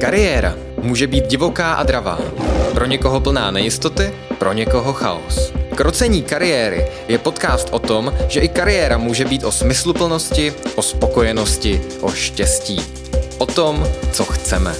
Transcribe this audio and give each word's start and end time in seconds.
Kariéra 0.00 0.54
může 0.82 1.06
být 1.06 1.26
divoká 1.26 1.72
a 1.72 1.82
dravá. 1.82 2.18
Pro 2.74 2.86
někoho 2.86 3.20
plná 3.20 3.50
nejistoty, 3.50 4.14
pro 4.38 4.52
někoho 4.52 4.92
chaos. 4.92 5.52
Krocení 5.74 6.22
kariéry 6.22 6.86
je 7.08 7.18
podcast 7.18 7.68
o 7.70 7.78
tom, 7.78 8.12
že 8.28 8.40
i 8.40 8.48
kariéra 8.48 8.98
může 8.98 9.24
být 9.24 9.44
o 9.44 9.52
smysluplnosti, 9.52 10.52
o 10.74 10.82
spokojenosti, 10.82 11.80
o 12.00 12.12
štěstí. 12.12 12.82
O 13.38 13.46
tom, 13.46 13.86
co 14.12 14.24
chceme. 14.24 14.74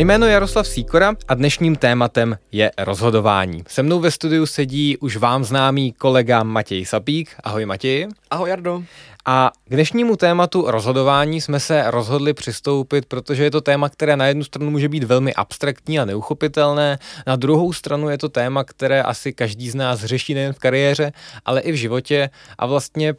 Mé 0.00 0.04
jméno 0.04 0.26
je 0.26 0.32
Jaroslav 0.32 0.68
Síkora 0.68 1.14
a 1.28 1.34
dnešním 1.34 1.76
tématem 1.76 2.38
je 2.52 2.70
rozhodování. 2.78 3.64
Se 3.68 3.82
mnou 3.82 4.00
ve 4.00 4.10
studiu 4.10 4.46
sedí 4.46 4.96
už 4.96 5.16
vám 5.16 5.44
známý 5.44 5.92
kolega 5.92 6.42
Matěj 6.42 6.84
Sapík. 6.84 7.34
Ahoj 7.44 7.66
Matěj. 7.66 8.08
Ahoj 8.30 8.50
Jardo. 8.50 8.82
A 9.26 9.50
k 9.64 9.70
dnešnímu 9.70 10.16
tématu 10.16 10.70
rozhodování 10.70 11.40
jsme 11.40 11.60
se 11.60 11.84
rozhodli 11.86 12.34
přistoupit, 12.34 13.06
protože 13.06 13.44
je 13.44 13.50
to 13.50 13.60
téma, 13.60 13.88
které 13.88 14.16
na 14.16 14.26
jednu 14.26 14.44
stranu 14.44 14.70
může 14.70 14.88
být 14.88 15.04
velmi 15.04 15.34
abstraktní 15.34 15.98
a 15.98 16.04
neuchopitelné, 16.04 16.98
na 17.26 17.36
druhou 17.36 17.72
stranu 17.72 18.08
je 18.08 18.18
to 18.18 18.28
téma, 18.28 18.64
které 18.64 19.02
asi 19.02 19.32
každý 19.32 19.70
z 19.70 19.74
nás 19.74 20.04
řeší 20.04 20.34
nejen 20.34 20.52
v 20.52 20.58
kariéře, 20.58 21.12
ale 21.44 21.60
i 21.60 21.72
v 21.72 21.74
životě 21.74 22.30
a 22.58 22.66
vlastně 22.66 23.14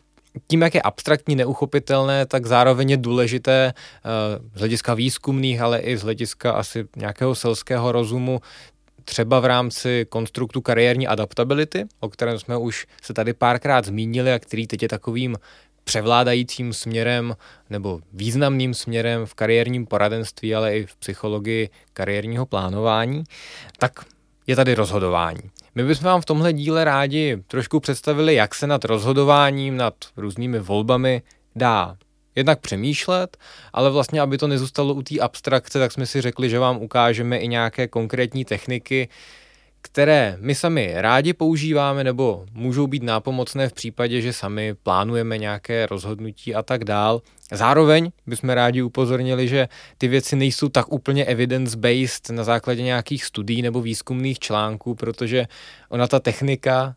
tím, 0.47 0.61
jak 0.61 0.75
je 0.75 0.81
abstraktní, 0.81 1.35
neuchopitelné, 1.35 2.25
tak 2.25 2.45
zároveň 2.45 2.89
je 2.89 2.97
důležité 2.97 3.73
eh, 3.73 4.09
z 4.55 4.59
hlediska 4.59 4.93
výzkumných, 4.93 5.61
ale 5.61 5.79
i 5.79 5.97
z 5.97 6.03
hlediska 6.03 6.51
asi 6.51 6.87
nějakého 6.95 7.35
selského 7.35 7.91
rozumu, 7.91 8.41
třeba 9.05 9.39
v 9.39 9.45
rámci 9.45 10.05
konstruktu 10.09 10.61
kariérní 10.61 11.07
adaptability, 11.07 11.85
o 11.99 12.09
kterém 12.09 12.39
jsme 12.39 12.57
už 12.57 12.85
se 13.01 13.13
tady 13.13 13.33
párkrát 13.33 13.85
zmínili 13.85 14.33
a 14.33 14.39
který 14.39 14.67
teď 14.67 14.81
je 14.81 14.87
takovým 14.87 15.37
převládajícím 15.83 16.73
směrem 16.73 17.35
nebo 17.69 17.99
významným 18.13 18.73
směrem 18.73 19.25
v 19.25 19.33
kariérním 19.33 19.85
poradenství, 19.85 20.55
ale 20.55 20.77
i 20.77 20.85
v 20.85 20.95
psychologii 20.95 21.69
kariérního 21.93 22.45
plánování, 22.45 23.23
tak 23.77 24.05
je 24.51 24.55
tady 24.55 24.75
rozhodování. 24.75 25.41
My 25.75 25.83
bychom 25.83 26.05
vám 26.05 26.21
v 26.21 26.25
tomhle 26.25 26.53
díle 26.53 26.83
rádi 26.83 27.43
trošku 27.47 27.79
představili, 27.79 28.35
jak 28.35 28.55
se 28.55 28.67
nad 28.67 28.85
rozhodováním, 28.85 29.77
nad 29.77 29.93
různými 30.17 30.59
volbami 30.59 31.21
dá 31.55 31.97
jednak 32.35 32.59
přemýšlet, 32.59 33.37
ale 33.73 33.89
vlastně, 33.89 34.21
aby 34.21 34.37
to 34.37 34.47
nezůstalo 34.47 34.93
u 34.93 35.01
té 35.01 35.19
abstrakce, 35.19 35.79
tak 35.79 35.91
jsme 35.91 36.05
si 36.05 36.21
řekli, 36.21 36.49
že 36.49 36.59
vám 36.59 36.77
ukážeme 36.77 37.37
i 37.37 37.47
nějaké 37.47 37.87
konkrétní 37.87 38.45
techniky, 38.45 39.09
které 39.81 40.37
my 40.39 40.55
sami 40.55 40.93
rádi 40.95 41.33
používáme 41.33 42.03
nebo 42.03 42.45
můžou 42.53 42.87
být 42.87 43.03
nápomocné 43.03 43.69
v 43.69 43.73
případě, 43.73 44.21
že 44.21 44.33
sami 44.33 44.73
plánujeme 44.83 45.37
nějaké 45.37 45.85
rozhodnutí 45.85 46.55
a 46.55 46.63
tak 46.63 46.83
dál. 46.83 47.21
Zároveň 47.51 48.11
bychom 48.27 48.49
rádi 48.49 48.81
upozornili, 48.81 49.47
že 49.47 49.67
ty 49.97 50.07
věci 50.07 50.35
nejsou 50.35 50.69
tak 50.69 50.91
úplně 50.91 51.25
evidence-based 51.25 52.29
na 52.29 52.43
základě 52.43 52.83
nějakých 52.83 53.25
studií 53.25 53.61
nebo 53.61 53.81
výzkumných 53.81 54.39
článků, 54.39 54.95
protože 54.95 55.45
ona 55.89 56.07
ta 56.07 56.19
technika, 56.19 56.95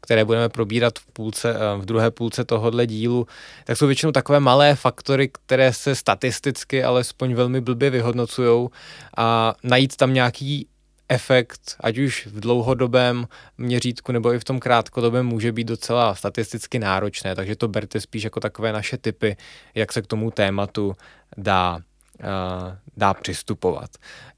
které 0.00 0.24
budeme 0.24 0.48
probírat 0.48 0.98
v, 0.98 1.06
půlce, 1.06 1.54
eh, 1.54 1.78
v 1.78 1.84
druhé 1.84 2.10
půlce 2.10 2.44
tohohle 2.44 2.86
dílu, 2.86 3.26
tak 3.64 3.76
jsou 3.76 3.86
většinou 3.86 4.12
takové 4.12 4.40
malé 4.40 4.74
faktory, 4.74 5.28
které 5.32 5.72
se 5.72 5.94
statisticky 5.94 6.84
alespoň 6.84 7.34
velmi 7.34 7.60
blbě 7.60 7.90
vyhodnocují 7.90 8.68
a 9.16 9.54
najít 9.62 9.96
tam 9.96 10.14
nějaký 10.14 10.66
efekt, 11.08 11.76
ať 11.80 11.98
už 11.98 12.26
v 12.26 12.40
dlouhodobém 12.40 13.28
měřítku 13.58 14.12
nebo 14.12 14.32
i 14.32 14.38
v 14.38 14.44
tom 14.44 14.60
krátkodobém, 14.60 15.26
může 15.26 15.52
být 15.52 15.64
docela 15.64 16.14
statisticky 16.14 16.78
náročné, 16.78 17.34
takže 17.34 17.56
to 17.56 17.68
berte 17.68 18.00
spíš 18.00 18.22
jako 18.22 18.40
takové 18.40 18.72
naše 18.72 18.98
typy, 18.98 19.36
jak 19.74 19.92
se 19.92 20.02
k 20.02 20.06
tomu 20.06 20.30
tématu 20.30 20.96
dá, 21.36 21.76
uh, 21.76 22.74
dá 22.96 23.14
přistupovat. 23.14 23.90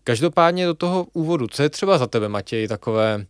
Každopádně 0.05 0.67
do 0.67 0.75
toho 0.75 1.07
úvodu, 1.13 1.47
co 1.47 1.63
je 1.63 1.71
třeba 1.71 1.99
za 1.99 2.07
tebe, 2.07 2.29
Matěj, 2.29 2.69
takové 2.69 3.27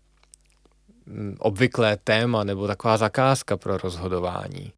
mm, 1.07 1.37
obvyklé 1.39 1.97
téma 1.97 2.45
nebo 2.45 2.67
taková 2.67 2.97
zakázka 2.97 3.57
pro 3.57 3.79
rozhodování? 3.79 4.73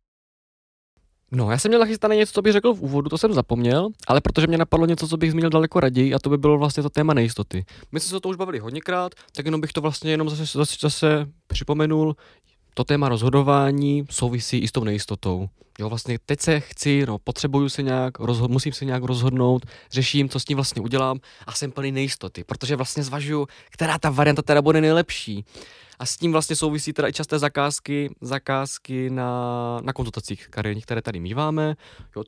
No, 1.33 1.51
já 1.51 1.59
jsem 1.59 1.69
měl 1.69 1.81
nachystané 1.81 2.17
něco, 2.17 2.33
co 2.33 2.43
bych 2.43 2.53
řekl 2.53 2.75
v 2.75 2.83
úvodu, 2.83 3.09
to 3.09 3.19
jsem 3.19 3.33
zapomněl, 3.33 3.89
ale 4.07 4.21
protože 4.21 4.47
mě 4.47 4.59
napadlo 4.59 4.87
něco, 4.87 5.09
co 5.09 5.17
bych 5.17 5.31
zmínil 5.31 5.51
daleko 5.51 5.81
raději, 5.81 6.15
a 6.15 6.19
to 6.19 6.31
by 6.31 6.39
bylo 6.39 6.59
vlastně 6.59 6.83
to 6.83 6.91
téma 6.91 7.15
nejistoty. 7.15 7.65
My 7.93 8.01
jsme 8.01 8.09
se 8.09 8.17
o 8.17 8.21
to 8.21 8.29
už 8.29 8.37
bavili 8.37 8.59
hodněkrát, 8.59 9.15
tak 9.33 9.45
jenom 9.45 9.61
bych 9.61 9.73
to 9.73 9.81
vlastně 9.81 10.11
jenom 10.11 10.31
zase, 10.31 10.59
zase, 10.59 10.77
zase 10.81 11.27
připomenul. 11.47 12.17
To 12.75 12.85
téma 12.85 13.09
rozhodování 13.09 14.05
souvisí 14.11 14.59
i 14.59 14.69
s 14.69 14.73
tou 14.73 14.85
nejistotou. 14.85 15.49
Jo, 15.79 15.89
vlastně 15.89 16.19
teď 16.27 16.41
se 16.41 16.61
chci, 16.61 17.07
no, 17.07 17.19
potřebuju 17.19 17.69
se 17.69 17.83
nějak, 17.83 18.19
rozhod, 18.19 18.51
musím 18.51 18.73
se 18.73 18.85
nějak 18.85 19.03
rozhodnout, 19.03 19.67
řeším, 19.91 20.29
co 20.29 20.41
s 20.41 20.45
tím 20.45 20.57
vlastně 20.57 20.83
udělám 20.83 21.19
a 21.47 21.53
jsem 21.53 21.71
plný 21.71 21.93
nejistoty, 21.93 22.45
protože 22.45 22.77
vlastně 22.77 23.03
zvažuju, 23.03 23.47
která 23.71 23.99
ta 23.99 24.11
varianta 24.11 24.43
teda 24.43 24.63
bude 24.63 24.81
nejlepší. 24.81 25.45
A 25.99 26.07
s 26.07 26.17
tím 26.17 26.33
vlastně 26.33 26.57
souvisí 26.57 26.93
teda 26.93 27.09
i 27.09 27.13
časté 27.13 27.39
zakázky, 27.39 28.15
zakázky 28.21 29.11
na, 29.11 29.81
na 29.81 29.93
konzultacích 29.93 30.49
kariérních, 30.49 30.85
které 30.85 31.03
tady 31.03 31.21
míváme. 31.21 31.77
Jo. 32.17 32.25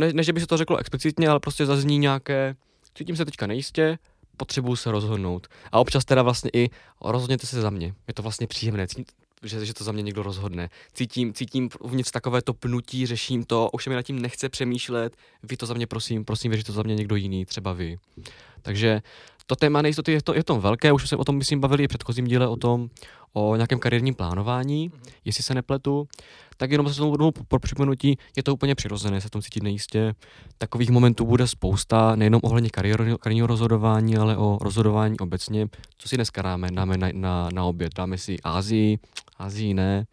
Ne, 0.00 0.12
ne, 0.12 0.22
že 0.22 0.32
by 0.32 0.40
se 0.40 0.46
to 0.46 0.56
řeklo 0.56 0.76
explicitně, 0.76 1.28
ale 1.28 1.40
prostě 1.40 1.66
zazní 1.66 1.98
nějaké, 1.98 2.56
cítím 2.94 3.16
se 3.16 3.24
teďka 3.24 3.46
nejistě, 3.46 3.98
potřebuju 4.36 4.76
se 4.76 4.90
rozhodnout. 4.90 5.46
A 5.72 5.78
občas 5.78 6.04
teda 6.04 6.22
vlastně 6.22 6.50
i 6.54 6.70
rozhodněte 7.04 7.46
se 7.46 7.60
za 7.60 7.70
mě. 7.70 7.94
Je 8.08 8.14
to 8.14 8.22
vlastně 8.22 8.46
příjemné, 8.46 8.86
že, 9.42 9.66
že 9.66 9.74
to 9.74 9.84
za 9.84 9.92
mě 9.92 10.02
někdo 10.02 10.22
rozhodne. 10.22 10.70
Cítím, 10.92 11.34
cítím 11.34 11.68
uvnitř 11.80 12.10
takové 12.10 12.42
to 12.42 12.54
pnutí, 12.54 13.06
řeším 13.06 13.44
to, 13.44 13.70
už 13.72 13.86
mi 13.86 13.94
nad 13.94 14.02
tím 14.02 14.22
nechce 14.22 14.48
přemýšlet, 14.48 15.16
vy 15.42 15.56
to 15.56 15.66
za 15.66 15.74
mě 15.74 15.86
prosím, 15.86 16.24
prosím, 16.24 16.50
věřte 16.50 16.66
to 16.66 16.72
za 16.72 16.82
mě 16.82 16.94
někdo 16.94 17.16
jiný, 17.16 17.46
třeba 17.46 17.72
vy. 17.72 17.98
Takže 18.62 19.02
to 19.46 19.56
téma 19.56 19.82
nejistoty 19.82 20.12
je 20.12 20.22
to, 20.22 20.34
je 20.34 20.44
to 20.44 20.60
velké, 20.60 20.92
už 20.92 21.08
se 21.08 21.16
o 21.16 21.24
tom, 21.24 21.36
myslím, 21.36 21.60
bavili 21.60 21.84
i 21.84 21.86
v 21.86 21.88
předchozím 21.88 22.24
díle 22.24 22.48
o 22.48 22.56
tom, 22.56 22.88
o 23.32 23.56
nějakém 23.56 23.78
kariérním 23.78 24.14
plánování, 24.14 24.90
mm-hmm. 24.90 25.12
jestli 25.24 25.42
se 25.42 25.54
nepletu, 25.54 26.08
tak 26.56 26.70
jenom 26.70 26.88
se 26.88 26.96
tomu 26.96 27.32
pro 27.48 27.60
připomenutí, 27.60 28.18
je 28.36 28.42
to 28.42 28.54
úplně 28.54 28.74
přirozené 28.74 29.20
se 29.20 29.30
tom 29.30 29.42
cítit 29.42 29.62
nejistě. 29.62 30.14
Takových 30.58 30.90
momentů 30.90 31.26
bude 31.26 31.46
spousta, 31.46 32.16
nejenom 32.16 32.40
ohledně 32.44 32.70
kariérního 32.70 33.46
rozhodování, 33.46 34.16
ale 34.16 34.36
o 34.36 34.58
rozhodování 34.60 35.18
obecně. 35.18 35.66
Co 35.98 36.08
si 36.08 36.16
dneska 36.16 36.42
dáme? 36.42 36.68
Dáme 36.72 36.96
na, 36.96 37.08
na, 37.12 37.48
na 37.52 37.64
oběd, 37.64 37.94
dáme 37.94 38.18
si 38.18 38.36
Ázii, 38.44 38.98
Ázii 39.38 39.74
ne, 39.74 40.06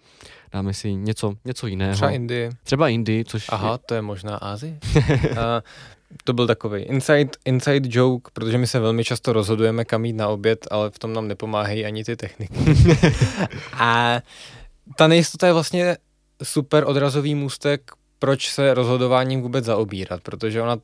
dáme 0.52 0.74
si 0.74 0.94
něco, 0.94 1.34
něco 1.46 1.68
jiného. 1.68 1.94
Třeba 1.94 2.12
Indii. 2.12 2.50
Třeba 2.64 2.90
Indii, 2.90 3.26
což 3.26 3.46
Aha, 3.50 3.72
je... 3.72 3.78
to 3.86 3.94
je 3.94 4.02
možná 4.02 4.36
Ázii. 4.36 4.80
to 6.24 6.34
byl 6.34 6.48
takový 6.48 6.82
inside, 6.82 7.30
inside 7.46 7.90
joke, 7.92 8.32
protože 8.34 8.58
my 8.58 8.68
se 8.68 8.80
velmi 8.80 9.04
často 9.04 9.34
rozhodujeme, 9.34 9.86
kam 9.86 10.06
jít 10.06 10.14
na 10.14 10.28
oběd, 10.28 10.68
ale 10.72 10.90
v 10.90 11.00
tom 11.00 11.14
nám 11.14 11.28
nepomáhají 11.28 11.86
ani 11.86 12.04
ty 12.04 12.16
techniky. 12.16 12.54
a 13.74 14.22
ta 14.96 15.08
nejistota 15.08 15.48
je 15.48 15.54
vlastně 15.54 15.98
super 16.44 16.84
odrazový 16.88 17.36
můstek, 17.36 17.92
proč 18.20 18.50
se 18.50 18.74
rozhodováním 18.74 19.42
vůbec 19.42 19.66
zaobírat, 19.66 20.22
protože 20.22 20.62
ona 20.62 20.78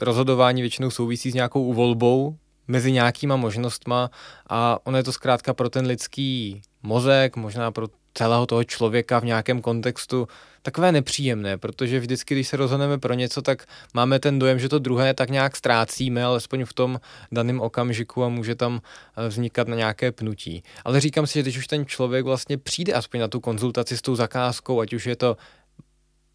rozhodování 0.00 0.60
většinou 0.60 0.90
souvisí 0.90 1.30
s 1.30 1.34
nějakou 1.34 1.74
volbou 1.74 2.36
mezi 2.68 2.92
nějakýma 2.92 3.36
možnostma 3.36 4.10
a 4.48 4.78
ono 4.84 4.96
je 4.96 5.02
to 5.02 5.12
zkrátka 5.12 5.54
pro 5.54 5.70
ten 5.70 5.86
lidský 5.86 6.62
mozek, 6.82 7.36
možná 7.36 7.70
pro 7.70 7.88
celého 8.14 8.46
toho 8.46 8.64
člověka 8.64 9.18
v 9.18 9.24
nějakém 9.24 9.62
kontextu 9.62 10.28
takové 10.62 10.92
nepříjemné, 10.92 11.58
protože 11.58 12.00
vždycky, 12.00 12.34
když 12.34 12.48
se 12.48 12.56
rozhodneme 12.56 12.98
pro 12.98 13.14
něco, 13.14 13.42
tak 13.42 13.66
máme 13.94 14.18
ten 14.18 14.38
dojem, 14.38 14.58
že 14.58 14.68
to 14.68 14.78
druhé 14.78 15.14
tak 15.14 15.30
nějak 15.30 15.56
ztrácíme, 15.56 16.24
alespoň 16.24 16.64
v 16.64 16.72
tom 16.72 17.00
daném 17.32 17.60
okamžiku 17.60 18.24
a 18.24 18.28
může 18.28 18.54
tam 18.54 18.80
eh, 18.80 19.28
vznikat 19.28 19.68
na 19.68 19.76
nějaké 19.76 20.12
pnutí. 20.12 20.62
Ale 20.84 21.00
říkám 21.00 21.26
si, 21.26 21.34
že 21.34 21.42
když 21.42 21.58
už 21.58 21.66
ten 21.66 21.86
člověk 21.86 22.24
vlastně 22.24 22.58
přijde 22.58 22.92
aspoň 22.92 23.20
na 23.20 23.28
tu 23.28 23.40
konzultaci 23.40 23.96
s 23.96 24.02
tou 24.02 24.14
zakázkou, 24.14 24.80
ať 24.80 24.92
už 24.92 25.06
je 25.06 25.16
to 25.16 25.36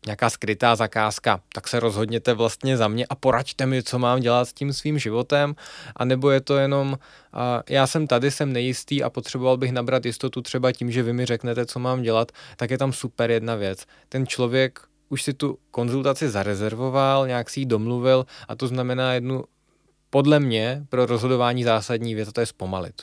nějaká 0.05 0.29
skrytá 0.29 0.75
zakázka, 0.75 1.41
tak 1.53 1.67
se 1.67 1.79
rozhodněte 1.79 2.33
vlastně 2.33 2.77
za 2.77 2.87
mě 2.87 3.05
a 3.05 3.15
poraďte 3.15 3.65
mi, 3.65 3.83
co 3.83 3.99
mám 3.99 4.19
dělat 4.19 4.45
s 4.45 4.53
tím 4.53 4.73
svým 4.73 4.99
životem, 4.99 5.55
a 5.95 6.05
nebo 6.05 6.31
je 6.31 6.41
to 6.41 6.57
jenom 6.57 6.91
uh, 6.91 7.39
já 7.69 7.87
jsem 7.87 8.07
tady, 8.07 8.31
jsem 8.31 8.53
nejistý 8.53 9.03
a 9.03 9.09
potřeboval 9.09 9.57
bych 9.57 9.71
nabrat 9.71 10.05
jistotu 10.05 10.41
třeba 10.41 10.71
tím, 10.71 10.91
že 10.91 11.03
vy 11.03 11.13
mi 11.13 11.25
řeknete, 11.25 11.65
co 11.65 11.79
mám 11.79 12.01
dělat, 12.01 12.31
tak 12.57 12.71
je 12.71 12.77
tam 12.77 12.93
super 12.93 13.31
jedna 13.31 13.55
věc. 13.55 13.85
Ten 14.09 14.27
člověk 14.27 14.79
už 15.09 15.23
si 15.23 15.33
tu 15.33 15.57
konzultaci 15.71 16.29
zarezervoval, 16.29 17.27
nějak 17.27 17.49
si 17.49 17.59
ji 17.59 17.65
domluvil 17.65 18.25
a 18.47 18.55
to 18.55 18.67
znamená 18.67 19.13
jednu 19.13 19.43
podle 20.09 20.39
mě 20.39 20.85
pro 20.89 21.05
rozhodování 21.05 21.63
zásadní 21.63 22.15
věc, 22.15 22.29
a 22.29 22.31
to 22.31 22.39
je 22.39 22.45
zpomalit. 22.45 23.01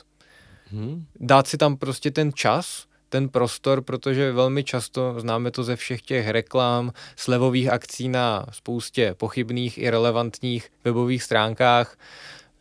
Hmm. 0.71 1.05
Dát 1.19 1.47
si 1.47 1.57
tam 1.57 1.77
prostě 1.77 2.11
ten 2.11 2.33
čas, 2.33 2.85
ten 3.11 3.29
prostor, 3.29 3.81
protože 3.81 4.31
velmi 4.31 4.63
často 4.63 5.15
známe 5.17 5.51
to 5.51 5.63
ze 5.63 5.75
všech 5.75 6.01
těch 6.01 6.29
reklam, 6.29 6.91
slevových 7.15 7.69
akcí 7.69 8.09
na 8.09 8.45
spoustě 8.51 9.15
pochybných 9.17 9.77
i 9.77 9.89
relevantních 9.89 10.69
webových 10.83 11.23
stránkách, 11.23 11.97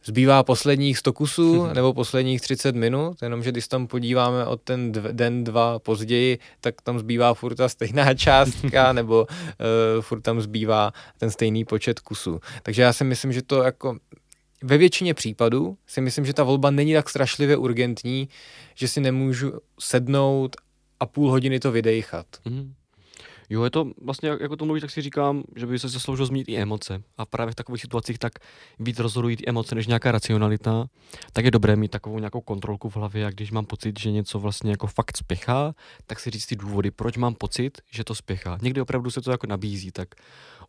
Zbývá 0.04 0.42
posledních 0.42 0.98
100 0.98 1.12
kusů 1.12 1.66
nebo 1.74 1.94
posledních 1.94 2.40
30 2.40 2.74
minut, 2.76 3.22
jenomže 3.22 3.52
když 3.52 3.68
tam 3.68 3.86
podíváme 3.86 4.46
od 4.46 4.60
ten 4.62 4.92
dv, 4.92 5.06
den, 5.12 5.44
dva 5.44 5.78
později, 5.78 6.38
tak 6.60 6.82
tam 6.82 6.98
zbývá 6.98 7.34
furt 7.34 7.54
ta 7.54 7.68
stejná 7.68 8.14
částka 8.24 8.92
nebo 8.92 9.26
uh, 9.26 10.02
furt 10.02 10.20
tam 10.20 10.40
zbývá 10.40 10.92
ten 11.18 11.30
stejný 11.30 11.64
počet 11.64 12.00
kusů. 12.00 12.40
Takže 12.62 12.82
já 12.82 12.92
si 12.92 13.04
myslím, 13.04 13.32
že 13.32 13.42
to 13.42 13.62
jako 13.62 13.96
ve 14.62 14.78
většině 14.78 15.14
případů 15.14 15.76
si 15.86 16.00
myslím, 16.00 16.24
že 16.24 16.34
ta 16.34 16.44
volba 16.44 16.70
není 16.70 16.94
tak 16.94 17.08
strašlivě 17.08 17.56
urgentní, 17.56 18.28
že 18.74 18.88
si 18.88 19.00
nemůžu 19.00 19.52
sednout 19.80 20.56
a 21.00 21.06
půl 21.06 21.30
hodiny 21.30 21.60
to 21.60 21.72
vydejchat. 21.72 22.26
Mm. 22.44 22.74
Jo, 23.52 23.64
je 23.64 23.70
to 23.70 23.90
vlastně, 24.02 24.28
jak, 24.28 24.40
jako 24.40 24.56
to 24.56 24.64
mluví, 24.64 24.80
tak 24.80 24.90
si 24.90 25.02
říkám, 25.02 25.42
že 25.56 25.66
by 25.66 25.78
se 25.78 25.88
zasloužil 25.88 26.26
zmínit 26.26 26.48
i 26.48 26.56
emoce. 26.56 27.02
A 27.18 27.26
právě 27.26 27.52
v 27.52 27.54
takových 27.54 27.80
situacích 27.80 28.18
tak 28.18 28.32
víc 28.78 28.98
rozhodují 28.98 29.36
ty 29.36 29.44
emoce 29.46 29.74
než 29.74 29.86
nějaká 29.86 30.12
racionalita. 30.12 30.86
Tak 31.32 31.44
je 31.44 31.50
dobré 31.50 31.76
mít 31.76 31.90
takovou 31.90 32.18
nějakou 32.18 32.40
kontrolku 32.40 32.88
v 32.88 32.96
hlavě 32.96 33.26
a 33.26 33.30
když 33.30 33.50
mám 33.50 33.66
pocit, 33.66 34.00
že 34.00 34.10
něco 34.10 34.38
vlastně 34.38 34.70
jako 34.70 34.86
fakt 34.86 35.16
spěchá, 35.16 35.74
tak 36.06 36.20
si 36.20 36.30
říct 36.30 36.46
ty 36.46 36.56
důvody, 36.56 36.90
proč 36.90 37.16
mám 37.16 37.34
pocit, 37.34 37.78
že 37.90 38.04
to 38.04 38.14
spěchá. 38.14 38.58
Někdy 38.62 38.80
opravdu 38.80 39.10
se 39.10 39.20
to 39.20 39.30
jako 39.30 39.46
nabízí, 39.46 39.92
tak 39.92 40.08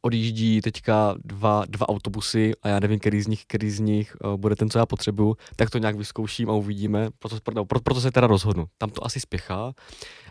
odjíždí 0.01 0.61
teďka 0.61 1.15
dva, 1.23 1.63
dva 1.69 1.89
autobusy 1.89 2.51
a 2.61 2.67
já 2.67 2.79
nevím, 2.79 2.99
který 2.99 3.21
z 3.21 3.27
nich, 3.27 3.43
který 3.47 3.71
z 3.71 3.79
nich 3.79 4.17
uh, 4.23 4.37
bude 4.37 4.55
ten, 4.55 4.69
co 4.69 4.79
já 4.79 4.85
potřebuju, 4.85 5.37
tak 5.55 5.69
to 5.69 5.77
nějak 5.77 5.95
vyzkouším 5.95 6.49
a 6.49 6.53
uvidíme. 6.53 7.09
Proto, 7.19 7.37
proto, 7.43 7.65
proto 7.65 8.01
se 8.01 8.11
teda 8.11 8.27
rozhodnu. 8.27 8.65
Tam 8.77 8.89
to 8.89 9.05
asi 9.05 9.19
spěchá, 9.19 9.73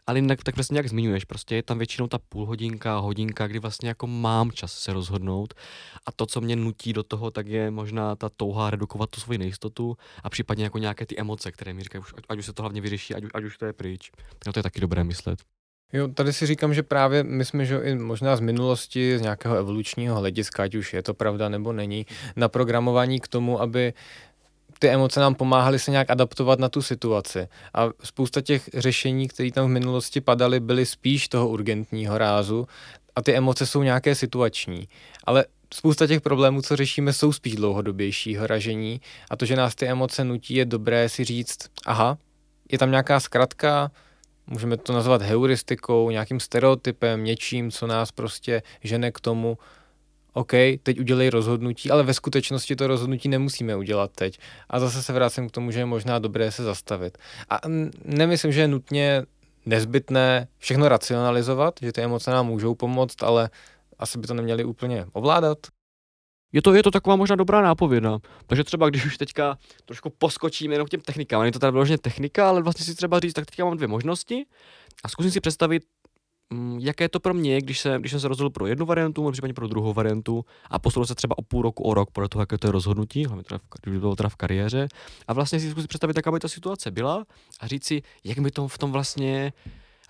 ale 0.06 0.18
jinak 0.18 0.42
tak 0.42 0.56
vlastně 0.56 0.78
jak 0.78 0.88
zmiňuješ, 0.88 1.24
prostě 1.24 1.54
je 1.54 1.62
tam 1.62 1.78
většinou 1.78 2.06
ta 2.06 2.18
půl 2.18 2.46
hodinka, 2.46 2.98
hodinka, 2.98 3.46
kdy 3.46 3.58
vlastně 3.58 3.88
jako 3.88 4.06
mám 4.06 4.52
čas 4.52 4.72
se 4.72 4.92
rozhodnout 4.92 5.54
a 6.06 6.12
to, 6.12 6.26
co 6.26 6.40
mě 6.40 6.56
nutí 6.56 6.92
do 6.92 7.02
toho, 7.02 7.30
tak 7.30 7.46
je 7.46 7.70
možná 7.70 8.16
ta 8.16 8.28
touha 8.28 8.70
redukovat 8.70 9.10
tu 9.10 9.20
svoji 9.20 9.38
nejistotu 9.38 9.96
a 10.24 10.30
případně 10.30 10.64
jako 10.64 10.78
nějaké 10.78 11.06
ty 11.06 11.18
emoce, 11.18 11.52
které 11.52 11.72
mi 11.72 11.82
říkají, 11.82 12.04
ať, 12.28 12.38
už 12.38 12.46
se 12.46 12.52
to 12.52 12.62
hlavně 12.62 12.80
vyřeší, 12.80 13.14
ať, 13.14 13.24
ať 13.34 13.44
už 13.44 13.58
to 13.58 13.66
je 13.66 13.72
pryč. 13.72 14.10
No 14.46 14.52
to 14.52 14.58
je 14.58 14.62
taky 14.62 14.80
dobré 14.80 15.04
myslet. 15.04 15.38
Jo, 15.92 16.08
tady 16.08 16.32
si 16.32 16.46
říkám, 16.46 16.74
že 16.74 16.82
právě 16.82 17.22
my 17.22 17.44
jsme 17.44 17.64
že 17.64 17.78
i 17.78 17.94
možná 17.94 18.36
z 18.36 18.40
minulosti, 18.40 19.18
z 19.18 19.20
nějakého 19.20 19.56
evolučního 19.56 20.16
hlediska, 20.18 20.62
ať 20.62 20.74
už 20.74 20.94
je 20.94 21.02
to 21.02 21.14
pravda 21.14 21.48
nebo 21.48 21.72
není, 21.72 22.06
na 22.36 22.48
programování 22.48 23.20
k 23.20 23.28
tomu, 23.28 23.60
aby 23.60 23.92
ty 24.78 24.88
emoce 24.88 25.20
nám 25.20 25.34
pomáhaly 25.34 25.78
se 25.78 25.90
nějak 25.90 26.10
adaptovat 26.10 26.58
na 26.58 26.68
tu 26.68 26.82
situaci. 26.82 27.48
A 27.74 27.88
spousta 28.04 28.40
těch 28.40 28.70
řešení, 28.74 29.28
které 29.28 29.52
tam 29.52 29.66
v 29.66 29.68
minulosti 29.68 30.20
padaly, 30.20 30.60
byly 30.60 30.86
spíš 30.86 31.28
toho 31.28 31.48
urgentního 31.48 32.18
rázu 32.18 32.66
a 33.16 33.22
ty 33.22 33.34
emoce 33.34 33.66
jsou 33.66 33.82
nějaké 33.82 34.14
situační. 34.14 34.88
Ale 35.24 35.44
spousta 35.74 36.06
těch 36.06 36.20
problémů, 36.20 36.62
co 36.62 36.76
řešíme, 36.76 37.12
jsou 37.12 37.32
spíš 37.32 37.54
dlouhodobějšího 37.54 38.46
ražení 38.46 39.00
a 39.30 39.36
to, 39.36 39.44
že 39.44 39.56
nás 39.56 39.74
ty 39.74 39.86
emoce 39.86 40.24
nutí, 40.24 40.54
je 40.54 40.64
dobré 40.64 41.08
si 41.08 41.24
říct, 41.24 41.58
aha, 41.86 42.18
je 42.72 42.78
tam 42.78 42.90
nějaká 42.90 43.20
zkratka, 43.20 43.90
můžeme 44.46 44.76
to 44.76 44.92
nazvat 44.92 45.22
heuristikou, 45.22 46.10
nějakým 46.10 46.40
stereotypem, 46.40 47.24
něčím, 47.24 47.70
co 47.70 47.86
nás 47.86 48.12
prostě 48.12 48.62
žene 48.82 49.12
k 49.12 49.20
tomu, 49.20 49.58
OK, 50.32 50.52
teď 50.82 51.00
udělej 51.00 51.30
rozhodnutí, 51.30 51.90
ale 51.90 52.02
ve 52.02 52.14
skutečnosti 52.14 52.76
to 52.76 52.86
rozhodnutí 52.86 53.28
nemusíme 53.28 53.76
udělat 53.76 54.10
teď. 54.14 54.38
A 54.70 54.80
zase 54.80 55.02
se 55.02 55.12
vracím 55.12 55.48
k 55.48 55.52
tomu, 55.52 55.70
že 55.70 55.80
je 55.80 55.86
možná 55.86 56.18
dobré 56.18 56.52
se 56.52 56.62
zastavit. 56.64 57.18
A 57.50 57.60
nemyslím, 58.04 58.52
že 58.52 58.60
je 58.60 58.68
nutně 58.68 59.22
nezbytné 59.66 60.48
všechno 60.58 60.88
racionalizovat, 60.88 61.74
že 61.82 61.92
ty 61.92 62.00
emoce 62.00 62.30
nám 62.30 62.46
můžou 62.46 62.74
pomoct, 62.74 63.22
ale 63.22 63.50
asi 63.98 64.18
by 64.18 64.26
to 64.26 64.34
neměli 64.34 64.64
úplně 64.64 65.06
ovládat. 65.12 65.58
Je 66.52 66.62
to, 66.62 66.74
je 66.74 66.82
to 66.82 66.90
taková 66.90 67.16
možná 67.16 67.36
dobrá 67.36 67.62
nápověda. 67.62 68.18
Takže 68.46 68.64
třeba 68.64 68.90
když 68.90 69.06
už 69.06 69.18
teďka 69.18 69.58
trošku 69.84 70.10
poskočíme 70.10 70.74
jenom 70.74 70.86
k 70.86 70.90
těm 70.90 71.00
technikám, 71.00 71.40
není 71.40 71.52
to 71.52 71.58
teda 71.58 71.70
vyloženě 71.70 71.98
technika, 71.98 72.48
ale 72.48 72.62
vlastně 72.62 72.84
si 72.86 72.94
třeba 72.94 73.20
říct, 73.20 73.32
tak 73.32 73.46
teďka 73.46 73.64
mám 73.64 73.76
dvě 73.76 73.88
možnosti 73.88 74.44
a 75.04 75.08
zkusím 75.08 75.30
si 75.30 75.40
představit, 75.40 75.82
mm, 76.50 76.78
jaké 76.78 77.08
to 77.08 77.20
pro 77.20 77.34
mě, 77.34 77.60
když, 77.60 77.80
se, 77.80 77.96
když 77.98 78.10
jsem 78.10 78.20
se 78.20 78.28
rozhodl 78.28 78.50
pro 78.50 78.66
jednu 78.66 78.86
variantu, 78.86 79.22
nebo 79.22 79.32
případně 79.32 79.54
pro 79.54 79.68
druhou 79.68 79.92
variantu 79.92 80.44
a 80.70 80.78
posunul 80.78 81.06
se 81.06 81.14
třeba 81.14 81.38
o 81.38 81.42
půl 81.42 81.62
roku, 81.62 81.82
o 81.82 81.94
rok, 81.94 82.10
podle 82.10 82.28
toho, 82.28 82.42
jaké 82.42 82.58
to 82.58 82.68
je 82.68 82.72
rozhodnutí, 82.72 83.26
hlavně 83.26 83.44
teda 83.44 83.58
v, 83.58 83.62
když 83.82 83.98
bylo 83.98 84.16
teda 84.16 84.28
v 84.28 84.36
kariéře, 84.36 84.88
a 85.28 85.32
vlastně 85.32 85.60
si 85.60 85.70
zkusit 85.70 85.88
představit, 85.88 86.16
jaká 86.16 86.32
by 86.32 86.40
ta 86.40 86.48
situace 86.48 86.90
byla 86.90 87.24
a 87.60 87.66
říct 87.66 87.84
si, 87.84 88.02
jak 88.24 88.38
by 88.38 88.50
to 88.50 88.68
v 88.68 88.78
tom 88.78 88.92
vlastně 88.92 89.52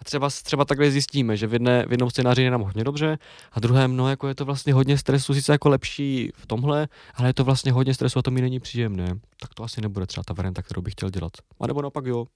a 0.00 0.04
třeba, 0.04 0.28
třeba 0.42 0.64
takhle 0.64 0.90
zjistíme, 0.90 1.36
že 1.36 1.46
v, 1.46 1.52
jedné, 1.52 1.86
v 1.86 1.90
jednom 1.90 2.10
scénáři 2.10 2.42
je 2.42 2.50
nám 2.50 2.62
hodně 2.62 2.84
dobře 2.84 3.18
a 3.52 3.60
druhém, 3.60 3.96
no 3.96 4.10
jako 4.10 4.28
je 4.28 4.34
to 4.34 4.44
vlastně 4.44 4.74
hodně 4.74 4.98
stresu, 4.98 5.34
sice 5.34 5.52
jako 5.52 5.68
lepší 5.68 6.30
v 6.34 6.46
tomhle, 6.46 6.88
ale 7.14 7.28
je 7.28 7.34
to 7.34 7.44
vlastně 7.44 7.72
hodně 7.72 7.94
stresu 7.94 8.18
a 8.18 8.22
to 8.22 8.30
mi 8.30 8.40
není 8.40 8.60
příjemné. 8.60 9.18
Tak 9.40 9.54
to 9.54 9.62
asi 9.62 9.80
nebude 9.80 10.06
třeba 10.06 10.24
ta 10.24 10.34
varianta, 10.34 10.62
kterou 10.62 10.82
bych 10.82 10.92
chtěl 10.92 11.10
dělat. 11.10 11.32
A 11.60 11.66
nebo 11.66 11.82
naopak 11.82 12.06
jo. 12.06 12.26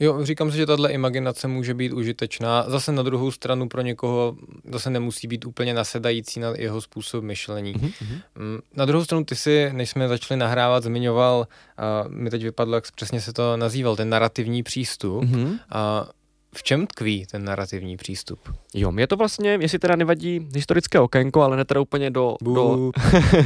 Jo, 0.00 0.24
říkám 0.24 0.50
si, 0.50 0.56
že 0.56 0.66
tahle 0.66 0.92
imaginace 0.92 1.48
může 1.48 1.74
být 1.74 1.92
užitečná. 1.92 2.64
Zase 2.68 2.92
na 2.92 3.02
druhou 3.02 3.30
stranu 3.30 3.68
pro 3.68 3.82
někoho 3.82 4.36
zase 4.72 4.90
nemusí 4.90 5.26
být 5.26 5.44
úplně 5.44 5.74
nasedající 5.74 6.40
na 6.40 6.52
jeho 6.56 6.80
způsob 6.80 7.24
myšlení. 7.24 7.74
Mm-hmm. 7.74 8.60
Na 8.76 8.84
druhou 8.84 9.04
stranu 9.04 9.24
ty 9.24 9.36
si, 9.36 9.70
než 9.72 9.90
jsme 9.90 10.08
začali 10.08 10.38
nahrávat, 10.38 10.82
zmiňoval, 10.82 11.46
a 11.76 12.04
mi 12.08 12.30
teď 12.30 12.42
vypadlo, 12.42 12.74
jak 12.74 12.90
přesně 12.90 13.20
se 13.20 13.32
to 13.32 13.56
nazýval, 13.56 13.96
ten 13.96 14.08
narrativní 14.08 14.62
přístup. 14.62 15.24
Mm-hmm. 15.24 15.58
A 15.70 16.08
v 16.54 16.62
čem 16.62 16.86
tkví 16.86 17.26
ten 17.26 17.44
narrativní 17.44 17.96
přístup? 17.96 18.40
Jo, 18.74 18.92
mě 18.92 19.06
to 19.06 19.16
vlastně, 19.16 19.58
jestli 19.60 19.78
teda 19.78 19.96
nevadí 19.96 20.48
historické 20.54 21.00
okénko, 21.00 21.42
ale 21.42 21.56
ne 21.56 21.64
teda 21.64 21.80
úplně 21.80 22.10
do, 22.10 22.36
do 22.42 22.90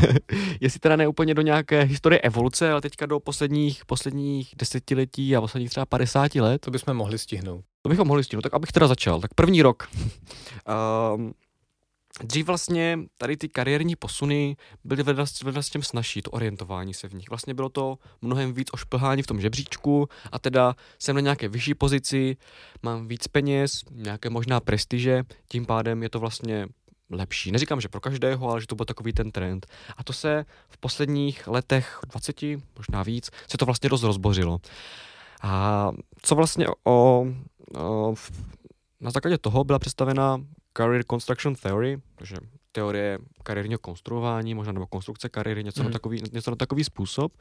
jestli 0.60 0.80
teda 0.80 0.96
ne 0.96 1.08
úplně 1.08 1.34
do 1.34 1.42
nějaké 1.42 1.82
historie 1.82 2.20
evoluce, 2.20 2.72
ale 2.72 2.80
teďka 2.80 3.06
do 3.06 3.20
posledních, 3.20 3.84
posledních 3.84 4.54
desetiletí 4.58 5.36
a 5.36 5.40
posledních 5.40 5.70
třeba 5.70 5.86
50 5.86 6.34
let. 6.34 6.60
To 6.60 6.70
bychom 6.70 6.94
mohli 6.94 7.18
stihnout. 7.18 7.64
To 7.82 7.88
bychom 7.88 8.08
mohli 8.08 8.24
stihnout, 8.24 8.42
tak 8.42 8.54
abych 8.54 8.72
teda 8.72 8.86
začal. 8.86 9.20
Tak 9.20 9.34
první 9.34 9.62
rok. 9.62 9.88
um, 11.16 11.32
Dřív 12.22 12.46
vlastně 12.46 12.98
tady 13.18 13.36
ty 13.36 13.48
kariérní 13.48 13.96
posuny 13.96 14.56
byly 14.84 15.02
vedle, 15.02 15.26
s 15.26 15.70
těm 15.70 15.82
snažší, 15.82 16.22
to 16.22 16.30
orientování 16.30 16.94
se 16.94 17.08
v 17.08 17.14
nich. 17.14 17.30
Vlastně 17.30 17.54
bylo 17.54 17.68
to 17.68 17.98
mnohem 18.22 18.52
víc 18.52 18.68
o 18.72 18.76
šplhání 18.76 19.22
v 19.22 19.26
tom 19.26 19.40
žebříčku 19.40 20.08
a 20.32 20.38
teda 20.38 20.76
jsem 20.98 21.16
na 21.16 21.20
nějaké 21.20 21.48
vyšší 21.48 21.74
pozici, 21.74 22.36
mám 22.82 23.08
víc 23.08 23.28
peněz, 23.28 23.80
nějaké 23.90 24.30
možná 24.30 24.60
prestiže, 24.60 25.22
tím 25.48 25.66
pádem 25.66 26.02
je 26.02 26.08
to 26.08 26.20
vlastně 26.20 26.66
lepší. 27.10 27.52
Neříkám, 27.52 27.80
že 27.80 27.88
pro 27.88 28.00
každého, 28.00 28.50
ale 28.50 28.60
že 28.60 28.66
to 28.66 28.74
byl 28.74 28.86
takový 28.86 29.12
ten 29.12 29.30
trend. 29.30 29.66
A 29.96 30.04
to 30.04 30.12
se 30.12 30.44
v 30.68 30.78
posledních 30.78 31.48
letech, 31.48 32.00
20, 32.10 32.42
možná 32.76 33.02
víc, 33.02 33.30
se 33.50 33.58
to 33.58 33.64
vlastně 33.64 33.90
dost 33.90 34.02
rozbořilo. 34.02 34.58
A 35.42 35.90
co 36.22 36.34
vlastně 36.34 36.66
o, 36.84 37.26
o 37.76 38.14
na 39.00 39.10
základě 39.10 39.38
toho 39.38 39.64
byla 39.64 39.78
představena 39.78 40.40
Career 40.76 41.04
Construction 41.04 41.54
Theory, 41.54 41.98
takže 42.14 42.36
teorie 42.72 43.18
kariérního 43.42 43.78
konstruování, 43.78 44.54
možná 44.54 44.72
nebo 44.72 44.86
konstrukce 44.86 45.28
kariéry, 45.28 45.64
něco, 45.64 45.80
mm. 45.80 45.84
na 45.84 45.88
mhm. 45.88 45.92
takový, 45.92 46.22
něco 46.32 46.50
na 46.50 46.56
takový 46.56 46.84
způsob. 46.84 47.32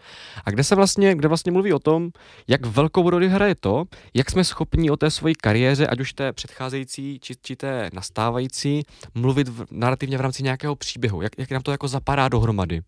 A 0.45 0.51
kde 0.51 0.63
se 0.63 0.75
vlastně, 0.75 1.15
kde 1.15 1.27
vlastně 1.27 1.51
mluví 1.51 1.73
o 1.73 1.79
tom, 1.79 2.09
jak 2.47 2.65
velkou 2.65 3.09
roli 3.09 3.29
hraje 3.29 3.55
to, 3.55 3.83
jak 4.13 4.31
jsme 4.31 4.43
schopni 4.43 4.91
o 4.91 4.97
té 4.97 5.11
své 5.11 5.33
kariéře, 5.33 5.87
ať 5.87 5.99
už 5.99 6.13
té 6.13 6.33
předcházející, 6.33 7.19
či, 7.19 7.33
či 7.41 7.55
té 7.55 7.89
nastávající, 7.93 8.83
mluvit 9.15 9.47
v, 9.47 9.65
narrativně 9.71 10.17
v 10.17 10.21
rámci 10.21 10.43
nějakého 10.43 10.75
příběhu, 10.75 11.21
jak, 11.21 11.31
jak 11.37 11.51
nám 11.51 11.61
to 11.61 11.71
jako 11.71 11.87
zapadá 11.87 12.29
dohromady 12.29 12.81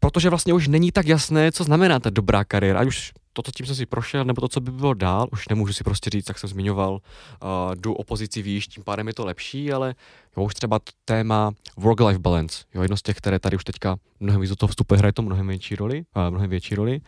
protože 0.00 0.30
vlastně 0.30 0.54
už 0.54 0.68
není 0.68 0.92
tak 0.92 1.06
jasné, 1.06 1.52
co 1.52 1.64
znamená 1.64 2.00
ta 2.00 2.10
dobrá 2.10 2.44
kariéra, 2.44 2.80
ať 2.80 2.86
už 2.86 3.12
to, 3.32 3.42
co 3.42 3.50
tím 3.52 3.66
jsem 3.66 3.76
si 3.76 3.86
prošel, 3.86 4.24
nebo 4.24 4.40
to, 4.40 4.48
co 4.48 4.60
by 4.60 4.70
bylo 4.70 4.94
dál, 4.94 5.28
už 5.32 5.48
nemůžu 5.48 5.72
si 5.72 5.84
prostě 5.84 6.10
říct, 6.10 6.28
jak 6.28 6.38
jsem 6.38 6.48
zmiňoval, 6.50 6.92
uh, 6.92 6.98
jdu 7.74 7.94
opozici 7.94 8.42
výš, 8.42 8.66
tím 8.66 8.84
pádem 8.84 9.08
je 9.08 9.14
to 9.14 9.24
lepší, 9.24 9.72
ale 9.72 9.94
jo, 10.36 10.44
už 10.44 10.54
třeba 10.54 10.78
téma 11.04 11.52
work-life 11.76 12.18
balance, 12.18 12.64
jo, 12.74 12.82
jedno 12.82 12.96
z 12.96 13.02
těch, 13.02 13.16
které 13.16 13.38
tady 13.38 13.56
už 13.56 13.64
teďka 13.64 13.96
mnohem 14.20 14.40
víc 14.40 14.50
do 14.50 14.56
toho 14.56 14.68
vstupuje, 14.68 14.98
hraje 14.98 15.12
to 15.12 15.22
mnohem 15.22 15.48
větší 15.48 15.76
roli, 15.76 16.04
uh, 16.16 16.30
mnohem 16.30 16.50
větší 16.50 16.74
roli 16.74 17.00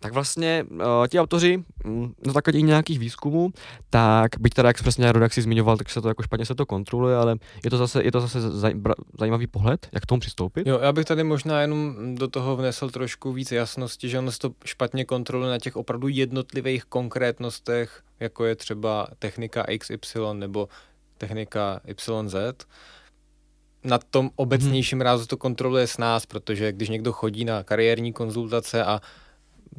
tak 0.00 0.12
vlastně 0.12 0.64
uh, 0.70 1.06
ti 1.08 1.20
autoři 1.20 1.64
mm, 1.84 2.14
na 2.26 2.32
základě 2.32 2.60
nějakých 2.60 2.98
výzkumů, 2.98 3.50
tak 3.90 4.30
byť 4.40 4.54
teda 4.54 4.68
jak 4.68 4.76
přesně 4.76 5.12
jak 5.20 5.32
si 5.32 5.42
zmiňoval, 5.42 5.76
tak 5.76 5.90
se 5.90 6.00
to 6.00 6.08
jako 6.08 6.22
špatně 6.22 6.46
se 6.46 6.54
to 6.54 6.66
kontroluje, 6.66 7.16
ale 7.16 7.36
je 7.64 7.70
to 7.70 7.76
zase, 7.76 8.04
je 8.04 8.12
to 8.12 8.20
zase 8.20 8.40
zaj, 8.40 8.74
bra, 8.74 8.94
zajímavý 9.18 9.46
pohled, 9.46 9.88
jak 9.92 10.02
k 10.02 10.06
tomu 10.06 10.20
přistoupit. 10.20 10.66
Jo, 10.66 10.78
já 10.82 10.92
bych 10.92 11.04
tady 11.04 11.24
možná 11.24 11.60
jenom 11.60 11.96
do 12.14 12.28
toho 12.28 12.56
vnesl 12.56 12.90
trošku 12.90 13.32
víc 13.32 13.52
jasnosti, 13.52 14.08
že 14.08 14.18
on 14.18 14.30
se 14.30 14.38
to 14.38 14.50
špatně 14.64 15.04
kontroluje 15.04 15.50
na 15.50 15.58
těch 15.58 15.76
opravdu 15.76 16.08
jednotlivých 16.08 16.84
konkrétnostech, 16.84 18.02
jako 18.20 18.44
je 18.44 18.56
třeba 18.56 19.08
technika 19.18 19.66
XY 19.78 20.20
nebo 20.32 20.68
technika 21.18 21.80
YZ 21.86 22.34
na 23.86 23.98
tom 23.98 24.30
obecnějším 24.36 24.98
hmm. 24.98 25.04
rázu 25.04 25.26
to 25.26 25.36
kontroluje 25.36 25.86
s 25.86 25.98
nás, 25.98 26.26
protože 26.26 26.72
když 26.72 26.88
někdo 26.88 27.12
chodí 27.12 27.44
na 27.44 27.62
kariérní 27.62 28.12
konzultace 28.12 28.84
a 28.84 29.00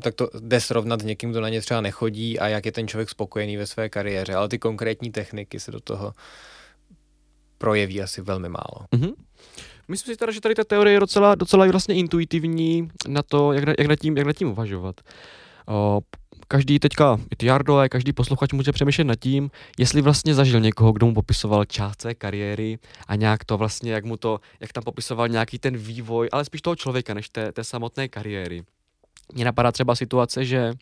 tak 0.01 0.15
to 0.15 0.29
jde 0.39 0.61
srovnat 0.61 1.01
s 1.01 1.03
někým, 1.03 1.31
kdo 1.31 1.41
na 1.41 1.49
ně 1.49 1.61
třeba 1.61 1.81
nechodí 1.81 2.39
a 2.39 2.47
jak 2.47 2.65
je 2.65 2.71
ten 2.71 2.87
člověk 2.87 3.09
spokojený 3.09 3.57
ve 3.57 3.67
své 3.67 3.89
kariéře, 3.89 4.35
ale 4.35 4.49
ty 4.49 4.59
konkrétní 4.59 5.11
techniky 5.11 5.59
se 5.59 5.71
do 5.71 5.79
toho 5.79 6.13
projeví 7.57 8.01
asi 8.01 8.21
velmi 8.21 8.49
málo. 8.49 8.85
Mm-hmm. 8.95 9.13
Myslím 9.87 10.13
si 10.13 10.17
teda, 10.17 10.31
že 10.31 10.41
tady 10.41 10.55
ta 10.55 10.63
teorie 10.63 10.93
je 10.93 10.99
docela, 10.99 11.35
docela 11.35 11.67
vlastně 11.67 11.95
intuitivní 11.95 12.89
na 13.07 13.23
to, 13.23 13.53
jak, 13.53 13.63
jak, 13.79 13.87
nad, 13.87 13.95
tím, 13.95 14.17
jak 14.17 14.27
nad 14.27 14.33
tím 14.33 14.47
uvažovat. 14.47 15.01
O, 15.67 16.01
každý 16.47 16.79
teďka, 16.79 17.19
i 17.31 17.35
ty 17.35 17.45
Jardo, 17.45 17.81
každý 17.89 18.13
posluchač 18.13 18.53
může 18.53 18.71
přemýšlet 18.71 19.03
nad 19.03 19.15
tím, 19.15 19.51
jestli 19.79 20.01
vlastně 20.01 20.33
zažil 20.33 20.59
někoho, 20.59 20.91
kdo 20.91 21.05
mu 21.05 21.13
popisoval 21.13 21.65
část 21.65 22.01
své 22.01 22.15
kariéry 22.15 22.79
a 23.07 23.15
nějak 23.15 23.45
to 23.45 23.57
vlastně, 23.57 23.91
jak 23.91 24.05
mu 24.05 24.17
to, 24.17 24.39
jak 24.59 24.73
tam 24.73 24.83
popisoval 24.83 25.27
nějaký 25.27 25.59
ten 25.59 25.77
vývoj, 25.77 26.29
ale 26.31 26.45
spíš 26.45 26.61
toho 26.61 26.75
člověka, 26.75 27.13
než 27.13 27.29
té, 27.29 27.51
té 27.51 27.63
samotné 27.63 28.07
kariéry. 28.07 28.63
Mně 29.33 29.45
napadá 29.45 29.71
třeba 29.71 29.95
situace, 29.95 30.45
že 30.45 30.73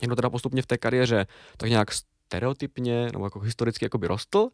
někdo 0.00 0.16
teda 0.16 0.30
postupně 0.30 0.62
v 0.62 0.66
té 0.66 0.78
kariéře 0.78 1.26
tak 1.56 1.70
nějak 1.70 1.88
stereotypně 1.92 3.08
nebo 3.12 3.26
jako 3.26 3.40
historicky 3.40 3.84
jakoby 3.84 4.06
rostl, 4.06 4.48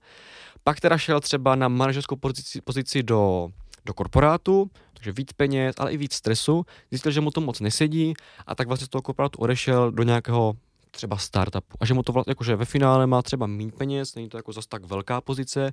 pak 0.65 0.81
teda 0.81 0.99
šel 0.99 1.21
třeba 1.21 1.55
na 1.55 1.69
manažerskou 1.69 2.17
pozici, 2.17 2.61
pozici 2.61 3.03
do, 3.03 3.49
do 3.85 3.95
korporátu, 3.95 4.71
takže 4.95 5.13
víc 5.13 5.33
peněz, 5.33 5.75
ale 5.79 5.93
i 5.93 5.97
víc 5.97 6.15
stresu, 6.15 6.65
zjistil, 6.91 7.13
že 7.13 7.21
mu 7.21 7.31
to 7.31 7.41
moc 7.41 7.61
nesedí 7.61 8.15
a 8.47 8.55
tak 8.55 8.67
vlastně 8.67 8.87
z 8.87 8.89
toho 8.89 9.03
korporátu 9.03 9.39
odešel 9.39 9.91
do 9.91 10.03
nějakého 10.03 10.55
třeba 10.91 11.17
startupu. 11.17 11.77
A 11.81 11.87
že 11.87 11.95
mu 11.95 12.03
to 12.03 12.13
vlastně, 12.13 12.31
jakože 12.31 12.57
ve 12.57 12.65
finále 12.65 13.07
má 13.07 13.23
třeba 13.23 13.47
méně 13.47 13.73
peněz, 13.73 14.15
není 14.15 14.29
to 14.29 14.37
jako 14.37 14.53
zase 14.53 14.69
tak 14.69 14.85
velká 14.85 15.21
pozice, 15.21 15.71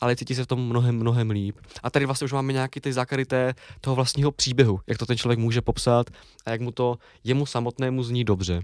ale 0.00 0.16
cítí 0.16 0.34
se 0.34 0.44
v 0.44 0.46
tom 0.46 0.68
mnohem, 0.68 0.96
mnohem 0.96 1.30
líp. 1.30 1.56
A 1.82 1.90
tady 1.90 2.06
vlastně 2.06 2.24
už 2.24 2.32
máme 2.32 2.52
nějaký 2.52 2.80
ty 2.80 2.92
základy 2.92 3.24
té, 3.24 3.54
toho 3.80 3.96
vlastního 3.96 4.32
příběhu, 4.32 4.80
jak 4.86 4.98
to 4.98 5.06
ten 5.06 5.16
člověk 5.16 5.38
může 5.38 5.60
popsat 5.60 6.10
a 6.46 6.50
jak 6.50 6.60
mu 6.60 6.70
to 6.70 6.98
jemu 7.24 7.46
samotnému 7.46 8.02
zní 8.02 8.24
dobře. 8.24 8.60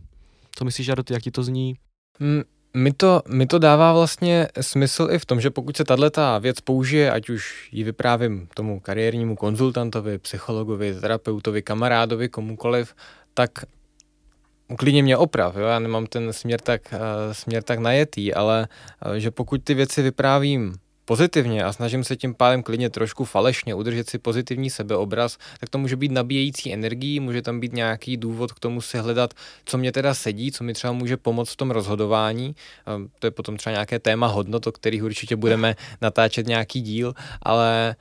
Co 0.56 0.64
myslíš, 0.64 0.86
Jardo, 0.86 1.02
jak 1.10 1.22
ti 1.22 1.30
to 1.30 1.42
zní? 1.42 1.74
Mm, 2.20 2.42
mi 2.76 2.92
to, 2.92 3.22
mi 3.28 3.46
to 3.46 3.58
dává 3.58 3.92
vlastně 3.92 4.48
smysl 4.60 5.08
i 5.10 5.18
v 5.18 5.24
tom, 5.24 5.40
že 5.40 5.50
pokud 5.50 5.76
se 5.76 5.84
tahle 5.84 6.10
věc 6.40 6.60
použije, 6.60 7.10
ať 7.10 7.28
už 7.28 7.68
ji 7.72 7.84
vyprávím 7.84 8.48
tomu 8.54 8.80
kariérnímu 8.80 9.36
konzultantovi, 9.36 10.18
psychologovi, 10.18 10.94
terapeutovi, 11.00 11.62
kamarádovi, 11.62 12.28
komukoliv, 12.28 12.94
tak 13.34 13.50
klidně 14.76 15.02
mě 15.02 15.16
oprav, 15.16 15.56
jo? 15.56 15.66
já 15.66 15.78
nemám 15.78 16.06
ten 16.06 16.32
směr 16.32 16.60
tak, 16.60 16.82
uh, 16.92 17.32
směr 17.32 17.62
tak 17.62 17.78
najetý, 17.78 18.34
ale 18.34 18.68
uh, 19.06 19.12
že 19.12 19.30
pokud 19.30 19.64
ty 19.64 19.74
věci 19.74 20.02
vyprávím 20.02 20.74
pozitivně 21.06 21.64
a 21.64 21.72
snažím 21.72 22.04
se 22.04 22.16
tím 22.16 22.34
pádem 22.34 22.62
klidně 22.62 22.90
trošku 22.90 23.24
falešně 23.24 23.74
udržet 23.74 24.10
si 24.10 24.18
pozitivní 24.18 24.70
sebeobraz, 24.70 25.38
tak 25.60 25.70
to 25.70 25.78
může 25.78 25.96
být 25.96 26.12
nabíjející 26.12 26.72
energií, 26.72 27.20
může 27.20 27.42
tam 27.42 27.60
být 27.60 27.72
nějaký 27.72 28.16
důvod 28.16 28.52
k 28.52 28.60
tomu 28.60 28.80
si 28.80 28.98
hledat, 28.98 29.34
co 29.64 29.78
mě 29.78 29.92
teda 29.92 30.14
sedí, 30.14 30.52
co 30.52 30.64
mi 30.64 30.72
třeba 30.72 30.92
může 30.92 31.16
pomoct 31.16 31.52
v 31.52 31.56
tom 31.56 31.70
rozhodování. 31.70 32.56
To 33.18 33.26
je 33.26 33.30
potom 33.30 33.56
třeba 33.56 33.72
nějaké 33.72 33.98
téma 33.98 34.26
hodnot, 34.26 34.66
o 34.66 34.72
kterých 34.72 35.04
určitě 35.04 35.36
budeme 35.36 35.76
natáčet 36.02 36.46
nějaký 36.46 36.80
díl, 36.80 37.14
ale 37.42 37.96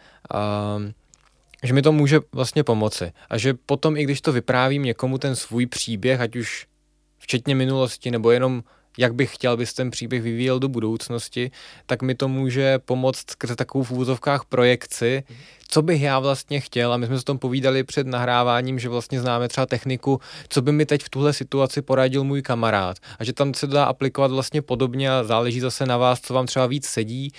um, 0.77 0.93
že 1.65 1.73
mi 1.73 1.81
to 1.81 1.91
může 1.91 2.19
vlastně 2.31 2.63
pomoci. 2.63 3.11
A 3.29 3.37
že 3.37 3.53
potom, 3.53 3.97
i 3.97 4.03
když 4.03 4.21
to 4.21 4.31
vyprávím 4.31 4.83
někomu 4.83 5.17
ten 5.17 5.35
svůj 5.35 5.65
příběh, 5.65 6.21
ať 6.21 6.35
už 6.35 6.67
včetně 7.17 7.55
minulosti, 7.55 8.11
nebo 8.11 8.31
jenom 8.31 8.63
jak 8.97 9.15
bych 9.15 9.35
chtěl, 9.35 9.51
aby 9.51 9.65
ten 9.65 9.91
příběh 9.91 10.21
vyvíjel 10.21 10.59
do 10.59 10.69
budoucnosti, 10.69 11.51
tak 11.85 12.01
mi 12.01 12.15
to 12.15 12.27
může 12.27 12.79
pomoct 12.79 13.31
skrze 13.31 13.55
takovou 13.55 13.83
v 13.83 13.91
úvozovkách 13.91 14.45
projekci, 14.45 15.23
co 15.67 15.81
bych 15.81 16.01
já 16.01 16.19
vlastně 16.19 16.59
chtěl 16.59 16.93
a 16.93 16.97
my 16.97 17.05
jsme 17.05 17.17
se 17.17 17.21
o 17.21 17.23
tom 17.23 17.39
povídali 17.39 17.83
před 17.83 18.07
nahráváním, 18.07 18.79
že 18.79 18.89
vlastně 18.89 19.21
známe 19.21 19.47
třeba 19.47 19.65
techniku, 19.65 20.19
co 20.49 20.61
by 20.61 20.71
mi 20.71 20.85
teď 20.85 21.03
v 21.03 21.09
tuhle 21.09 21.33
situaci 21.33 21.81
poradil 21.81 22.23
můj 22.23 22.41
kamarád 22.41 22.97
a 23.19 23.23
že 23.23 23.33
tam 23.33 23.53
se 23.53 23.67
dá 23.67 23.85
aplikovat 23.85 24.31
vlastně 24.31 24.61
podobně 24.61 25.11
a 25.11 25.23
záleží 25.23 25.59
zase 25.59 25.85
na 25.85 25.97
vás, 25.97 26.21
co 26.21 26.33
vám 26.33 26.45
třeba 26.45 26.67
víc 26.67 26.85
sedí. 26.85 27.31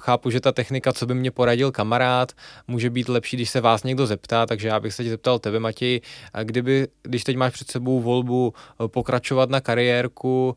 Chápu, 0.00 0.30
že 0.30 0.40
ta 0.40 0.52
technika, 0.52 0.92
co 0.92 1.06
by 1.06 1.14
mě 1.14 1.30
poradil 1.30 1.72
kamarád, 1.72 2.32
může 2.68 2.90
být 2.90 3.08
lepší, 3.08 3.36
když 3.36 3.50
se 3.50 3.60
vás 3.60 3.84
někdo 3.84 4.06
zeptá, 4.06 4.46
takže 4.46 4.68
já 4.68 4.80
bych 4.80 4.94
se 4.94 5.04
tě 5.04 5.10
zeptal 5.10 5.38
tebe, 5.38 5.60
Matěj, 5.60 6.00
kdyby, 6.42 6.88
když 7.02 7.24
teď 7.24 7.36
máš 7.36 7.52
před 7.52 7.70
sebou 7.70 8.00
volbu 8.00 8.54
eh, 8.54 8.88
pokračovat 8.88 9.50
na 9.50 9.60
kariérku 9.60 10.56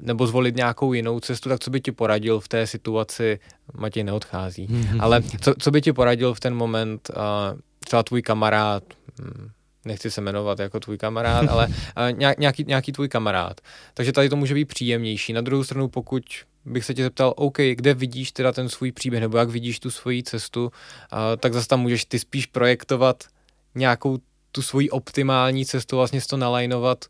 nebo 0.00 0.26
zvolit 0.26 0.56
nějakou 0.56 0.92
jinou 0.92 1.20
cestu, 1.20 1.48
tak 1.48 1.60
co 1.60 1.70
by 1.70 1.80
ti 1.80 1.92
poradil 1.92 2.40
v 2.40 2.48
té 2.48 2.66
situaci 2.66 3.38
Matěj 3.74 4.04
neodchází. 4.04 4.66
Mhm. 4.70 5.00
Ale 5.00 5.22
co, 5.22 5.54
co 5.58 5.70
by 5.70 5.82
ti 5.82 5.92
poradil 5.92 6.34
v 6.34 6.40
ten 6.40 6.54
moment 6.54 7.10
uh, 7.16 7.58
třeba 7.84 8.02
tvůj 8.02 8.22
kamarád, 8.22 8.84
hm, 9.20 9.50
nechci 9.84 10.10
se 10.10 10.20
jmenovat 10.20 10.58
jako 10.58 10.80
tvůj 10.80 10.98
kamarád, 10.98 11.48
ale 11.50 11.68
nějaký, 12.38 12.64
nějaký 12.64 12.92
tvůj 12.92 13.08
kamarád. 13.08 13.60
Takže 13.94 14.12
tady 14.12 14.28
to 14.28 14.36
může 14.36 14.54
být 14.54 14.64
příjemnější. 14.64 15.32
Na 15.32 15.40
druhou 15.40 15.64
stranu, 15.64 15.88
pokud 15.88 16.22
bych 16.64 16.84
se 16.84 16.94
tě 16.94 17.02
zeptal, 17.02 17.34
OK, 17.36 17.58
kde 17.74 17.94
vidíš 17.94 18.32
teda 18.32 18.52
ten 18.52 18.68
svůj 18.68 18.92
příběh, 18.92 19.20
nebo 19.20 19.38
jak 19.38 19.48
vidíš 19.48 19.80
tu 19.80 19.90
svoji 19.90 20.22
cestu, 20.22 20.72
tak 21.40 21.54
zase 21.54 21.68
tam 21.68 21.80
můžeš 21.80 22.04
ty 22.04 22.18
spíš 22.18 22.46
projektovat 22.46 23.24
nějakou 23.74 24.18
tu 24.52 24.62
svoji 24.62 24.90
optimální 24.90 25.66
cestu, 25.66 25.96
vlastně 25.96 26.20
to 26.30 26.36
nalajnovat 26.36 27.04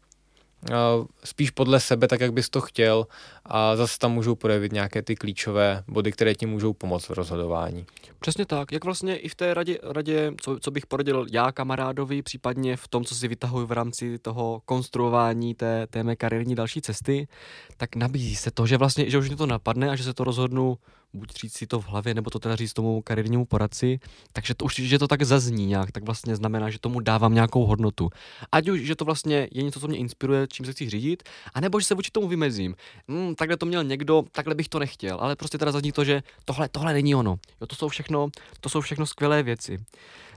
spíš 1.25 1.51
podle 1.51 1.81
sebe, 1.81 2.09
tak 2.09 2.21
jak 2.21 2.33
bys 2.33 2.51
to 2.51 2.61
chtěl 2.61 3.07
a 3.49 3.77
zase 3.77 3.99
tam 3.99 4.13
můžou 4.13 4.35
projevit 4.35 4.73
nějaké 4.73 5.03
ty 5.03 5.17
klíčové 5.17 5.83
body, 5.89 6.13
které 6.13 6.35
ti 6.35 6.47
můžou 6.47 6.73
pomoct 6.73 7.09
v 7.09 7.11
rozhodování. 7.11 7.87
Přesně 8.21 8.47
tak, 8.47 8.73
jak 8.73 8.85
vlastně 8.85 9.17
i 9.17 9.29
v 9.29 9.35
té 9.35 9.55
radě, 9.55 9.79
radě 9.83 10.33
co, 10.41 10.59
co 10.61 10.71
bych 10.71 10.87
poradil 10.87 11.27
já 11.33 11.53
kamarádovi, 11.53 12.23
případně 12.23 12.77
v 12.77 12.89
tom, 12.89 13.05
co 13.05 13.15
si 13.15 13.29
vytahuji 13.29 13.67
v 13.67 13.73
rámci 13.73 14.19
toho 14.19 14.63
konstruování 14.65 15.55
té, 15.55 15.87
té 15.87 16.03
mé 16.03 16.17
kariérní 16.17 16.55
další 16.55 16.81
cesty, 16.81 17.29
tak 17.77 17.97
nabízí 17.97 18.37
se 18.37 18.51
to, 18.51 18.67
že 18.67 18.77
vlastně, 18.77 19.11
že 19.11 19.19
už 19.19 19.29
mě 19.29 19.37
to 19.37 19.47
napadne 19.47 19.91
a 19.91 19.97
že 19.97 20.05
se 20.05 20.15
to 20.15 20.25
rozhodnu 20.25 20.79
buď 21.13 21.33
říct 21.33 21.57
si 21.57 21.67
to 21.67 21.81
v 21.81 21.89
hlavě, 21.89 22.15
nebo 22.15 22.31
to 22.31 22.39
teda 22.39 22.57
říct 22.57 22.73
tomu 22.73 23.03
kariérnímu 23.03 23.45
poradci, 23.45 24.01
takže 24.33 24.55
to 24.55 24.65
už, 24.65 24.75
že 24.75 24.99
to 24.99 25.09
tak 25.09 25.23
zazní 25.23 25.67
nějak, 25.67 25.93
tak 25.93 26.05
vlastně 26.05 26.37
znamená, 26.37 26.71
že 26.71 26.79
tomu 26.79 27.01
dávám 27.01 27.35
nějakou 27.35 27.67
hodnotu. 27.67 28.11
Ať 28.53 28.69
už, 28.69 28.81
že 28.81 28.97
to 28.97 29.05
vlastně 29.05 29.49
je 29.53 29.63
něco, 29.63 29.81
co 29.81 29.89
mě 29.89 29.99
inspiruje, 29.99 30.47
čím 30.53 30.67
se 30.67 30.73
chci 30.73 30.91
řídit, 30.91 31.23
anebo 31.55 31.81
že 31.81 31.87
se 31.87 31.95
vůči 31.95 32.11
tomu 32.11 32.29
vymezím. 32.29 32.75
Hmm, 33.09 33.35
takhle 33.39 33.57
to 33.57 33.67
měl 33.67 33.85
někdo, 33.85 34.25
takhle 34.33 34.55
bych 34.55 34.69
to 34.69 34.79
nechtěl, 34.79 35.19
ale 35.21 35.37
prostě 35.37 35.59
teda 35.59 35.73
zazní 35.73 35.93
to, 35.93 36.05
že 36.05 36.23
tohle, 36.45 36.69
tohle 36.69 36.93
není 36.93 37.15
ono. 37.15 37.39
Jo, 37.61 37.67
to 37.67 37.77
jsou 37.77 37.89
všechno, 37.89 38.29
to 38.61 38.69
jsou 38.69 38.81
všechno 38.81 39.07
skvělé 39.07 39.43
věci 39.43 39.79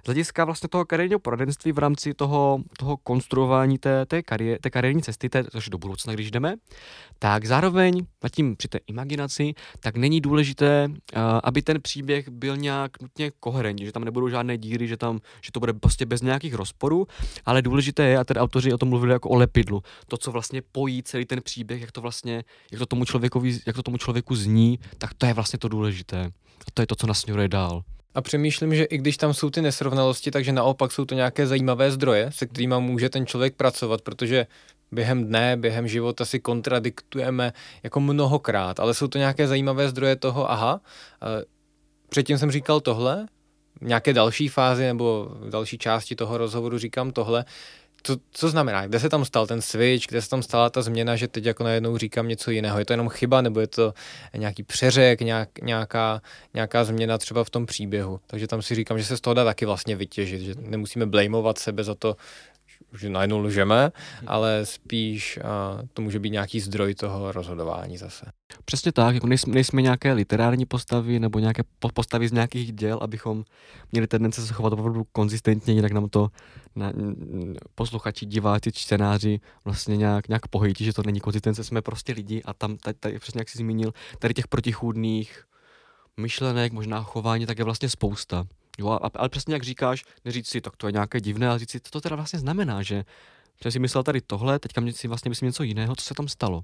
z 0.04 0.06
hlediska 0.06 0.46
vlastně 0.46 0.70
toho 0.70 0.86
kariérního 0.86 1.20
poradenství 1.20 1.72
v 1.72 1.78
rámci 1.78 2.14
toho, 2.14 2.60
toho 2.80 2.98
konstruování 2.98 3.78
té, 3.78 4.06
té, 4.06 4.24
kariér, 4.24 4.60
té 4.62 4.70
kariérní 4.70 5.02
cesty, 5.02 5.30
té, 5.30 5.44
do 5.70 5.78
budoucna, 5.78 6.14
když 6.14 6.32
jdeme, 6.32 6.56
tak 7.20 7.46
zároveň 7.46 8.06
tím 8.32 8.56
při 8.56 8.68
té 8.68 8.80
imaginaci, 8.88 9.54
tak 9.80 9.96
není 9.96 10.22
důležité, 10.22 10.88
uh, 10.88 11.22
aby 11.44 11.62
ten 11.62 11.82
příběh 11.82 12.30
byl 12.30 12.58
nějak 12.58 13.02
nutně 13.02 13.32
koherentní, 13.40 13.86
že 13.86 13.92
tam 13.92 14.04
nebudou 14.04 14.30
žádné 14.30 14.58
díry, 14.58 14.88
že, 14.88 14.98
tam, 14.98 15.20
že 15.42 15.52
to 15.52 15.60
bude 15.60 15.74
prostě 15.74 16.06
bez 16.06 16.22
nějakých 16.22 16.54
rozporů, 16.54 17.08
ale 17.46 17.62
důležité 17.62 18.04
je, 18.04 18.18
a 18.18 18.24
tedy 18.24 18.40
autoři 18.40 18.74
o 18.74 18.78
tom 18.78 18.90
mluvili 18.90 19.14
jako 19.14 19.30
o 19.30 19.36
lepidlu, 19.36 19.84
to, 20.08 20.18
co 20.18 20.32
vlastně 20.32 20.62
pojí 20.72 21.04
celý 21.04 21.26
ten 21.26 21.42
příběh, 21.42 21.82
jak 21.82 21.92
to 21.92 22.02
vlastně, 22.02 22.44
jak 22.72 22.80
to 22.80 22.86
tomu, 22.86 23.06
člověkovi, 23.06 23.60
jak 23.68 23.76
to 23.76 23.84
tomu 23.84 23.98
člověku 23.98 24.36
zní, 24.36 24.80
tak 24.98 25.14
to 25.14 25.26
je 25.26 25.34
vlastně 25.34 25.60
to 25.60 25.68
důležité. 25.68 26.32
A 26.68 26.72
to 26.74 26.82
je 26.82 26.88
to, 26.88 26.96
co 26.96 27.08
nasměruje 27.08 27.48
dál. 27.48 27.84
A 28.16 28.22
přemýšlím, 28.22 28.76
že 28.76 28.84
i 28.84 28.98
když 28.98 29.18
tam 29.18 29.34
jsou 29.34 29.50
ty 29.50 29.62
nesrovnalosti, 29.62 30.32
takže 30.32 30.52
naopak 30.52 30.92
jsou 30.92 31.06
to 31.06 31.16
nějaké 31.16 31.48
zajímavé 31.48 31.92
zdroje, 31.92 32.30
se 32.32 32.46
kterými 32.46 32.76
může 32.80 33.10
ten 33.10 33.26
člověk 33.26 33.56
pracovat, 33.56 34.02
protože 34.02 34.48
během 34.92 35.26
dne, 35.26 35.58
během 35.58 35.88
života 35.88 36.26
si 36.26 36.40
kontradiktujeme 36.40 37.54
jako 37.84 38.00
mnohokrát, 38.00 38.80
ale 38.80 38.94
jsou 38.94 39.08
to 39.08 39.18
nějaké 39.18 39.48
zajímavé 39.48 39.90
zdroje 39.90 40.16
toho, 40.16 40.52
aha, 40.52 40.82
předtím 42.10 42.38
jsem 42.38 42.52
říkal 42.52 42.80
tohle, 42.80 43.26
nějaké 43.82 44.14
další 44.14 44.48
fázi 44.48 44.84
nebo 44.84 45.28
v 45.40 45.50
další 45.50 45.78
části 45.78 46.16
toho 46.16 46.38
rozhovoru 46.38 46.78
říkám 46.78 47.12
tohle, 47.12 47.46
co, 48.04 48.18
co 48.32 48.50
znamená, 48.50 48.88
kde 48.88 49.00
se 49.00 49.10
tam 49.10 49.26
stal 49.26 49.48
ten 49.48 49.62
switch, 49.62 50.08
kde 50.08 50.22
se 50.22 50.30
tam 50.30 50.44
stala 50.44 50.70
ta 50.70 50.82
změna, 50.82 51.16
že 51.16 51.28
teď 51.28 51.46
jako 51.46 51.64
najednou 51.64 51.98
říkám 51.98 52.28
něco 52.28 52.52
jiného. 52.52 52.80
Je 52.80 52.86
to 52.86 52.94
jenom 52.94 53.10
chyba, 53.10 53.42
nebo 53.42 53.60
je 53.60 53.68
to 53.68 53.94
nějaký 54.38 54.64
přeřek, 54.64 55.22
nějak, 55.22 55.50
nějaká, 55.62 56.22
nějaká 56.54 56.84
změna 56.84 57.18
třeba 57.18 57.44
v 57.44 57.50
tom 57.50 57.66
příběhu. 57.66 58.20
Takže 58.28 58.48
tam 58.48 58.62
si 58.62 58.76
říkám, 58.76 58.98
že 59.00 59.06
se 59.06 59.18
z 59.18 59.22
toho 59.22 59.34
dá 59.34 59.46
taky 59.46 59.66
vlastně 59.66 59.96
vytěžit, 59.96 60.42
že 60.42 60.54
nemusíme 60.60 61.06
blameovat 61.06 61.58
sebe 61.58 61.84
za 61.84 61.96
to, 61.96 62.16
že 62.98 63.10
najednou 63.10 63.40
lžeme, 63.40 63.92
ale 64.28 64.66
spíš 64.66 65.40
uh, 65.44 65.88
to 65.94 66.02
může 66.02 66.20
být 66.20 66.30
nějaký 66.30 66.60
zdroj 66.60 66.96
toho 66.96 67.32
rozhodování 67.32 67.98
zase. 67.98 68.26
Přesně 68.66 68.92
tak, 68.92 69.16
jako 69.16 69.28
nejsme, 69.28 69.54
nejsme 69.54 69.82
nějaké 69.82 70.14
literární 70.14 70.66
postavy 70.66 71.20
nebo 71.20 71.40
nějaké 71.40 71.64
postavy 71.94 72.28
z 72.28 72.32
nějakých 72.32 72.74
děl, 72.74 73.00
abychom 73.02 73.44
měli 73.92 74.08
tendence 74.08 74.48
se 74.48 74.54
chovat 74.54 74.74
opravdu 74.74 75.04
konzistentně, 75.12 75.74
jinak 75.74 75.92
nám 75.92 76.10
to 76.10 76.30
na, 76.76 76.94
posluchači, 77.76 78.26
diváci, 78.26 78.72
čtenáři 78.72 79.40
vlastně 79.66 79.98
nějak, 79.98 80.28
nějak 80.28 80.48
pohejtí, 80.48 80.86
že 80.86 80.94
to 80.94 81.04
není 81.06 81.20
konzistence, 81.20 81.64
jsme 81.64 81.82
prostě 81.82 82.14
lidi 82.14 82.42
a 82.46 82.54
tam, 82.54 82.78
tady, 82.78 82.94
tady 83.00 83.20
přesně 83.20 83.42
jak 83.42 83.50
jsi 83.50 83.58
zmínil, 83.58 83.94
tady 84.20 84.34
těch 84.34 84.48
protichůdných 84.48 85.44
myšlenek, 86.18 86.74
možná 86.74 87.04
chování, 87.04 87.46
tak 87.46 87.58
je 87.58 87.66
vlastně 87.66 87.90
spousta. 87.90 88.46
Jo, 88.82 89.00
ale 89.14 89.30
přesně 89.30 89.54
jak 89.54 89.64
říkáš, 89.64 90.04
neříct 90.26 90.50
si, 90.50 90.62
tak 90.62 90.76
to 90.78 90.88
je 90.88 90.94
nějaké 90.94 91.22
divné, 91.22 91.50
ale 91.50 91.60
říct 91.60 91.72
si, 91.72 91.80
co 91.80 91.92
to 91.92 92.02
teda 92.02 92.16
vlastně 92.16 92.40
znamená, 92.40 92.84
že 92.84 93.04
jsem 93.62 93.72
si 93.72 93.80
myslel 93.80 94.04
tady 94.04 94.22
tohle, 94.22 94.60
teďka 94.60 94.82
mě 94.82 94.94
si 94.94 95.08
vlastně 95.08 95.30
myslím 95.30 95.48
něco 95.48 95.64
jiného, 95.64 95.96
co 95.96 96.06
se 96.06 96.14
tam 96.14 96.28
stalo. 96.28 96.64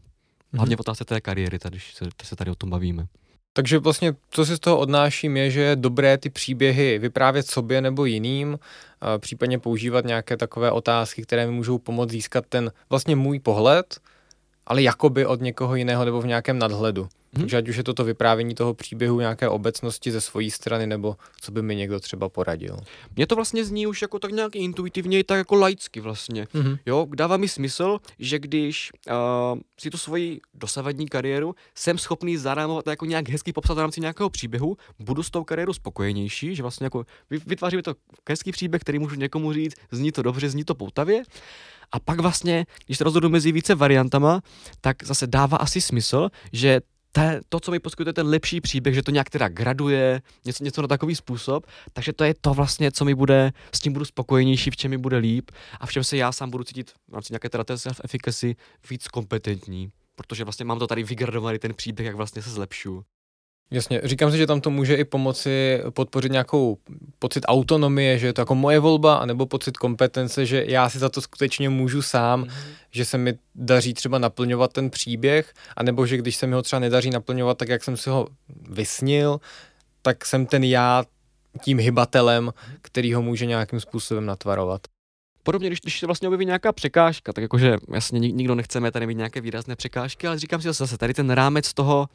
Hlavně 0.53 0.75
v 0.75 0.79
otázce 0.79 1.05
té 1.05 1.21
kariéry, 1.21 1.59
tady, 1.59 1.77
když 1.77 1.93
se, 1.93 2.05
se 2.23 2.35
tady 2.35 2.51
o 2.51 2.55
tom 2.55 2.69
bavíme. 2.69 3.07
Takže 3.53 3.79
vlastně, 3.79 4.15
co 4.29 4.45
si 4.45 4.55
z 4.55 4.59
toho 4.59 4.77
odnáším, 4.77 5.37
je, 5.37 5.51
že 5.51 5.61
je 5.61 5.75
dobré 5.75 6.17
ty 6.17 6.29
příběhy 6.29 6.99
vyprávět 6.99 7.47
sobě 7.47 7.81
nebo 7.81 8.05
jiným, 8.05 8.59
případně 9.17 9.59
používat 9.59 10.05
nějaké 10.05 10.37
takové 10.37 10.71
otázky, 10.71 11.21
které 11.21 11.45
mi 11.45 11.51
můžou 11.51 11.77
pomoct 11.77 12.11
získat 12.11 12.45
ten 12.49 12.71
vlastně 12.89 13.15
můj 13.15 13.39
pohled, 13.39 13.99
ale 14.67 14.81
jakoby 14.81 15.25
od 15.25 15.41
někoho 15.41 15.75
jiného 15.75 16.05
nebo 16.05 16.21
v 16.21 16.27
nějakém 16.27 16.59
nadhledu. 16.59 17.01
Hmm. 17.01 17.43
Takže 17.43 17.57
ať 17.57 17.69
už 17.69 17.77
je 17.77 17.83
to 17.83 17.93
to 17.93 18.03
vyprávění 18.03 18.55
toho 18.55 18.73
příběhu 18.73 19.19
nějaké 19.19 19.49
obecnosti 19.49 20.11
ze 20.11 20.21
své 20.21 20.49
strany, 20.49 20.87
nebo 20.87 21.15
co 21.41 21.51
by 21.51 21.61
mi 21.61 21.75
někdo 21.75 21.99
třeba 21.99 22.29
poradil. 22.29 22.77
Mně 23.15 23.27
to 23.27 23.35
vlastně 23.35 23.65
zní 23.65 23.87
už 23.87 24.01
jako 24.01 24.19
tak 24.19 24.31
nějak 24.31 24.55
intuitivně, 24.55 25.23
tak 25.23 25.37
jako 25.37 25.55
laicky 25.55 25.99
vlastně. 25.99 26.47
Hmm. 26.53 26.77
Jo, 26.85 27.07
dává 27.15 27.37
mi 27.37 27.47
smysl, 27.47 27.99
že 28.19 28.39
když 28.39 28.91
uh, 29.09 29.59
si 29.79 29.89
tu 29.89 29.97
svoji 29.97 30.39
dosavadní 30.53 31.07
kariéru 31.07 31.55
jsem 31.75 31.97
schopný 31.97 32.37
zarámovat 32.37 32.87
jako 32.87 33.05
nějak 33.05 33.29
hezky 33.29 33.53
popsat 33.53 33.73
v 33.73 33.79
rámci 33.79 34.01
nějakého 34.01 34.29
příběhu, 34.29 34.77
budu 34.99 35.23
s 35.23 35.29
tou 35.29 35.43
kariérou 35.43 35.73
spokojenější, 35.73 36.55
že 36.55 36.63
vlastně 36.63 36.85
jako 36.85 37.05
vytváří 37.29 37.81
to 37.81 37.95
hezký 38.29 38.51
příběh, 38.51 38.81
který 38.81 38.99
můžu 38.99 39.15
někomu 39.15 39.53
říct, 39.53 39.75
zní 39.91 40.11
to 40.11 40.21
dobře, 40.21 40.49
zní 40.49 40.63
to 40.63 40.75
poutavě. 40.75 41.23
A 41.91 41.99
pak 41.99 42.19
vlastně, 42.19 42.65
když 42.85 42.97
se 42.97 43.03
rozhodu 43.03 43.29
mezi 43.29 43.51
více 43.51 43.75
variantama, 43.75 44.41
tak 44.81 45.03
zase 45.03 45.27
dává 45.27 45.57
asi 45.57 45.81
smysl, 45.81 46.29
že 46.53 46.81
te, 47.11 47.41
to, 47.49 47.59
co 47.59 47.71
mi 47.71 47.79
poskytuje 47.79 48.13
ten 48.13 48.27
lepší 48.27 48.61
příběh, 48.61 48.95
že 48.95 49.03
to 49.03 49.11
nějak 49.11 49.29
teda 49.29 49.47
graduje, 49.49 50.21
něco, 50.45 50.63
něco 50.63 50.81
na 50.81 50.87
takový 50.87 51.15
způsob, 51.15 51.65
takže 51.93 52.13
to 52.13 52.23
je 52.23 52.33
to 52.41 52.53
vlastně, 52.53 52.91
co 52.91 53.05
mi 53.05 53.15
bude, 53.15 53.51
s 53.75 53.79
tím 53.79 53.93
budu 53.93 54.05
spokojenější, 54.05 54.71
v 54.71 54.75
čem 54.75 54.91
mi 54.91 54.97
bude 54.97 55.17
líp 55.17 55.51
a 55.79 55.85
v 55.85 55.91
čem 55.91 56.03
se 56.03 56.17
já 56.17 56.31
sám 56.31 56.49
budu 56.49 56.63
cítit 56.63 56.91
v 57.09 57.13
rámci 57.13 57.33
nějaké 57.33 57.49
teda 57.49 57.63
self-efficacy 57.63 58.55
víc 58.89 59.07
kompetentní, 59.07 59.91
protože 60.15 60.43
vlastně 60.43 60.65
mám 60.65 60.79
to 60.79 60.87
tady 60.87 61.03
vygradovaný 61.03 61.59
ten 61.59 61.73
příběh, 61.73 62.05
jak 62.05 62.15
vlastně 62.15 62.41
se 62.41 62.49
zlepšu. 62.49 63.03
Jasně, 63.71 64.01
říkám 64.03 64.31
si, 64.31 64.37
že 64.37 64.47
tam 64.47 64.61
to 64.61 64.69
může 64.69 64.95
i 64.95 65.03
pomoci 65.03 65.81
podpořit 65.89 66.31
nějakou 66.31 66.77
pocit 67.19 67.43
autonomie, 67.47 68.17
že 68.17 68.27
je 68.27 68.33
to 68.33 68.41
jako 68.41 68.55
moje 68.55 68.79
volba, 68.79 69.15
anebo 69.15 69.45
pocit 69.45 69.77
kompetence, 69.77 70.45
že 70.45 70.65
já 70.67 70.89
si 70.89 70.99
za 70.99 71.09
to 71.09 71.21
skutečně 71.21 71.69
můžu 71.69 72.01
sám, 72.01 72.43
mm-hmm. 72.43 72.51
že 72.91 73.05
se 73.05 73.17
mi 73.17 73.37
daří 73.55 73.93
třeba 73.93 74.17
naplňovat 74.17 74.73
ten 74.73 74.89
příběh, 74.89 75.53
anebo 75.75 76.05
že 76.05 76.17
když 76.17 76.35
se 76.35 76.47
mi 76.47 76.55
ho 76.55 76.61
třeba 76.61 76.79
nedaří 76.79 77.09
naplňovat 77.09 77.57
tak, 77.57 77.69
jak 77.69 77.83
jsem 77.83 77.97
si 77.97 78.09
ho 78.09 78.27
vysnil, 78.69 79.39
tak 80.01 80.25
jsem 80.25 80.45
ten 80.45 80.63
já 80.63 81.03
tím 81.61 81.79
hybatelem, 81.79 82.53
který 82.81 83.13
ho 83.13 83.21
může 83.21 83.45
nějakým 83.45 83.79
způsobem 83.79 84.25
natvarovat. 84.25 84.81
Podobně, 85.47 85.69
když, 85.69 85.81
když 85.81 85.99
se 85.99 86.05
vlastně 86.05 86.27
objeví 86.27 86.45
nějaká 86.45 86.73
překážka, 86.73 87.33
tak 87.33 87.41
jakože 87.41 87.77
jasně 87.93 88.19
nikdo 88.19 88.55
nechceme 88.55 88.91
tady 88.91 89.07
mít 89.07 89.17
nějaké 89.17 89.41
výrazné 89.41 89.75
překážky, 89.75 90.27
ale 90.27 90.39
říkám 90.39 90.61
si 90.61 90.67
zase, 90.67 90.97
tady 90.97 91.13
ten 91.13 91.29
rámec 91.29 91.73
toho, 91.73 92.07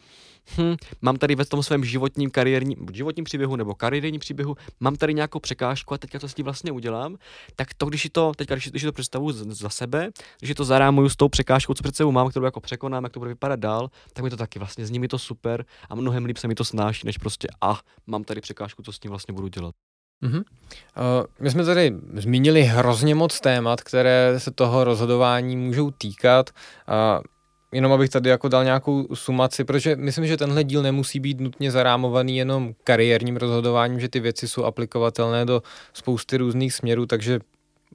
hm, 0.59 0.77
mám 1.03 1.17
tady 1.17 1.35
ve 1.35 1.45
tom 1.45 1.63
svém 1.63 1.85
životním 1.85 2.31
kariérním, 2.31 2.87
životním 2.93 3.25
příběhu 3.25 3.57
nebo 3.57 3.75
kariérním 3.75 4.21
příběhu, 4.21 4.57
mám 4.81 4.97
tady 4.97 5.15
nějakou 5.15 5.41
překážku 5.41 5.95
a 5.95 5.99
teďka 5.99 6.19
co 6.19 6.29
s 6.29 6.35
tím 6.35 6.45
vlastně 6.45 6.73
udělám, 6.73 7.17
tak 7.57 7.75
to, 7.75 7.87
když 7.87 8.09
to, 8.13 8.33
teďka, 8.37 8.55
když, 8.55 8.71
když 8.71 8.83
to 8.83 8.93
představu 8.93 9.33
za 9.33 9.69
sebe, 9.69 10.11
když 10.41 10.55
to 10.55 10.65
zarámuju 10.65 11.09
s 11.09 11.17
tou 11.17 11.29
překážkou, 11.29 11.75
co 11.75 11.83
před 11.83 11.97
sebou 11.97 12.13
mám, 12.13 12.31
kterou 12.31 12.45
jako 12.45 12.61
překonám, 12.61 13.05
jak 13.05 13.13
to 13.13 13.21
bude 13.21 13.29
vypadat 13.29 13.61
dál, 13.61 13.91
tak 14.13 14.25
mi 14.25 14.31
to 14.31 14.37
taky 14.37 14.59
vlastně 14.59 14.87
zní 14.87 14.99
mi 14.99 15.09
to 15.09 15.19
super 15.19 15.65
a 15.89 15.95
mnohem 15.95 16.25
líp 16.25 16.37
se 16.37 16.49
mi 16.49 16.55
to 16.55 16.65
snáší, 16.65 17.07
než 17.07 17.19
prostě, 17.19 17.49
a 17.61 17.73
ah, 17.73 17.77
mám 18.07 18.25
tady 18.25 18.41
překážku, 18.41 18.83
co 18.83 18.93
s 18.93 18.99
tím 18.99 19.11
vlastně 19.11 19.35
budu 19.35 19.49
dělat. 19.49 19.75
Mm-hmm. 20.23 20.43
My 21.41 21.51
jsme 21.51 21.65
tady 21.65 21.95
zmínili 22.15 22.63
hrozně 22.63 23.15
moc 23.15 23.41
témat, 23.41 23.81
které 23.81 24.35
se 24.39 24.51
toho 24.51 24.85
rozhodování 24.85 25.57
můžou 25.57 25.91
týkat. 25.91 26.51
Jenom 27.73 27.93
abych 27.93 28.11
tady 28.11 28.31
jako 28.31 28.49
dal 28.49 28.65
nějakou 28.65 29.07
sumaci, 29.15 29.65
protože 29.65 29.97
myslím, 29.97 30.27
že 30.27 30.37
tenhle 30.37 30.65
díl 30.65 30.83
nemusí 30.83 31.21
být 31.21 31.41
nutně 31.41 31.71
zarámovaný 31.71 32.37
jenom 32.37 32.75
kariérním 32.85 33.37
rozhodováním, 33.37 34.01
že 34.01 34.09
ty 34.09 34.21
věci 34.21 34.49
jsou 34.49 34.65
aplikovatelné 34.65 35.45
do 35.45 35.63
spousty 35.93 36.37
různých 36.37 36.75
směrů, 36.75 37.07
takže 37.07 37.41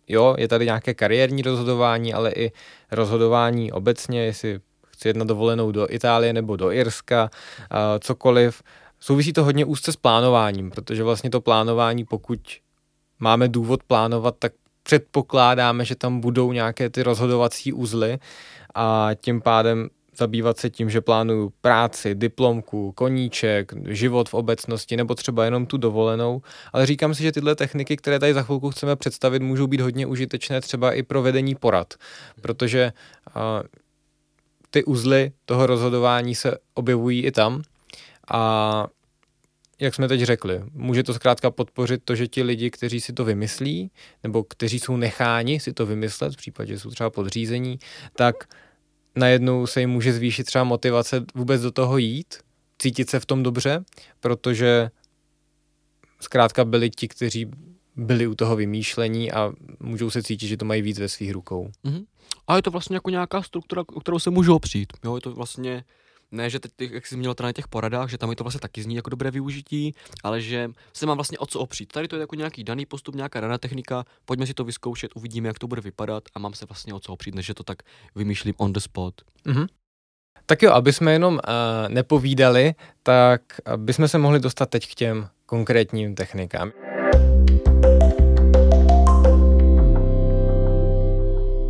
jo, 0.08 0.36
je 0.38 0.48
tady 0.48 0.66
nějaké 0.66 0.94
kariérní 0.94 1.42
rozhodování, 1.42 2.13
ale 2.13 2.32
i 2.32 2.52
rozhodování 2.92 3.72
obecně, 3.72 4.26
jestli 4.26 4.60
chci 4.88 5.08
jet 5.08 5.18
na 5.18 5.26
dovolenou 5.26 5.72
do 5.72 5.94
Itálie 5.94 6.34
nebo 6.34 6.56
do 6.56 6.72
Irska, 6.72 7.30
cokoliv. 8.00 8.63
Souvisí 9.00 9.34
to 9.34 9.44
hodně 9.44 9.66
úzce 9.66 9.92
s 9.92 9.96
plánováním, 9.96 10.72
protože 10.72 11.04
vlastně 11.04 11.30
to 11.30 11.42
plánování, 11.42 12.06
pokud 12.06 12.40
máme 13.20 13.48
důvod 13.48 13.84
plánovat, 13.84 14.36
tak 14.40 14.54
předpokládáme, 14.84 15.86
že 15.86 15.96
tam 15.96 16.20
budou 16.20 16.52
nějaké 16.52 16.90
ty 16.90 17.04
rozhodovací 17.04 17.74
uzly 17.74 18.20
a 18.76 19.10
tím 19.22 19.42
pádem 19.42 19.90
zabývat 20.18 20.58
se 20.58 20.70
tím, 20.70 20.90
že 20.90 21.02
plánuju 21.02 21.54
práci, 21.62 22.16
diplomku, 22.16 22.92
koníček, 22.92 23.74
život 23.88 24.30
v 24.30 24.34
obecnosti 24.34 24.98
nebo 24.98 25.16
třeba 25.16 25.46
jenom 25.46 25.66
tu 25.66 25.78
dovolenou, 25.78 26.42
ale 26.74 26.86
říkám 26.86 27.14
si, 27.14 27.24
že 27.24 27.32
tyhle 27.32 27.56
techniky, 27.56 27.98
které 27.98 28.20
tady 28.20 28.34
za 28.34 28.44
chvilku 28.44 28.70
chceme 28.70 28.96
představit, 28.96 29.42
můžou 29.42 29.68
být 29.68 29.82
hodně 29.82 30.06
užitečné 30.06 30.62
třeba 30.62 30.92
i 30.92 31.04
pro 31.04 31.22
vedení 31.22 31.56
porad, 31.56 31.94
protože 32.42 32.94
uh, 33.36 33.42
ty 34.70 34.84
uzly 34.84 35.32
toho 35.46 35.66
rozhodování 35.66 36.36
se 36.36 36.58
objevují 36.74 37.26
i 37.26 37.32
tam 37.32 37.62
a 38.32 38.88
jak 39.80 39.96
jsme 39.96 40.08
teď 40.08 40.22
řekli, 40.22 40.62
může 40.74 41.04
to 41.04 41.13
zkrátka 41.13 41.52
podpořit 41.52 42.02
to, 42.06 42.16
že 42.16 42.28
ti 42.28 42.44
lidi, 42.44 42.72
kteří 42.72 43.02
si 43.02 43.13
to 43.13 43.26
vymyslí, 43.26 43.92
nebo 44.24 44.44
kteří 44.44 44.80
jsou 44.80 44.98
necháni 44.98 45.60
si 45.60 45.74
to 45.74 45.86
vymyslet, 45.86 46.34
v 46.34 46.38
případě, 46.38 46.74
že 46.74 46.80
jsou 46.80 46.90
třeba 46.90 47.10
podřízení, 47.10 47.80
tak 48.16 48.36
najednou 49.16 49.68
se 49.68 49.80
jim 49.80 49.90
může 49.90 50.13
zvýšit 50.13 50.44
třeba 50.44 50.63
motivace 50.63 51.26
vůbec 51.36 51.62
do 51.62 51.72
toho 51.72 51.98
jít, 51.98 52.36
cítit 52.80 53.10
se 53.10 53.20
v 53.20 53.26
tom 53.26 53.44
dobře, 53.44 53.84
protože 54.20 54.90
zkrátka 56.20 56.66
byli 56.66 56.90
ti, 56.90 57.08
kteří 57.08 57.52
byli 57.96 58.28
u 58.28 58.36
toho 58.36 58.56
vymýšlení 58.56 59.32
a 59.32 59.52
můžou 59.80 60.10
se 60.10 60.24
cítit, 60.24 60.48
že 60.48 60.58
to 60.58 60.66
mají 60.66 60.82
víc 60.82 61.00
ve 61.00 61.10
svých 61.10 61.32
rukou. 61.32 61.70
Mm-hmm. 61.86 62.06
A 62.48 62.56
je 62.56 62.62
to 62.62 62.72
vlastně 62.72 62.96
jako 62.96 63.10
nějaká 63.10 63.42
struktura, 63.44 63.84
o 63.88 64.00
kterou 64.00 64.20
se 64.20 64.30
můžou 64.30 64.56
opřít. 64.56 64.94
Jo, 65.06 65.16
je 65.16 65.22
to 65.22 65.34
vlastně 65.34 65.84
ne, 66.32 66.50
že 66.50 66.60
teď, 66.60 66.92
jak 66.92 67.08
jsi 67.08 67.16
zmínil 67.16 67.36
na 67.42 67.54
těch 67.54 67.68
poradách, 67.68 68.10
že 68.10 68.18
tam 68.18 68.30
je 68.30 68.36
to 68.36 68.44
vlastně 68.44 68.60
taky 68.60 68.84
zní 68.84 68.96
jako 68.96 69.10
dobré 69.10 69.32
využití, 69.32 69.94
ale 70.24 70.42
že 70.42 70.72
se 70.94 71.06
mám 71.06 71.18
vlastně 71.18 71.38
o 71.38 71.46
co 71.46 71.60
opřít. 71.60 71.92
Tady 71.92 72.08
to 72.08 72.16
je 72.16 72.20
jako 72.20 72.36
nějaký 72.36 72.63
daný 72.63 72.86
postup, 72.86 73.16
nějaká 73.16 73.40
daná 73.40 73.58
technika, 73.58 74.04
pojďme 74.26 74.48
si 74.48 74.54
to 74.54 74.63
vyzkoušet, 74.63 75.12
uvidíme, 75.16 75.48
jak 75.48 75.60
to 75.60 75.68
bude 75.68 75.82
vypadat 75.82 76.24
a 76.36 76.40
mám 76.40 76.54
se 76.54 76.66
vlastně 76.66 76.94
o 76.94 77.00
co 77.00 77.13
opřít, 77.13 77.36
než 77.36 77.52
to 77.56 77.63
tak 77.63 77.78
vymýšlím 78.16 78.54
on 78.58 78.74
the 78.74 78.80
spot. 78.80 79.13
Mm-hmm. 79.46 79.68
Tak 80.46 80.62
jo, 80.62 80.72
aby 80.72 80.94
jsme 80.94 81.13
jenom 81.13 81.34
uh, 81.34 81.40
nepovídali, 81.88 82.74
tak 83.04 83.42
bychom 83.78 84.08
se 84.08 84.18
mohli 84.18 84.40
dostat 84.40 84.70
teď 84.70 84.92
k 84.92 84.96
těm 84.96 85.28
konkrétním 85.46 86.16
technikám. 86.16 86.72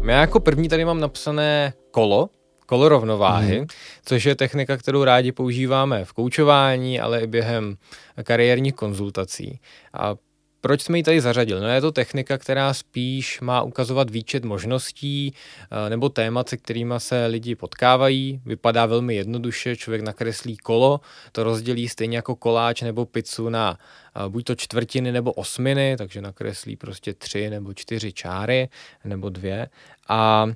Já 0.07 0.21
jako 0.21 0.39
první 0.39 0.69
tady 0.69 0.85
mám 0.85 0.99
napsané 0.99 1.73
kolo, 1.91 2.29
kolo 2.67 2.89
rovnováhy, 2.89 3.59
mm. 3.59 3.67
což 4.05 4.25
je 4.25 4.35
technika, 4.35 4.77
kterou 4.77 5.03
rádi 5.03 5.31
používáme 5.31 6.05
v 6.05 6.13
koučování, 6.13 6.99
ale 6.99 7.21
i 7.21 7.27
během 7.27 7.77
kariérních 8.23 8.73
konzultací. 8.73 9.59
A 9.93 10.15
proč 10.61 10.81
jsme 10.81 10.97
ji 10.97 11.03
tady 11.03 11.21
zařadili? 11.21 11.61
No 11.61 11.67
je 11.67 11.81
to 11.81 11.91
technika, 11.91 12.37
která 12.37 12.73
spíš 12.73 13.41
má 13.41 13.61
ukazovat 13.61 14.09
výčet 14.09 14.45
možností 14.45 15.33
eh, 15.33 15.89
nebo 15.89 16.09
témat, 16.09 16.49
se 16.49 16.57
kterými 16.57 16.93
se 16.97 17.25
lidi 17.25 17.55
potkávají. 17.55 18.41
Vypadá 18.45 18.85
velmi 18.85 19.15
jednoduše, 19.15 19.75
člověk 19.75 20.01
nakreslí 20.01 20.57
kolo, 20.57 20.99
to 21.31 21.43
rozdělí 21.43 21.89
stejně 21.89 22.17
jako 22.17 22.35
koláč 22.35 22.81
nebo 22.81 23.05
pizzu 23.05 23.49
na 23.49 23.77
eh, 24.15 24.29
buď 24.29 24.43
to 24.43 24.55
čtvrtiny 24.55 25.11
nebo 25.11 25.31
osminy, 25.31 25.95
takže 25.97 26.21
nakreslí 26.21 26.75
prostě 26.75 27.13
tři 27.13 27.49
nebo 27.49 27.73
čtyři 27.73 28.13
čáry 28.13 28.69
nebo 29.05 29.29
dvě 29.29 29.69
a 30.07 30.47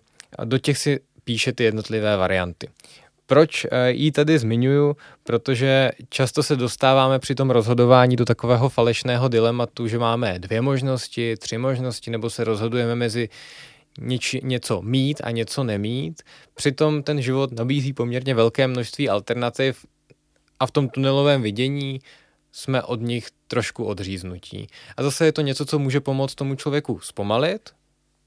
do 0.46 0.58
těch 0.58 0.78
si 0.78 1.00
píše 1.24 1.54
ty 1.54 1.64
jednotlivé 1.64 2.18
varianty. 2.18 2.70
Proč 3.26 3.66
eh, 3.66 3.92
ji 3.92 4.12
tady 4.12 4.40
zmiňuju? 4.40 4.96
Protože 5.24 5.92
často 6.10 6.44
se 6.44 6.56
dostáváme 6.56 7.20
při 7.20 7.36
tom 7.36 7.50
rozhodování 7.50 8.16
do 8.16 8.26
takového 8.26 8.70
falešného 8.70 9.28
dilematu, 9.28 9.88
že 9.88 10.00
máme 10.00 10.40
dvě 10.40 10.62
možnosti, 10.62 11.38
tři 11.38 11.58
možnosti, 11.58 12.12
nebo 12.12 12.30
se 12.30 12.44
rozhodujeme 12.44 12.96
mezi 12.96 13.30
něč, 14.00 14.36
něco 14.44 14.82
mít 14.82 15.22
a 15.24 15.32
něco 15.32 15.64
nemít. 15.64 16.22
Přitom 16.54 17.04
ten 17.04 17.22
život 17.22 17.52
nabízí 17.52 17.94
poměrně 17.94 18.36
velké 18.36 18.68
množství 18.68 19.10
alternativ 19.10 19.86
a 20.60 20.66
v 20.66 20.72
tom 20.72 20.90
tunelovém 20.90 21.42
vidění 21.42 22.00
jsme 22.52 22.84
od 22.84 23.02
nich 23.02 23.28
trošku 23.48 23.86
odříznutí. 23.86 24.68
A 24.98 25.04
zase 25.04 25.26
je 25.26 25.32
to 25.32 25.42
něco, 25.42 25.66
co 25.66 25.80
může 25.80 26.00
pomoct 26.00 26.36
tomu 26.36 26.56
člověku 26.56 27.00
zpomalit, 27.00 27.70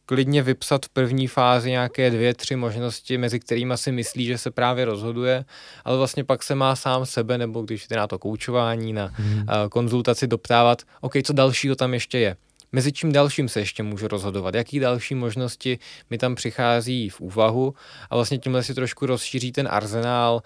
klidně 0.07 0.43
vypsat 0.43 0.87
v 0.87 0.89
první 0.89 1.27
fázi 1.27 1.71
nějaké 1.71 2.11
dvě, 2.11 2.35
tři 2.35 2.57
možnosti, 2.57 3.19
mezi 3.19 3.41
kterými 3.41 3.75
si 3.77 3.93
myslí, 3.93 4.27
že 4.27 4.39
se 4.39 4.51
právě 4.51 4.85
rozhoduje, 4.85 5.45
ale 5.85 5.99
vlastně 5.99 6.25
pak 6.25 6.43
se 6.43 6.55
má 6.55 6.77
sám 6.77 7.07
sebe, 7.07 7.39
nebo 7.39 7.63
když 7.63 7.89
jde 7.89 7.97
na 7.97 8.07
to 8.07 8.19
koučování, 8.19 8.93
na 8.93 9.11
hmm. 9.15 9.47
konzultaci 9.71 10.27
doptávat, 10.27 10.83
OK, 11.01 11.13
co 11.25 11.33
dalšího 11.33 11.77
tam 11.77 11.95
ještě 11.95 12.19
je. 12.19 12.37
mezi 12.73 12.93
čím 12.93 13.13
dalším 13.13 13.49
se 13.49 13.61
ještě 13.61 13.83
můžu 13.83 14.09
rozhodovat, 14.09 14.55
jaký 14.55 14.79
další 14.81 15.15
možnosti 15.15 15.79
mi 16.11 16.19
tam 16.19 16.35
přichází 16.35 17.09
v 17.09 17.21
úvahu 17.21 17.75
a 18.11 18.15
vlastně 18.15 18.39
tímhle 18.39 18.63
si 18.63 18.75
trošku 18.75 19.07
rozšíří 19.07 19.53
ten 19.53 19.69
arzenál, 19.71 20.43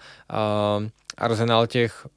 uh, 0.79 0.87
arzenál 1.17 1.67
těch 1.67 2.07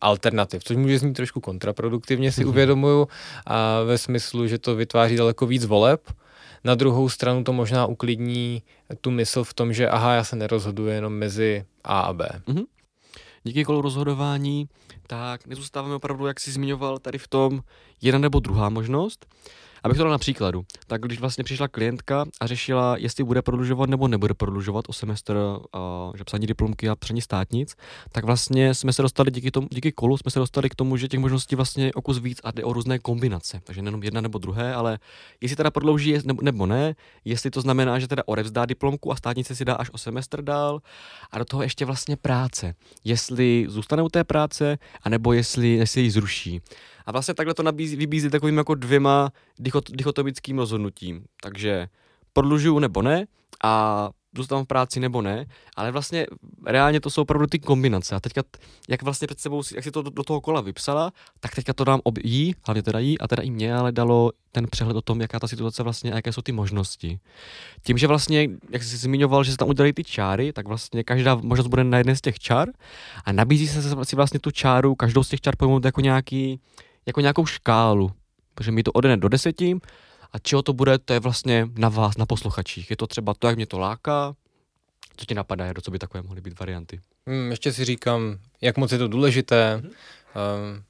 alternativ, 0.00 0.64
což 0.64 0.76
může 0.76 0.98
znít 0.98 1.12
trošku 1.12 1.40
kontraproduktivně, 1.40 2.32
si 2.32 2.44
mm-hmm. 2.44 2.48
uvědomuju, 2.48 3.08
a 3.46 3.82
ve 3.82 3.98
smyslu, 3.98 4.46
že 4.46 4.58
to 4.58 4.76
vytváří 4.76 5.16
daleko 5.16 5.46
víc 5.46 5.64
voleb, 5.64 6.00
na 6.64 6.74
druhou 6.74 7.08
stranu 7.08 7.44
to 7.44 7.52
možná 7.52 7.86
uklidní 7.86 8.62
tu 9.00 9.10
mysl 9.10 9.44
v 9.44 9.54
tom, 9.54 9.72
že 9.72 9.88
aha, 9.88 10.14
já 10.14 10.24
se 10.24 10.36
nerozhoduji 10.36 10.94
jenom 10.94 11.12
mezi 11.12 11.64
A 11.84 12.00
a 12.00 12.12
B. 12.12 12.28
Mm-hmm. 12.46 12.64
Díky 13.44 13.64
kolu 13.64 13.80
rozhodování, 13.80 14.68
tak 15.06 15.46
nezůstáváme 15.46 15.94
opravdu, 15.94 16.26
jak 16.26 16.40
jsi 16.40 16.52
zmiňoval, 16.52 16.98
tady 16.98 17.18
v 17.18 17.28
tom 17.28 17.60
jedna 18.02 18.18
nebo 18.18 18.40
druhá 18.40 18.68
možnost. 18.68 19.26
Abych 19.82 19.96
to 19.96 20.02
dal 20.02 20.12
na 20.12 20.18
příkladu, 20.18 20.64
tak 20.86 21.00
když 21.00 21.20
vlastně 21.20 21.44
přišla 21.44 21.68
klientka 21.68 22.24
a 22.40 22.46
řešila, 22.46 22.96
jestli 22.96 23.24
bude 23.24 23.42
prodlužovat 23.42 23.90
nebo 23.90 24.08
nebude 24.08 24.34
prodlužovat 24.34 24.84
o 24.88 24.92
semestr 24.92 25.36
uh, 25.36 26.16
že 26.16 26.24
psaní 26.24 26.46
diplomky 26.46 26.88
a 26.88 26.96
psaní 26.96 27.20
státnic, 27.20 27.76
tak 28.12 28.24
vlastně 28.24 28.74
jsme 28.74 28.92
se 28.92 29.02
dostali 29.02 29.30
díky, 29.30 29.50
tomu, 29.50 29.68
díky 29.70 29.92
kolu 29.92 30.16
jsme 30.16 30.30
se 30.30 30.38
dostali 30.38 30.68
k 30.68 30.74
tomu, 30.74 30.96
že 30.96 31.08
těch 31.08 31.20
možností 31.20 31.56
vlastně 31.56 31.92
o 31.94 32.02
kus 32.02 32.18
víc 32.18 32.40
a 32.44 32.50
jde 32.50 32.64
o 32.64 32.72
různé 32.72 32.98
kombinace. 32.98 33.60
Takže 33.64 33.82
nejenom 33.82 34.02
jedna 34.02 34.20
nebo 34.20 34.38
druhé, 34.38 34.74
ale 34.74 34.98
jestli 35.40 35.56
teda 35.56 35.70
prodlouží 35.70 36.18
nebo, 36.42 36.66
ne, 36.66 36.94
jestli 37.24 37.50
to 37.50 37.60
znamená, 37.60 37.98
že 37.98 38.08
teda 38.08 38.22
odevzdá 38.26 38.66
diplomku 38.66 39.12
a 39.12 39.16
státnice 39.16 39.54
si 39.54 39.64
dá 39.64 39.74
až 39.74 39.90
o 39.90 39.98
semestr 39.98 40.42
dál 40.42 40.80
a 41.30 41.38
do 41.38 41.44
toho 41.44 41.62
ještě 41.62 41.84
vlastně 41.84 42.16
práce. 42.16 42.74
Jestli 43.04 43.66
zůstane 43.68 44.02
u 44.02 44.08
té 44.08 44.24
práce, 44.24 44.78
anebo 45.02 45.32
jestli, 45.32 45.68
jestli 45.68 46.00
ji 46.00 46.10
zruší. 46.10 46.60
A 47.06 47.12
vlastně 47.12 47.34
takhle 47.34 47.54
to 47.54 47.62
nabízí, 47.62 47.96
vybízí 47.96 48.30
takovým 48.30 48.56
jako 48.56 48.74
dvěma 48.74 49.32
dichot, 49.58 49.90
dichotomickým 49.90 50.58
rozhodnutím. 50.58 51.24
Takže 51.42 51.88
prodlužuju 52.32 52.78
nebo 52.78 53.02
ne 53.02 53.26
a 53.64 54.10
zůstávám 54.36 54.64
v 54.64 54.68
práci 54.68 55.00
nebo 55.00 55.22
ne, 55.22 55.46
ale 55.76 55.90
vlastně 55.92 56.26
reálně 56.66 57.00
to 57.00 57.10
jsou 57.10 57.22
opravdu 57.22 57.46
ty 57.46 57.58
kombinace. 57.58 58.14
A 58.14 58.20
teďka, 58.20 58.42
jak 58.88 59.02
vlastně 59.02 59.26
před 59.26 59.40
sebou, 59.40 59.62
jak 59.74 59.84
si 59.84 59.90
to 59.90 60.02
do, 60.02 60.10
do 60.10 60.22
toho 60.24 60.40
kola 60.40 60.60
vypsala, 60.60 61.12
tak 61.40 61.54
teďka 61.54 61.72
to 61.72 61.84
dám 61.84 62.00
ob, 62.04 62.18
jí, 62.24 62.54
hlavně 62.66 62.82
teda 62.82 62.98
jí 62.98 63.18
a 63.18 63.28
teda 63.28 63.42
i 63.42 63.50
mě, 63.50 63.74
ale 63.74 63.92
dalo 63.92 64.32
ten 64.52 64.66
přehled 64.70 64.96
o 64.96 65.02
tom, 65.02 65.20
jaká 65.20 65.38
ta 65.38 65.48
situace 65.48 65.82
vlastně 65.82 66.12
a 66.12 66.16
jaké 66.16 66.32
jsou 66.32 66.42
ty 66.42 66.52
možnosti. 66.52 67.20
Tím, 67.82 67.98
že 67.98 68.06
vlastně, 68.06 68.48
jak 68.70 68.82
jsi 68.82 68.96
zmiňoval, 68.96 69.44
že 69.44 69.50
se 69.50 69.56
tam 69.56 69.68
udělají 69.68 69.92
ty 69.92 70.04
čáry, 70.04 70.52
tak 70.52 70.68
vlastně 70.68 71.04
každá 71.04 71.34
možnost 71.34 71.66
bude 71.66 71.84
na 71.84 71.98
jedné 71.98 72.16
z 72.16 72.20
těch 72.20 72.38
čár 72.38 72.68
a 73.24 73.32
nabízí 73.32 73.68
se 73.68 74.04
si 74.04 74.16
vlastně 74.16 74.40
tu 74.40 74.50
čáru, 74.50 74.94
každou 74.94 75.22
z 75.22 75.28
těch 75.28 75.40
čár 75.40 75.56
pojmout 75.56 75.84
jako 75.84 76.00
nějaký, 76.00 76.60
jako 77.06 77.20
nějakou 77.20 77.46
škálu, 77.46 78.12
protože 78.54 78.72
mi 78.72 78.82
to 78.82 78.92
odene 78.92 79.16
do 79.16 79.28
deseti 79.28 79.78
a 80.32 80.38
čeho 80.38 80.62
to 80.62 80.72
bude, 80.72 80.98
to 80.98 81.12
je 81.12 81.20
vlastně 81.20 81.68
na 81.74 81.88
vás, 81.88 82.16
na 82.16 82.26
posluchačích. 82.26 82.90
Je 82.90 82.96
to 82.96 83.06
třeba 83.06 83.34
to, 83.34 83.46
jak 83.46 83.56
mě 83.56 83.66
to 83.66 83.78
láká, 83.78 84.34
co 85.16 85.26
ti 85.26 85.34
napadá, 85.34 85.72
do 85.72 85.80
co 85.80 85.90
by 85.90 85.98
takové 85.98 86.22
mohly 86.22 86.40
být 86.40 86.60
varianty? 86.60 87.00
Hmm, 87.26 87.50
ještě 87.50 87.72
si 87.72 87.84
říkám, 87.84 88.38
jak 88.60 88.76
moc 88.76 88.92
je 88.92 88.98
to 88.98 89.08
důležité, 89.08 89.82
mm-hmm. 89.82 89.88
um, 89.88 90.82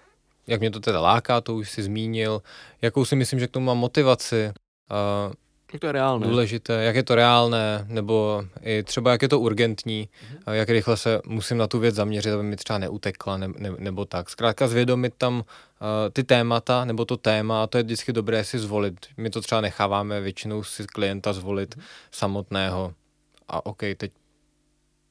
jak 0.47 0.61
mě 0.61 0.71
to 0.71 0.81
teda 0.81 1.01
láká, 1.01 1.41
to 1.41 1.55
už 1.55 1.71
si 1.71 1.83
zmínil, 1.83 2.43
jakou 2.83 3.05
si 3.05 3.17
myslím, 3.17 3.41
že 3.41 3.47
k 3.47 3.51
tomu 3.51 3.67
mám 3.67 3.79
motivaci. 3.79 4.53
Uh, 5.27 5.33
jak 5.73 5.81
to 5.81 5.87
je 5.87 5.93
reálné. 5.93 6.27
Důležité, 6.27 6.85
jak 6.85 6.97
je 6.97 7.03
to 7.03 7.15
reálné, 7.15 7.87
nebo 7.89 8.45
i 8.63 8.83
třeba 8.83 9.11
jak 9.11 9.23
je 9.23 9.29
to 9.29 9.41
urgentní, 9.41 10.09
mm-hmm. 10.09 10.53
jak 10.53 10.69
rychle 10.69 10.97
se 10.97 11.21
musím 11.27 11.59
na 11.59 11.67
tu 11.67 11.79
věc 11.79 11.95
zaměřit, 11.95 12.31
aby 12.31 12.43
mi 12.43 12.57
třeba 12.57 12.79
neutekla, 12.79 13.37
ne, 13.37 13.49
ne, 13.59 13.71
nebo 13.79 14.05
tak. 14.05 14.31
Zkrátka 14.31 14.69
zvědomit 14.69 15.15
tam 15.19 15.39
uh, 15.39 15.45
ty 16.13 16.25
témata, 16.25 16.85
nebo 16.85 17.05
to 17.05 17.17
téma, 17.17 17.63
a 17.63 17.67
to 17.67 17.79
je 17.79 17.85
vždycky 17.85 18.13
dobré 18.13 18.45
si 18.45 18.59
zvolit. 18.59 19.07
My 19.17 19.31
to 19.31 19.41
třeba 19.41 19.61
necháváme 19.61 20.21
většinou 20.21 20.63
si 20.63 20.85
klienta 20.85 21.33
zvolit 21.33 21.77
mm-hmm. 21.77 21.83
samotného. 22.11 22.95
A 23.49 23.67
OK, 23.67 23.81
teď 23.97 24.13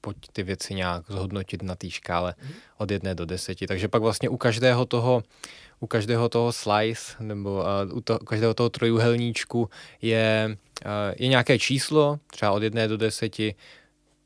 pojď 0.01 0.17
ty 0.33 0.43
věci 0.43 0.73
nějak 0.73 1.03
zhodnotit 1.09 1.63
na 1.63 1.75
té 1.75 1.89
škále 1.89 2.31
mm-hmm. 2.31 2.53
od 2.77 2.91
jedné 2.91 3.15
do 3.15 3.25
deseti. 3.25 3.67
Takže 3.67 3.88
pak 3.88 4.01
vlastně 4.01 4.29
u 4.29 4.38
každého 4.38 4.85
toho 4.85 5.23
u 5.79 5.88
každého 5.88 6.29
toho 6.29 6.51
slice 6.51 7.15
nebo 7.19 7.63
uh, 7.89 7.97
u, 7.97 8.01
to, 8.01 8.19
u 8.19 8.25
každého 8.25 8.53
toho 8.53 8.69
trojuhelníčku 8.69 9.69
je, 10.01 10.57
uh, 10.85 10.91
je 11.15 11.27
nějaké 11.27 11.59
číslo, 11.59 12.19
třeba 12.27 12.51
od 12.51 12.63
jedné 12.63 12.88
do 12.88 12.97
deseti, 12.97 13.55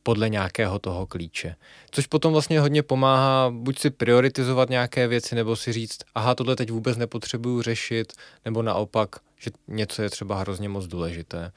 podle 0.04 0.30
nějakého 0.30 0.80
toho 0.80 1.08
klíče. 1.08 1.56
Což 1.92 2.08
potom 2.08 2.34
vlastně 2.34 2.60
hodně 2.60 2.84
pomáhá 2.84 3.50
buď 3.50 3.80
si 3.80 3.90
prioritizovat 3.90 4.70
nějaké 4.70 5.08
věci, 5.08 5.36
nebo 5.36 5.56
si 5.56 5.74
říct, 5.74 6.00
aha, 6.16 6.36
tohle 6.36 6.56
teď 6.56 6.72
vůbec 6.72 6.98
nepotřebuju 6.98 7.62
řešit, 7.62 8.14
nebo 8.46 8.62
naopak, 8.62 9.16
že 9.38 9.52
něco 9.68 10.02
je 10.02 10.10
třeba 10.10 10.40
hrozně 10.40 10.70
moc 10.70 10.88
důležité. 10.88 11.52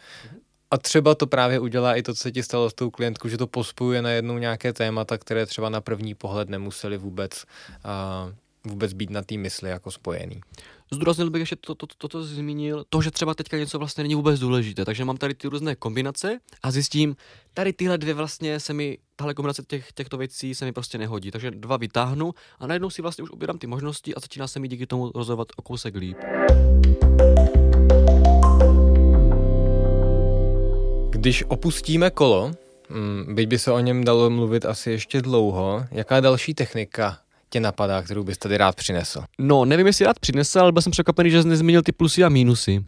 A 0.71 0.79
třeba 0.79 1.15
to 1.15 1.27
právě 1.27 1.59
udělá 1.61 1.95
i 1.95 2.03
to, 2.03 2.15
co 2.15 2.21
se 2.23 2.33
ti 2.33 2.43
stalo 2.43 2.71
s 2.71 2.75
tou 2.75 2.91
klientkou, 2.91 3.29
že 3.29 3.39
to 3.39 3.47
pospojuje 3.47 4.03
na 4.03 4.11
jednou 4.11 4.39
nějaké 4.39 4.73
témata, 4.73 5.19
které 5.19 5.47
třeba 5.47 5.69
na 5.69 5.81
první 5.81 6.15
pohled 6.15 6.49
nemuseli 6.49 6.99
vůbec 6.99 7.45
uh, 7.85 8.33
vůbec 8.67 8.93
být 8.93 9.11
na 9.11 9.23
té 9.23 9.37
mysli 9.37 9.71
jako 9.71 9.91
spojený. 9.91 10.41
Zdůraznil 10.93 11.31
bych 11.31 11.41
ještě 11.41 11.57
to, 11.57 11.75
to, 11.75 11.87
to, 11.99 12.09
to, 12.09 12.23
zmínil, 12.23 12.85
to, 12.89 13.03
že 13.03 13.11
třeba 13.11 13.35
teďka 13.35 13.57
něco 13.57 13.79
vlastně 13.79 14.03
není 14.03 14.15
vůbec 14.15 14.41
důležité, 14.41 14.85
takže 14.85 15.05
mám 15.05 15.17
tady 15.17 15.35
ty 15.35 15.49
různé 15.49 15.77
kombinace 15.77 16.39
a 16.63 16.71
zjistím, 16.71 17.17
tady 17.55 17.73
tyhle 17.73 17.99
dvě 17.99 18.15
vlastně 18.15 18.61
se 18.61 18.73
mi, 18.73 18.99
tahle 19.17 19.35
kombinace 19.35 19.63
těch, 19.69 19.93
těchto 19.93 20.17
věcí 20.17 20.55
se 20.55 20.65
mi 20.65 20.73
prostě 20.73 20.99
nehodí, 20.99 21.31
takže 21.31 21.51
dva 21.51 21.77
vytáhnu 21.77 22.35
a 22.59 22.67
najednou 22.67 22.91
si 22.91 23.03
vlastně 23.03 23.25
už 23.25 23.31
obírám 23.31 23.59
ty 23.59 23.67
možnosti 23.67 24.15
a 24.15 24.21
začíná 24.21 24.49
se 24.49 24.61
mi 24.61 24.69
díky 24.69 24.87
tomu 24.87 25.13
rozhodovat 25.15 25.49
o 25.57 25.63
kousek 25.63 25.95
líp. 25.95 26.17
Když 31.17 31.45
opustíme 31.49 32.11
kolo, 32.11 32.51
mm, 32.89 33.35
byť 33.35 33.49
by 33.49 33.59
se 33.59 33.73
o 33.73 33.81
něm 33.81 34.05
dalo 34.05 34.31
mluvit 34.31 34.65
asi 34.65 34.91
ještě 34.91 35.23
dlouho, 35.23 35.85
jaká 35.91 36.21
další 36.21 36.55
technika 36.55 37.19
tě 37.51 37.61
napadá, 37.61 38.03
kterou 38.03 38.25
bys 38.25 38.39
tady 38.39 38.57
rád 38.57 38.77
přinesl? 38.77 39.23
No, 39.39 39.65
nevím, 39.65 39.87
jestli 39.87 40.05
rád 40.05 40.19
přinesl, 40.19 40.61
ale 40.61 40.73
byl 40.73 40.83
jsem 40.83 40.93
překvapený, 40.93 41.31
že 41.31 41.43
jsi 41.43 41.49
nezmínil 41.49 41.83
ty 41.83 41.93
plusy 41.93 42.25
a 42.25 42.29
mínusy. 42.29 42.85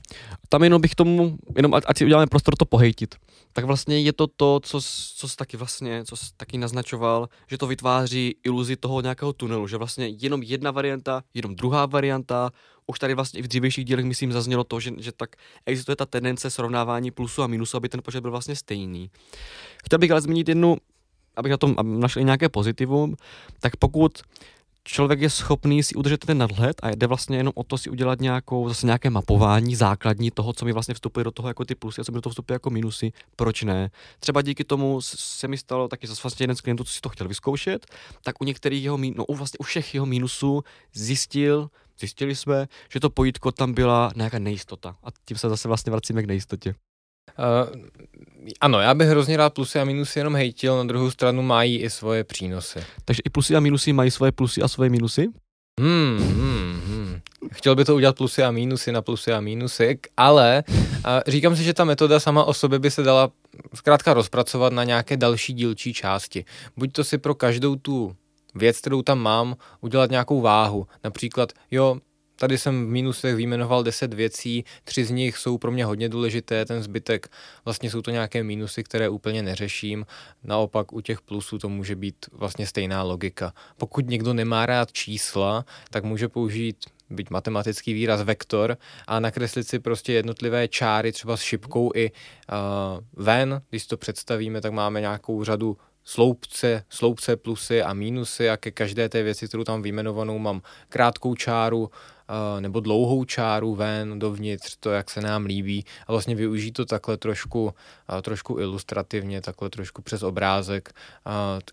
Tam 0.48 0.64
jenom 0.64 0.80
bych 0.80 0.94
tomu, 0.94 1.38
jenom 1.56 1.74
ať 1.74 1.98
si 1.98 2.04
uděláme 2.04 2.26
prostor 2.26 2.54
to 2.58 2.64
pohejtit. 2.64 3.14
Tak 3.52 3.64
vlastně 3.64 4.00
je 4.00 4.12
to 4.12 4.26
to, 4.26 4.60
co, 4.60 4.80
co 5.16 5.28
jsi 5.28 5.36
taky 5.36 5.56
vlastně, 5.56 6.04
co 6.04 6.16
jsi 6.16 6.26
taky 6.36 6.58
naznačoval, 6.58 7.28
že 7.50 7.58
to 7.58 7.66
vytváří 7.66 8.34
iluzi 8.44 8.76
toho 8.76 9.00
nějakého 9.00 9.32
tunelu, 9.32 9.66
že 9.66 9.76
vlastně 9.76 10.06
jenom 10.06 10.42
jedna 10.42 10.70
varianta, 10.70 11.22
jenom 11.34 11.56
druhá 11.56 11.86
varianta, 11.86 12.50
už 12.86 12.98
tady 12.98 13.14
vlastně 13.14 13.40
i 13.40 13.42
v 13.42 13.48
dřívějších 13.48 13.84
dílech, 13.84 14.04
myslím, 14.04 14.32
zaznělo 14.32 14.64
to, 14.64 14.80
že, 14.80 14.90
že 14.98 15.12
tak 15.12 15.36
existuje 15.66 15.96
ta 15.96 16.06
tendence 16.06 16.50
srovnávání 16.50 17.10
plusu 17.10 17.42
a 17.42 17.46
minusu, 17.46 17.76
aby 17.76 17.88
ten 17.88 18.00
počet 18.04 18.20
byl 18.20 18.30
vlastně 18.30 18.56
stejný. 18.56 19.10
Chtěl 19.84 19.98
bych 19.98 20.10
ale 20.10 20.20
zmínit 20.20 20.48
jednu 20.48 20.76
abych 21.38 21.50
na 21.50 21.56
tom 21.56 21.74
našel 21.82 22.22
nějaké 22.22 22.48
pozitivum, 22.48 23.16
tak 23.60 23.76
pokud 23.76 24.18
člověk 24.88 25.20
je 25.20 25.30
schopný 25.30 25.82
si 25.82 25.94
udržet 25.94 26.24
ten 26.24 26.38
nadhled 26.38 26.76
a 26.82 26.90
jde 26.90 27.06
vlastně 27.06 27.36
jenom 27.36 27.52
o 27.56 27.64
to 27.64 27.78
si 27.78 27.90
udělat 27.90 28.20
nějakou, 28.20 28.68
zase 28.68 28.86
nějaké 28.86 29.10
mapování 29.10 29.74
základní 29.74 30.30
toho, 30.30 30.52
co 30.52 30.64
mi 30.64 30.72
vlastně 30.72 30.94
vstupuje 30.94 31.24
do 31.24 31.30
toho 31.30 31.48
jako 31.48 31.64
ty 31.64 31.74
plusy 31.74 32.00
a 32.00 32.04
co 32.04 32.12
mi 32.12 32.16
do 32.16 32.20
toho 32.20 32.30
vstupuje 32.30 32.54
jako 32.54 32.70
minusy, 32.70 33.12
proč 33.36 33.62
ne. 33.62 33.90
Třeba 34.20 34.42
díky 34.42 34.64
tomu 34.64 35.00
se 35.02 35.48
mi 35.48 35.58
stalo 35.58 35.88
taky 35.88 36.06
zase 36.06 36.22
vlastně 36.22 36.44
jeden 36.44 36.56
z 36.56 36.60
klientů, 36.60 36.84
co 36.84 36.92
si 36.92 37.00
to 37.00 37.08
chtěl 37.08 37.28
vyzkoušet, 37.28 37.86
tak 38.22 38.40
u 38.40 38.44
některých 38.44 38.84
jeho, 38.84 38.98
no 38.98 39.24
vlastně 39.28 39.58
u 39.58 39.62
všech 39.62 39.94
jeho 39.94 40.06
minusů 40.06 40.62
zjistil, 40.94 41.70
zjistili 41.98 42.36
jsme, 42.36 42.66
že 42.92 43.00
to 43.00 43.10
pojítko 43.10 43.52
tam 43.52 43.72
byla 43.72 44.12
nějaká 44.16 44.38
nejistota. 44.38 44.96
A 45.04 45.08
tím 45.24 45.36
se 45.36 45.48
zase 45.48 45.68
vlastně 45.68 45.90
vracíme 45.90 46.22
k 46.22 46.26
nejistotě. 46.26 46.74
Uh, 47.38 47.80
ano, 48.60 48.80
já 48.80 48.94
bych 48.94 49.08
hrozně 49.08 49.36
rád 49.36 49.54
plusy 49.54 49.78
a 49.78 49.84
minusy 49.84 50.18
jenom 50.18 50.34
hejtil, 50.34 50.76
na 50.76 50.84
druhou 50.84 51.10
stranu 51.10 51.42
mají 51.42 51.78
i 51.78 51.90
svoje 51.90 52.24
přínosy. 52.24 52.80
Takže 53.04 53.22
i 53.24 53.30
plusy 53.30 53.56
a 53.56 53.60
minusy 53.60 53.92
mají 53.92 54.10
svoje 54.10 54.32
plusy 54.32 54.62
a 54.62 54.68
svoje 54.68 54.90
minusy? 54.90 55.28
Hmm, 55.80 56.18
hmm, 56.18 56.80
hmm. 56.86 57.20
Chtěl 57.52 57.74
by 57.76 57.84
to 57.84 57.94
udělat 57.94 58.16
plusy 58.16 58.42
a 58.42 58.50
minusy 58.50 58.92
na 58.92 59.02
plusy 59.02 59.32
a 59.32 59.40
minusy, 59.40 59.98
ale 60.16 60.64
uh, 60.68 60.74
říkám 61.26 61.56
si, 61.56 61.62
že 61.62 61.74
ta 61.74 61.84
metoda 61.84 62.20
sama 62.20 62.44
o 62.44 62.54
sobě 62.54 62.78
by 62.78 62.90
se 62.90 63.02
dala 63.02 63.30
zkrátka 63.74 64.14
rozpracovat 64.14 64.72
na 64.72 64.84
nějaké 64.84 65.16
další 65.16 65.52
dílčí 65.52 65.94
části. 65.94 66.44
Buď 66.76 66.92
to 66.92 67.04
si 67.04 67.18
pro 67.18 67.34
každou 67.34 67.76
tu 67.76 68.16
věc, 68.54 68.80
kterou 68.80 69.02
tam 69.02 69.18
mám, 69.18 69.56
udělat 69.80 70.10
nějakou 70.10 70.40
váhu. 70.40 70.86
Například, 71.04 71.52
jo, 71.70 71.96
Tady 72.40 72.58
jsem 72.58 72.86
v 72.86 72.88
mínusech 72.88 73.36
vyjmenoval 73.36 73.82
10 73.82 74.14
věcí, 74.14 74.64
tři 74.84 75.04
z 75.04 75.10
nich 75.10 75.36
jsou 75.36 75.58
pro 75.58 75.70
mě 75.70 75.84
hodně 75.84 76.08
důležité, 76.08 76.64
ten 76.64 76.82
zbytek 76.82 77.28
vlastně 77.64 77.90
jsou 77.90 78.02
to 78.02 78.10
nějaké 78.10 78.44
mínusy, 78.44 78.84
které 78.84 79.08
úplně 79.08 79.42
neřeším. 79.42 80.06
Naopak 80.44 80.92
u 80.92 81.00
těch 81.00 81.20
plusů 81.20 81.58
to 81.58 81.68
může 81.68 81.96
být 81.96 82.26
vlastně 82.32 82.66
stejná 82.66 83.02
logika. 83.02 83.52
Pokud 83.76 84.06
někdo 84.06 84.34
nemá 84.34 84.66
rád 84.66 84.92
čísla, 84.92 85.64
tak 85.90 86.04
může 86.04 86.28
použít 86.28 86.76
byť 87.10 87.30
matematický 87.30 87.92
výraz 87.92 88.22
vektor 88.22 88.76
a 89.06 89.20
nakreslit 89.20 89.68
si 89.68 89.78
prostě 89.78 90.12
jednotlivé 90.12 90.68
čáry 90.68 91.12
třeba 91.12 91.36
s 91.36 91.40
šipkou 91.40 91.90
i 91.94 92.10
uh, 92.10 93.24
ven, 93.24 93.62
když 93.70 93.86
to 93.86 93.96
představíme, 93.96 94.60
tak 94.60 94.72
máme 94.72 95.00
nějakou 95.00 95.44
řadu 95.44 95.76
sloupce, 96.04 96.84
sloupce 96.88 97.36
plusy 97.36 97.82
a 97.82 97.92
mínusy 97.94 98.50
a 98.50 98.56
ke 98.56 98.70
každé 98.70 99.08
té 99.08 99.22
věci, 99.22 99.48
kterou 99.48 99.64
tam 99.64 99.82
vyjmenovanou, 99.82 100.38
mám 100.38 100.62
krátkou 100.88 101.34
čáru, 101.34 101.90
nebo 102.60 102.80
dlouhou 102.80 103.24
čáru 103.24 103.74
ven, 103.74 104.18
dovnitř, 104.18 104.76
to, 104.80 104.90
jak 104.90 105.10
se 105.10 105.20
nám 105.20 105.44
líbí 105.44 105.84
a 106.06 106.12
vlastně 106.12 106.34
využít 106.34 106.72
to 106.72 106.84
takhle 106.84 107.16
trošku, 107.16 107.74
trošku 108.22 108.58
ilustrativně, 108.58 109.40
takhle 109.40 109.70
trošku 109.70 110.02
přes 110.02 110.22
obrázek, 110.22 110.92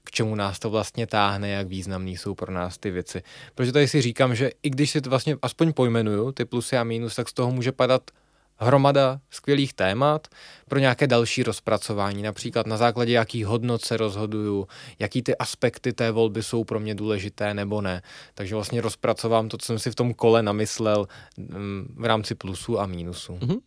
k 0.04 0.12
čemu 0.12 0.36
nás 0.36 0.60
to 0.60 0.70
vlastně 0.70 1.08
táhne, 1.08 1.50
jak 1.50 1.68
významný 1.68 2.18
jsou 2.18 2.36
pro 2.36 2.52
nás 2.52 2.78
ty 2.78 2.92
věci. 2.92 3.24
Protože 3.56 3.72
tady 3.72 3.88
si 3.88 4.02
říkám, 4.02 4.36
že 4.36 4.52
i 4.64 4.70
když 4.70 4.92
si 4.92 5.02
to 5.02 5.10
vlastně 5.10 5.38
aspoň 5.42 5.74
pojmenuju, 5.74 6.32
ty 6.32 6.46
plusy 6.46 6.78
a 6.78 6.84
mínus, 6.84 7.16
tak 7.16 7.30
z 7.30 7.34
toho 7.34 7.52
může 7.52 7.72
padat 7.72 8.12
hromada 8.58 9.20
skvělých 9.30 9.74
témat 9.74 10.28
pro 10.70 10.80
nějaké 10.80 11.08
další 11.08 11.44
rozpracování, 11.44 12.24
například 12.24 12.68
na 12.68 12.78
základě 12.78 13.14
jakých 13.14 13.46
hodnot 13.46 13.86
se 13.86 13.98
rozhoduju, 13.98 14.68
jaký 15.00 15.22
ty 15.22 15.38
aspekty 15.38 15.94
té 15.94 16.12
volby 16.12 16.44
jsou 16.44 16.64
pro 16.64 16.80
mě 16.80 16.96
důležité 16.96 17.54
nebo 17.54 17.82
ne. 17.82 18.02
Takže 18.34 18.56
vlastně 18.56 18.82
rozpracovám 18.82 19.50
to, 19.50 19.58
co 19.58 19.66
jsem 19.66 19.80
si 19.80 19.92
v 19.92 19.96
tom 19.96 20.14
kole 20.14 20.44
namyslel 20.44 21.08
mm, 21.38 21.96
v 21.98 22.06
rámci 22.06 22.36
plusů 22.36 22.80
a 22.80 22.86
mínusů. 22.86 23.34
Mm-hmm. 23.34 23.58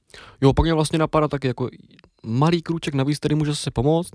Jo, 0.40 0.52
pak 0.52 0.64
mě 0.64 0.74
vlastně 0.74 0.98
napadá 0.98 1.28
taky 1.28 1.46
jako 1.46 1.68
malý 2.22 2.62
krůček 2.62 2.94
navíc, 2.94 3.18
který 3.18 3.34
může 3.34 3.54
se 3.54 3.70
pomoct, 3.70 4.10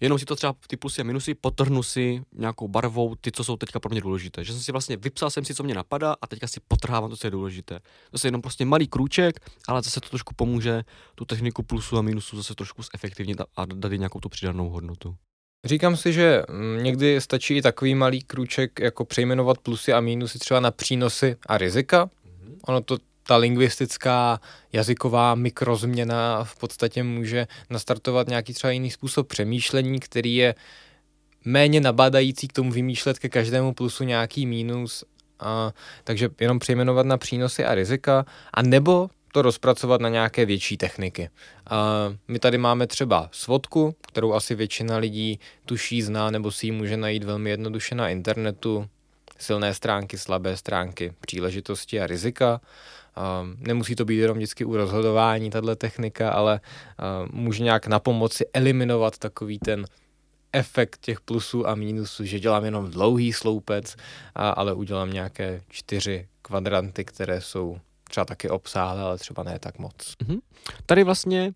jenom 0.00 0.18
si 0.18 0.24
to 0.24 0.36
třeba 0.36 0.54
ty 0.66 0.76
plusy 0.76 1.00
a 1.00 1.04
minusy 1.04 1.34
potrhnu 1.34 1.82
si 1.82 2.22
nějakou 2.32 2.68
barvou 2.68 3.14
ty, 3.14 3.32
co 3.32 3.44
jsou 3.44 3.56
teďka 3.56 3.80
pro 3.80 3.90
mě 3.90 4.00
důležité. 4.00 4.44
Že 4.44 4.52
jsem 4.52 4.62
si 4.62 4.72
vlastně 4.72 4.96
vypsal 4.96 5.30
jsem 5.30 5.44
si, 5.44 5.54
co 5.54 5.62
mě 5.62 5.74
napadá 5.74 6.16
a 6.22 6.26
teďka 6.26 6.46
si 6.46 6.60
potrhávám 6.68 7.10
to, 7.10 7.16
co 7.16 7.26
je 7.26 7.30
důležité. 7.30 7.80
To 8.10 8.16
je 8.24 8.28
jenom 8.28 8.42
prostě 8.42 8.64
malý 8.64 8.88
krůček, 8.88 9.50
ale 9.68 9.82
zase 9.82 10.00
to 10.00 10.08
trošku 10.08 10.34
pomůže 10.34 10.82
tu 11.14 11.24
techniku 11.24 11.62
plusu 11.62 11.98
a 11.98 12.02
minusu 12.02 12.36
zase 12.36 12.54
trošku 12.54 12.82
zefektivnit 12.82 13.40
a 13.56 13.64
dát 13.64 13.92
nějakou 13.92 14.20
tu 14.20 14.28
přidanou 14.28 14.68
hodnotu. 14.68 15.16
Říkám 15.64 15.96
si, 15.96 16.12
že 16.12 16.42
mm, 16.48 16.84
někdy 16.84 17.20
stačí 17.20 17.56
i 17.56 17.62
takový 17.62 17.94
malý 17.94 18.22
krůček, 18.22 18.80
jako 18.80 19.04
přejmenovat 19.04 19.58
plusy 19.58 19.92
a 19.92 20.00
mínusy 20.00 20.38
třeba 20.38 20.60
na 20.60 20.70
přínosy 20.70 21.36
a 21.46 21.58
rizika. 21.58 22.10
Mhm. 22.24 22.58
Ono 22.66 22.80
to 22.80 22.98
ta 23.26 23.36
lingvistická 23.36 24.40
jazyková 24.72 25.34
mikrozměna 25.34 26.44
v 26.44 26.56
podstatě 26.56 27.02
může 27.02 27.46
nastartovat 27.70 28.28
nějaký 28.28 28.54
třeba 28.54 28.70
jiný 28.70 28.90
způsob 28.90 29.28
přemýšlení, 29.28 30.00
který 30.00 30.34
je 30.34 30.54
méně 31.44 31.80
nabádající 31.80 32.48
k 32.48 32.52
tomu 32.52 32.72
vymýšlet 32.72 33.18
ke 33.18 33.28
každému 33.28 33.74
plusu 33.74 34.04
nějaký 34.04 34.46
mínus, 34.46 35.04
a, 35.40 35.72
takže 36.04 36.28
jenom 36.40 36.58
přejmenovat 36.58 37.06
na 37.06 37.18
přínosy 37.18 37.64
a 37.64 37.74
rizika, 37.74 38.24
a 38.54 38.62
nebo 38.62 39.10
to 39.32 39.42
rozpracovat 39.42 40.00
na 40.00 40.08
nějaké 40.08 40.46
větší 40.46 40.76
techniky. 40.76 41.30
A 41.70 42.08
my 42.28 42.38
tady 42.38 42.58
máme 42.58 42.86
třeba 42.86 43.28
svodku, 43.32 43.96
kterou 44.08 44.32
asi 44.32 44.54
většina 44.54 44.96
lidí 44.96 45.40
tuší, 45.64 46.02
zná 46.02 46.30
nebo 46.30 46.50
si 46.50 46.66
ji 46.66 46.72
může 46.72 46.96
najít 46.96 47.24
velmi 47.24 47.50
jednoduše 47.50 47.94
na 47.94 48.08
internetu. 48.08 48.88
Silné 49.38 49.74
stránky, 49.74 50.18
slabé 50.18 50.56
stránky, 50.56 51.12
příležitosti 51.20 52.00
a 52.00 52.06
rizika. 52.06 52.60
Um, 53.16 53.56
nemusí 53.58 53.94
to 53.94 54.04
být 54.04 54.16
jenom 54.16 54.36
vždycky 54.36 54.64
u 54.64 54.76
rozhodování, 54.76 55.50
tahle 55.50 55.76
technika, 55.76 56.30
ale 56.30 56.60
uh, 56.60 57.28
může 57.32 57.64
nějak 57.64 57.86
na 57.86 57.98
pomoci 57.98 58.44
eliminovat 58.52 59.18
takový 59.18 59.58
ten 59.58 59.84
efekt 60.52 60.98
těch 61.00 61.20
plusů 61.20 61.68
a 61.68 61.74
mínusů, 61.74 62.24
že 62.24 62.40
dělám 62.40 62.64
jenom 62.64 62.90
dlouhý 62.90 63.32
sloupec, 63.32 63.96
a, 64.34 64.50
ale 64.50 64.72
udělám 64.74 65.12
nějaké 65.12 65.62
čtyři 65.68 66.28
kvadranty, 66.42 67.04
které 67.04 67.40
jsou 67.40 67.78
třeba 68.08 68.24
taky 68.24 68.48
obsáhlé, 68.48 69.02
ale 69.02 69.18
třeba 69.18 69.42
ne 69.42 69.58
tak 69.58 69.78
moc. 69.78 69.94
Mm-hmm. 69.94 70.38
Tady 70.86 71.04
vlastně 71.04 71.52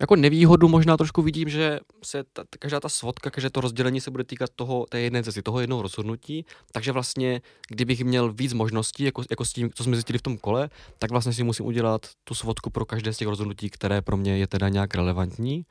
jako 0.00 0.16
nevýhodu 0.16 0.68
možná 0.68 0.96
trošku 0.96 1.22
vidím, 1.22 1.48
že 1.48 1.80
se 2.02 2.24
ta, 2.32 2.44
každá 2.58 2.80
ta 2.80 2.88
svodka, 2.88 3.30
každé 3.30 3.50
to 3.50 3.60
rozdělení 3.60 4.00
se 4.00 4.10
bude 4.10 4.24
týkat 4.24 4.50
toho, 4.56 4.86
té 4.88 5.00
jedné 5.00 5.22
cesty, 5.22 5.42
toho 5.42 5.60
jednoho 5.60 5.82
rozhodnutí, 5.82 6.44
takže 6.72 6.92
vlastně, 6.92 7.40
kdybych 7.68 8.04
měl 8.04 8.32
víc 8.32 8.52
možností, 8.52 9.04
jako, 9.04 9.22
jako 9.30 9.44
s 9.44 9.52
tím, 9.52 9.70
co 9.74 9.84
jsme 9.84 9.96
zjistili 9.96 10.18
v 10.18 10.22
tom 10.22 10.38
kole, 10.38 10.70
tak 10.98 11.10
vlastně 11.10 11.32
si 11.32 11.42
musím 11.42 11.66
udělat 11.66 12.06
tu 12.24 12.34
svodku 12.34 12.70
pro 12.70 12.84
každé 12.84 13.12
z 13.12 13.16
těch 13.16 13.28
rozhodnutí, 13.28 13.70
které 13.70 14.02
pro 14.02 14.16
mě 14.16 14.38
je 14.38 14.46
teda 14.46 14.68
nějak 14.68 14.94
relevantní. 14.94 15.64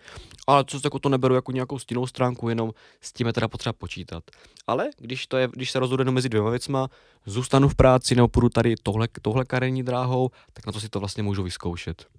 Ale 0.48 0.64
co 0.68 0.80
jako 0.84 1.00
to 1.00 1.10
neberu 1.10 1.36
jako 1.36 1.52
nějakou 1.52 1.80
stinnou 1.80 2.08
stránku, 2.08 2.50
jenom 2.50 2.72
s 3.02 3.14
tím 3.14 3.28
je 3.28 3.34
teda 3.34 3.48
potřeba 3.48 3.74
počítat. 3.74 4.24
Ale 4.68 4.90
když, 4.98 5.28
to 5.28 5.38
je, 5.38 5.50
když 5.54 5.72
se 5.72 5.80
rozhodnu 5.80 6.12
mezi 6.12 6.30
dvěma 6.30 6.50
věcma, 6.50 6.88
zůstanu 7.26 7.70
v 7.70 7.76
práci 7.76 8.16
nebo 8.16 8.28
půjdu 8.28 8.50
tady 8.50 8.76
tohle, 8.84 9.08
tohle 9.22 9.46
karenní 9.46 9.84
dráhou, 9.84 10.30
tak 10.54 10.66
na 10.66 10.72
to 10.72 10.80
si 10.80 10.90
to 10.90 11.00
vlastně 11.00 11.24
můžu 11.24 11.44
vyzkoušet. 11.44 12.17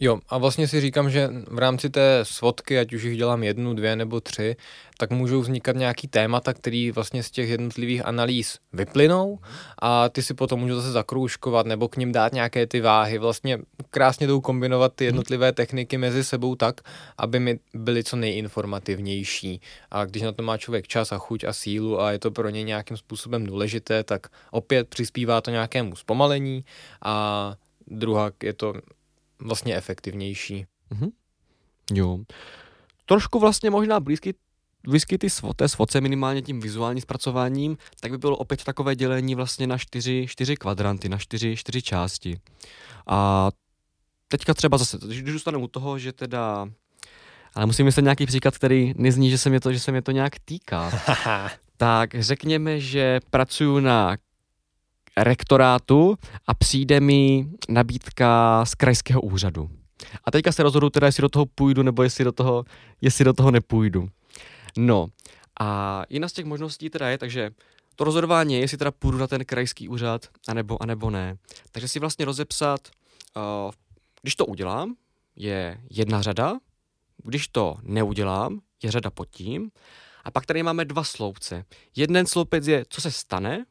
Jo, 0.00 0.18
a 0.28 0.38
vlastně 0.38 0.68
si 0.68 0.80
říkám, 0.80 1.10
že 1.10 1.28
v 1.50 1.58
rámci 1.58 1.90
té 1.90 2.20
svodky, 2.22 2.78
ať 2.78 2.92
už 2.92 3.02
jich 3.02 3.16
dělám 3.16 3.42
jednu, 3.42 3.74
dvě 3.74 3.96
nebo 3.96 4.20
tři, 4.20 4.56
tak 4.98 5.10
můžou 5.10 5.40
vznikat 5.40 5.76
nějaký 5.76 6.08
témata, 6.08 6.54
který 6.54 6.90
vlastně 6.90 7.22
z 7.22 7.30
těch 7.30 7.48
jednotlivých 7.48 8.06
analýz 8.06 8.58
vyplynou 8.72 9.38
a 9.82 10.08
ty 10.08 10.22
si 10.22 10.34
potom 10.34 10.60
můžu 10.60 10.74
zase 10.74 10.92
zakroužkovat 10.92 11.66
nebo 11.66 11.88
k 11.88 11.96
ním 11.96 12.12
dát 12.12 12.32
nějaké 12.32 12.66
ty 12.66 12.80
váhy. 12.80 13.18
Vlastně 13.18 13.58
krásně 13.90 14.26
jdou 14.26 14.40
kombinovat 14.40 14.92
ty 14.94 15.04
jednotlivé 15.04 15.52
techniky 15.52 15.98
mezi 15.98 16.24
sebou 16.24 16.54
tak, 16.54 16.80
aby 17.18 17.40
mi 17.40 17.58
byly 17.74 18.04
co 18.04 18.16
nejinformativnější. 18.16 19.60
A 19.90 20.04
když 20.04 20.22
na 20.22 20.32
to 20.32 20.42
má 20.42 20.56
člověk 20.56 20.88
čas 20.88 21.12
a 21.12 21.18
chuť 21.18 21.44
a 21.44 21.52
sílu 21.52 22.00
a 22.00 22.12
je 22.12 22.18
to 22.18 22.30
pro 22.30 22.48
ně 22.48 22.62
nějakým 22.62 22.96
způsobem 22.96 23.46
důležité, 23.46 24.04
tak 24.04 24.26
opět 24.50 24.88
přispívá 24.88 25.40
to 25.40 25.50
nějakému 25.50 25.96
zpomalení 25.96 26.64
a 27.04 27.54
druhá 27.86 28.30
je 28.42 28.52
to 28.52 28.74
vlastně 29.38 29.76
efektivnější. 29.76 30.66
Mm-hmm. 30.90 31.10
Jo. 31.92 32.18
Trošku 33.06 33.38
vlastně 33.38 33.70
možná 33.70 34.00
blízký 34.00 34.34
blízký 34.88 35.18
ty 35.18 35.28
té 35.56 35.68
svoce 35.68 36.00
minimálně 36.00 36.42
tím 36.42 36.60
vizuálním 36.60 37.00
zpracováním, 37.02 37.76
tak 38.00 38.10
by 38.10 38.18
bylo 38.18 38.36
opět 38.36 38.64
takové 38.64 38.96
dělení 38.96 39.34
vlastně 39.34 39.66
na 39.66 39.78
čtyři, 39.78 40.26
čtyři 40.28 40.56
kvadranty, 40.56 41.08
na 41.08 41.18
čtyři, 41.18 41.56
čtyři 41.56 41.82
části. 41.82 42.40
A 43.06 43.50
teďka 44.28 44.54
třeba 44.54 44.78
zase, 44.78 44.98
když 45.06 45.32
zůstanu 45.32 45.60
u 45.60 45.68
toho, 45.68 45.98
že 45.98 46.12
teda 46.12 46.68
ale 47.56 47.66
musím 47.66 47.84
myslet 47.84 48.02
nějaký 48.02 48.26
příklad, 48.26 48.58
který 48.58 48.94
nezní, 48.96 49.30
že 49.30 49.38
se 49.38 49.50
mě 49.50 49.60
to, 49.60 49.72
že 49.72 49.80
se 49.80 49.92
mě 49.92 50.02
to 50.02 50.10
nějak 50.10 50.32
týká. 50.44 50.92
tak 51.76 52.10
řekněme, 52.14 52.80
že 52.80 53.20
pracuji 53.30 53.80
na 53.80 54.16
rektorátu 55.16 56.18
a 56.46 56.54
přijde 56.54 57.00
mi 57.00 57.48
nabídka 57.68 58.64
z 58.64 58.74
krajského 58.74 59.20
úřadu. 59.20 59.70
A 60.24 60.30
teďka 60.30 60.52
se 60.52 60.62
rozhodu 60.62 60.90
teda, 60.90 61.06
jestli 61.06 61.20
do 61.20 61.28
toho 61.28 61.46
půjdu, 61.46 61.82
nebo 61.82 62.02
jestli 62.02 62.24
do 62.24 62.32
toho, 62.32 62.64
jestli 63.00 63.24
do 63.24 63.32
toho 63.32 63.50
nepůjdu. 63.50 64.08
No, 64.78 65.06
a 65.60 66.02
jedna 66.08 66.28
z 66.28 66.32
těch 66.32 66.44
možností 66.44 66.90
teda 66.90 67.08
je, 67.08 67.18
takže 67.18 67.50
to 67.96 68.04
rozhodování 68.04 68.54
je, 68.54 68.60
jestli 68.60 68.78
teda 68.78 68.90
půjdu 68.90 69.18
na 69.18 69.26
ten 69.26 69.44
krajský 69.44 69.88
úřad, 69.88 70.26
anebo, 70.48 70.82
anebo 70.82 71.10
ne. 71.10 71.36
Takže 71.72 71.88
si 71.88 71.98
vlastně 71.98 72.24
rozepsat, 72.24 72.80
uh, 73.36 73.72
když 74.22 74.36
to 74.36 74.46
udělám, 74.46 74.94
je 75.36 75.80
jedna 75.90 76.22
řada, 76.22 76.58
když 77.24 77.48
to 77.48 77.76
neudělám, 77.82 78.60
je 78.82 78.90
řada 78.90 79.10
pod 79.10 79.28
tím. 79.30 79.70
A 80.24 80.30
pak 80.30 80.46
tady 80.46 80.62
máme 80.62 80.84
dva 80.84 81.04
sloupce. 81.04 81.64
Jeden 81.96 82.26
sloupec 82.26 82.66
je, 82.66 82.84
co 82.88 83.00
se 83.00 83.10
stane, 83.10 83.64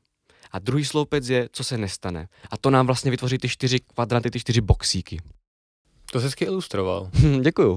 a 0.56 0.60
druhý 0.60 0.86
sloupec 0.86 1.30
je, 1.30 1.50
co 1.52 1.64
se 1.64 1.78
nestane. 1.78 2.28
A 2.52 2.58
to 2.58 2.70
nám 2.70 2.86
vlastně 2.86 3.12
vytvoří 3.12 3.38
ty 3.38 3.50
čtyři 3.50 3.80
kvadranty, 3.80 4.32
ty 4.32 4.40
čtyři 4.40 4.62
boxíky. 4.62 5.20
To 6.12 6.20
se 6.20 6.26
hezky 6.26 6.46
ilustroval. 6.46 7.10
Děkuju. 7.42 7.72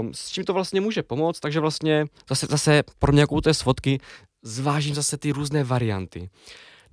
Um, 0.00 0.14
s 0.14 0.30
čím 0.30 0.44
to 0.44 0.52
vlastně 0.52 0.80
může 0.80 1.02
pomoct, 1.02 1.40
takže 1.40 1.60
vlastně 1.60 2.06
zase, 2.28 2.46
zase 2.50 2.82
pro 2.98 3.12
nějakou 3.12 3.40
té 3.40 3.54
svodky 3.54 4.00
zvážím 4.42 4.94
zase 4.94 5.18
ty 5.18 5.32
různé 5.32 5.64
varianty. 5.64 6.30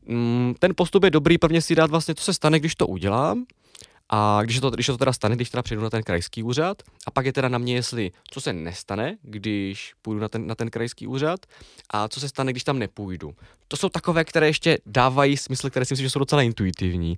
Um, 0.09 0.55
ten 0.59 0.71
postup 0.75 1.03
je 1.03 1.12
dobrý 1.12 1.38
prvně 1.38 1.62
si 1.62 1.75
dát 1.75 1.89
vlastně, 1.89 2.15
co 2.15 2.23
se 2.23 2.33
stane, 2.33 2.59
když 2.59 2.75
to 2.75 2.88
udělám, 2.88 3.45
a 4.09 4.39
když 4.43 4.59
to, 4.59 4.69
když 4.69 4.85
to 4.85 4.97
teda 4.97 5.13
stane, 5.13 5.35
když 5.35 5.49
teda 5.49 5.63
přijdu 5.63 5.83
na 5.83 5.89
ten 5.89 6.03
krajský 6.03 6.43
úřad, 6.43 6.81
a 7.07 7.11
pak 7.11 7.25
je 7.25 7.33
teda 7.33 7.49
na 7.49 7.57
mě, 7.57 7.75
jestli 7.75 8.11
co 8.31 8.41
se 8.41 8.53
nestane, 8.53 9.17
když 9.21 9.93
půjdu 10.01 10.19
na 10.19 10.27
ten, 10.27 10.47
na 10.47 10.55
ten 10.55 10.69
krajský 10.69 11.07
úřad, 11.07 11.39
a 11.89 12.07
co 12.07 12.19
se 12.19 12.29
stane, 12.29 12.51
když 12.51 12.63
tam 12.63 12.79
nepůjdu. 12.79 13.35
To 13.67 13.77
jsou 13.77 13.89
takové, 13.89 14.23
které 14.23 14.47
ještě 14.47 14.77
dávají 14.85 15.37
smysl, 15.37 15.69
které 15.69 15.85
si 15.85 15.93
myslím, 15.93 16.05
že 16.05 16.09
jsou 16.09 16.19
docela 16.19 16.41
intuitivní. 16.41 17.17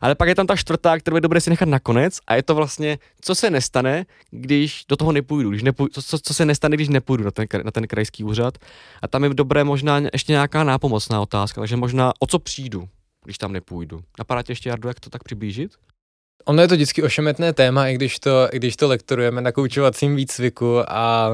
Ale 0.00 0.14
pak 0.14 0.28
je 0.28 0.34
tam 0.34 0.46
ta 0.46 0.56
čtvrtá, 0.56 0.98
kterou 0.98 1.16
je 1.16 1.20
dobré 1.20 1.40
si 1.40 1.50
nechat 1.50 1.68
nakonec 1.68 2.18
a 2.26 2.34
je 2.34 2.42
to 2.42 2.54
vlastně, 2.54 2.98
co 3.20 3.34
se 3.34 3.50
nestane, 3.50 4.06
když 4.30 4.84
do 4.88 4.96
toho 4.96 5.12
nepůjdu, 5.12 5.50
když 5.50 5.62
nepůjdu, 5.62 6.02
co, 6.02 6.18
co, 6.18 6.34
se 6.34 6.44
nestane, 6.44 6.76
když 6.76 6.88
nepůjdu 6.88 7.24
na 7.24 7.30
ten, 7.30 7.46
na 7.64 7.70
ten 7.70 7.86
krajský 7.86 8.24
úřad. 8.24 8.58
A 9.02 9.08
tam 9.08 9.24
je 9.24 9.34
dobré 9.34 9.64
možná 9.64 10.00
ještě 10.12 10.32
nějaká 10.32 10.64
nápomocná 10.64 11.20
otázka, 11.20 11.60
takže 11.60 11.76
možná 11.76 12.12
o 12.18 12.26
co 12.26 12.38
přijdu, 12.38 12.88
když 13.24 13.38
tam 13.38 13.52
nepůjdu. 13.52 14.00
Napadá 14.18 14.42
tě 14.42 14.52
ještě, 14.52 14.68
Jardu, 14.68 14.88
jak 14.88 15.00
to 15.00 15.10
tak 15.10 15.24
přiblížit? 15.24 15.72
Ono 16.44 16.62
je 16.62 16.68
to 16.68 16.74
vždycky 16.74 17.02
ošemetné 17.02 17.52
téma, 17.52 17.88
i 17.88 17.94
když 17.94 18.18
to, 18.18 18.48
i 18.52 18.56
když 18.56 18.76
to 18.76 18.88
lektorujeme 18.88 19.40
na 19.40 19.52
koučovacím 19.52 20.16
výcviku 20.16 20.92
a 20.92 21.30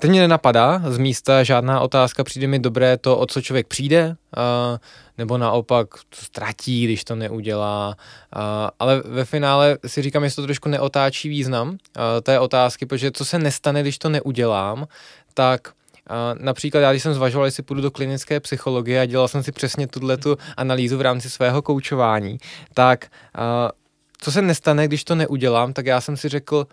teď 0.00 0.10
mě 0.10 0.20
nenapadá 0.20 0.82
z 0.86 0.98
místa 0.98 1.42
žádná 1.42 1.80
otázka, 1.80 2.24
přijde 2.24 2.46
mi 2.46 2.58
dobré 2.58 2.96
to, 2.96 3.18
o 3.18 3.26
co 3.26 3.42
člověk 3.42 3.66
přijde, 3.66 4.06
uh, 4.08 4.78
nebo 5.18 5.38
naopak 5.38 5.88
to 5.94 6.16
ztratí, 6.16 6.84
když 6.84 7.04
to 7.04 7.14
neudělá. 7.14 7.88
Uh, 8.36 8.42
ale 8.78 9.02
ve 9.04 9.24
finále 9.24 9.78
si 9.86 10.02
říkám, 10.02 10.24
jestli 10.24 10.42
to 10.42 10.46
trošku 10.46 10.68
neotáčí 10.68 11.28
význam 11.28 11.68
uh, 11.68 11.76
té 12.22 12.40
otázky, 12.40 12.86
protože 12.86 13.12
co 13.12 13.24
se 13.24 13.38
nestane, 13.38 13.82
když 13.82 13.98
to 13.98 14.08
neudělám, 14.08 14.86
tak 15.34 15.72
například 16.40 16.80
já, 16.80 16.90
když 16.90 17.02
jsem 17.02 17.14
zvažoval, 17.14 17.46
jestli 17.46 17.62
půjdu 17.62 17.82
do 17.82 17.90
klinické 17.90 18.40
psychologie 18.40 19.00
a 19.00 19.06
dělal 19.06 19.28
jsem 19.28 19.42
si 19.42 19.52
přesně 19.52 19.86
tuhle 19.86 20.16
tu 20.16 20.36
analýzu 20.56 20.98
v 20.98 21.00
rámci 21.00 21.30
svého 21.30 21.62
koučování, 21.62 22.38
tak 22.74 23.06
co 24.24 24.32
se 24.32 24.42
nestane, 24.42 24.88
když 24.88 25.04
to 25.04 25.14
neudělám, 25.14 25.72
tak 25.72 25.86
já 25.86 26.00
jsem 26.00 26.16
si 26.16 26.28
řekl, 26.28 26.66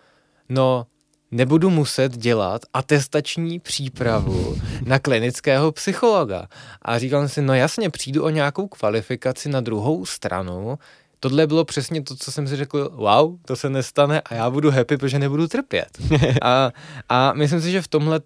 no 0.49 0.85
nebudu 1.31 1.69
muset 1.69 2.17
dělat 2.17 2.61
atestační 2.73 3.59
přípravu 3.59 4.57
na 4.85 4.99
klinického 4.99 5.71
psychologa. 5.71 6.47
A 6.81 6.99
říkal 6.99 7.21
jsem 7.21 7.29
si, 7.29 7.41
no 7.41 7.53
jasně, 7.53 7.89
přijdu 7.89 8.23
o 8.23 8.29
nějakou 8.29 8.67
kvalifikaci 8.67 9.49
na 9.49 9.61
druhou 9.61 10.05
stranu, 10.05 10.79
tohle 11.19 11.47
bylo 11.47 11.65
přesně 11.65 12.01
to, 12.01 12.15
co 12.15 12.31
jsem 12.31 12.47
si 12.47 12.55
řekl, 12.55 12.89
wow, 12.93 13.37
to 13.45 13.55
se 13.55 13.69
nestane 13.69 14.21
a 14.21 14.33
já 14.33 14.49
budu 14.49 14.71
happy, 14.71 14.97
protože 14.97 15.19
nebudu 15.19 15.47
trpět. 15.47 15.89
a, 16.41 16.71
a 17.09 17.33
myslím 17.33 17.61
si, 17.61 17.71
že 17.71 17.81
v 17.81 17.87
tomhle 17.87 18.21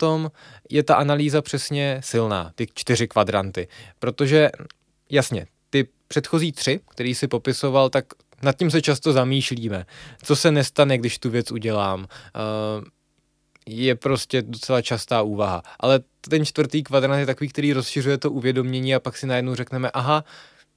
je 0.69 0.83
ta 0.83 0.95
analýza 0.95 1.41
přesně 1.41 2.01
silná, 2.03 2.51
ty 2.55 2.67
čtyři 2.73 3.07
kvadranty, 3.07 3.67
protože 3.99 4.49
jasně, 5.09 5.47
ty 5.69 5.87
předchozí 6.07 6.51
tři, 6.51 6.79
který 6.89 7.15
si 7.15 7.27
popisoval, 7.27 7.89
tak 7.89 8.05
nad 8.45 8.57
tím 8.57 8.71
se 8.71 8.81
často 8.81 9.13
zamýšlíme. 9.13 9.85
Co 10.23 10.35
se 10.35 10.51
nestane, 10.51 10.97
když 10.97 11.19
tu 11.19 11.29
věc 11.29 11.51
udělám? 11.51 11.99
Uh, 11.99 12.85
je 13.67 13.95
prostě 13.95 14.41
docela 14.41 14.81
častá 14.81 15.21
úvaha. 15.21 15.61
Ale 15.79 15.99
ten 16.29 16.45
čtvrtý 16.45 16.83
kvadrant 16.83 17.19
je 17.19 17.25
takový, 17.25 17.49
který 17.49 17.73
rozšiřuje 17.73 18.17
to 18.17 18.31
uvědomění 18.31 18.95
a 18.95 18.99
pak 18.99 19.17
si 19.17 19.27
najednou 19.27 19.55
řekneme, 19.55 19.91
aha, 19.91 20.23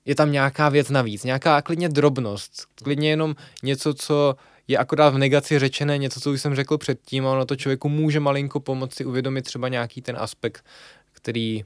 je 0.05 0.15
tam 0.15 0.33
nějaká 0.33 0.69
věc 0.69 0.91
navíc, 0.91 1.25
nějaká 1.25 1.63
klidně 1.63 1.89
drobnost, 1.89 2.53
klidně 2.83 3.11
jenom 3.11 3.35
něco, 3.63 3.95
co 3.95 4.37
je 4.69 4.79
akorát 4.79 5.11
v 5.11 5.19
negaci 5.19 5.59
řečené, 5.59 5.99
něco, 5.99 6.21
co 6.21 6.33
už 6.33 6.41
jsem 6.41 6.55
řekl 6.55 6.79
předtím 6.79 7.27
a 7.27 7.31
ono 7.31 7.45
to 7.45 7.57
člověku 7.57 7.89
může 7.89 8.21
malinko 8.21 8.61
pomoci 8.61 9.05
uvědomit 9.05 9.43
třeba 9.43 9.69
nějaký 9.69 10.03
ten 10.03 10.17
aspekt, 10.19 10.65
který 11.13 11.65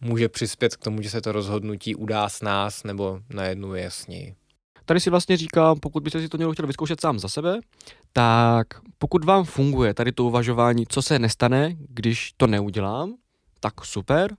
může 0.00 0.28
přispět 0.28 0.76
k 0.76 0.84
tomu, 0.84 1.02
že 1.02 1.10
se 1.10 1.20
to 1.20 1.32
rozhodnutí 1.32 1.94
udá 1.94 2.28
s 2.28 2.42
nás 2.42 2.84
nebo 2.84 3.20
najednou 3.30 3.74
je 3.74 3.82
jasněji. 3.82 4.34
Tady 4.86 5.00
si 5.00 5.10
vlastně 5.10 5.36
říkám, 5.36 5.80
pokud 5.80 6.02
byste 6.02 6.20
si 6.20 6.28
to 6.28 6.36
někdo 6.36 6.52
chtěl 6.52 6.66
vyzkoušet 6.66 7.00
sám 7.00 7.18
za 7.18 7.28
sebe, 7.28 7.60
tak 8.12 8.66
pokud 8.98 9.24
vám 9.24 9.44
funguje 9.44 9.94
tady 9.94 10.12
to 10.12 10.24
uvažování, 10.24 10.84
co 10.88 11.02
se 11.02 11.18
nestane, 11.18 11.76
když 11.78 12.32
to 12.36 12.46
neudělám, 12.46 13.14
tak 13.60 13.84
super. 13.84 14.36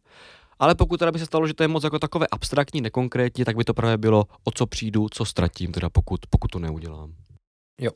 Ale 0.59 0.75
pokud 0.75 0.97
teda 0.97 1.11
by 1.11 1.19
se 1.19 1.25
stalo, 1.25 1.47
že 1.47 1.53
to 1.53 1.63
je 1.63 1.67
moc 1.67 1.83
jako 1.83 1.99
takové 1.99 2.27
abstraktní, 2.31 2.81
nekonkrétní, 2.81 3.45
tak 3.45 3.57
by 3.57 3.63
to 3.63 3.73
právě 3.73 3.97
bylo, 3.97 4.25
o 4.43 4.51
co 4.51 4.65
přijdu, 4.65 5.07
co 5.11 5.25
ztratím, 5.25 5.71
teda 5.71 5.89
pokud, 5.89 6.19
pokud 6.29 6.51
to 6.51 6.59
neudělám. 6.59 7.13
Jo. 7.81 7.91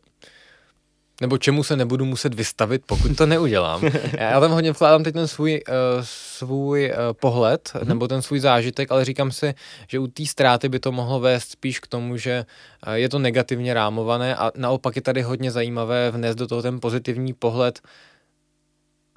Nebo 1.21 1.37
čemu 1.37 1.63
se 1.63 1.75
nebudu 1.75 2.05
muset 2.05 2.33
vystavit, 2.33 2.81
pokud 2.85 3.17
to 3.17 3.25
neudělám. 3.25 3.81
Já 4.13 4.39
tam 4.39 4.51
hodně 4.51 4.71
vkládám 4.71 5.03
teď 5.03 5.13
ten 5.13 5.27
svůj, 5.27 5.61
uh, 5.67 5.75
svůj 6.03 6.91
uh, 6.91 7.13
pohled, 7.13 7.71
mm-hmm. 7.73 7.87
nebo 7.87 8.07
ten 8.07 8.21
svůj 8.21 8.39
zážitek, 8.39 8.91
ale 8.91 9.05
říkám 9.05 9.31
si, 9.31 9.53
že 9.87 9.99
u 9.99 10.07
té 10.07 10.25
ztráty 10.25 10.69
by 10.69 10.79
to 10.79 10.91
mohlo 10.91 11.19
vést 11.19 11.51
spíš 11.51 11.79
k 11.79 11.87
tomu, 11.87 12.17
že 12.17 12.45
uh, 12.87 12.93
je 12.93 13.09
to 13.09 13.19
negativně 13.19 13.73
rámované 13.73 14.35
a 14.35 14.51
naopak 14.55 14.95
je 14.95 15.01
tady 15.01 15.21
hodně 15.21 15.51
zajímavé 15.51 16.11
vnést 16.11 16.35
do 16.35 16.47
toho 16.47 16.61
ten 16.61 16.79
pozitivní 16.79 17.33
pohled 17.33 17.81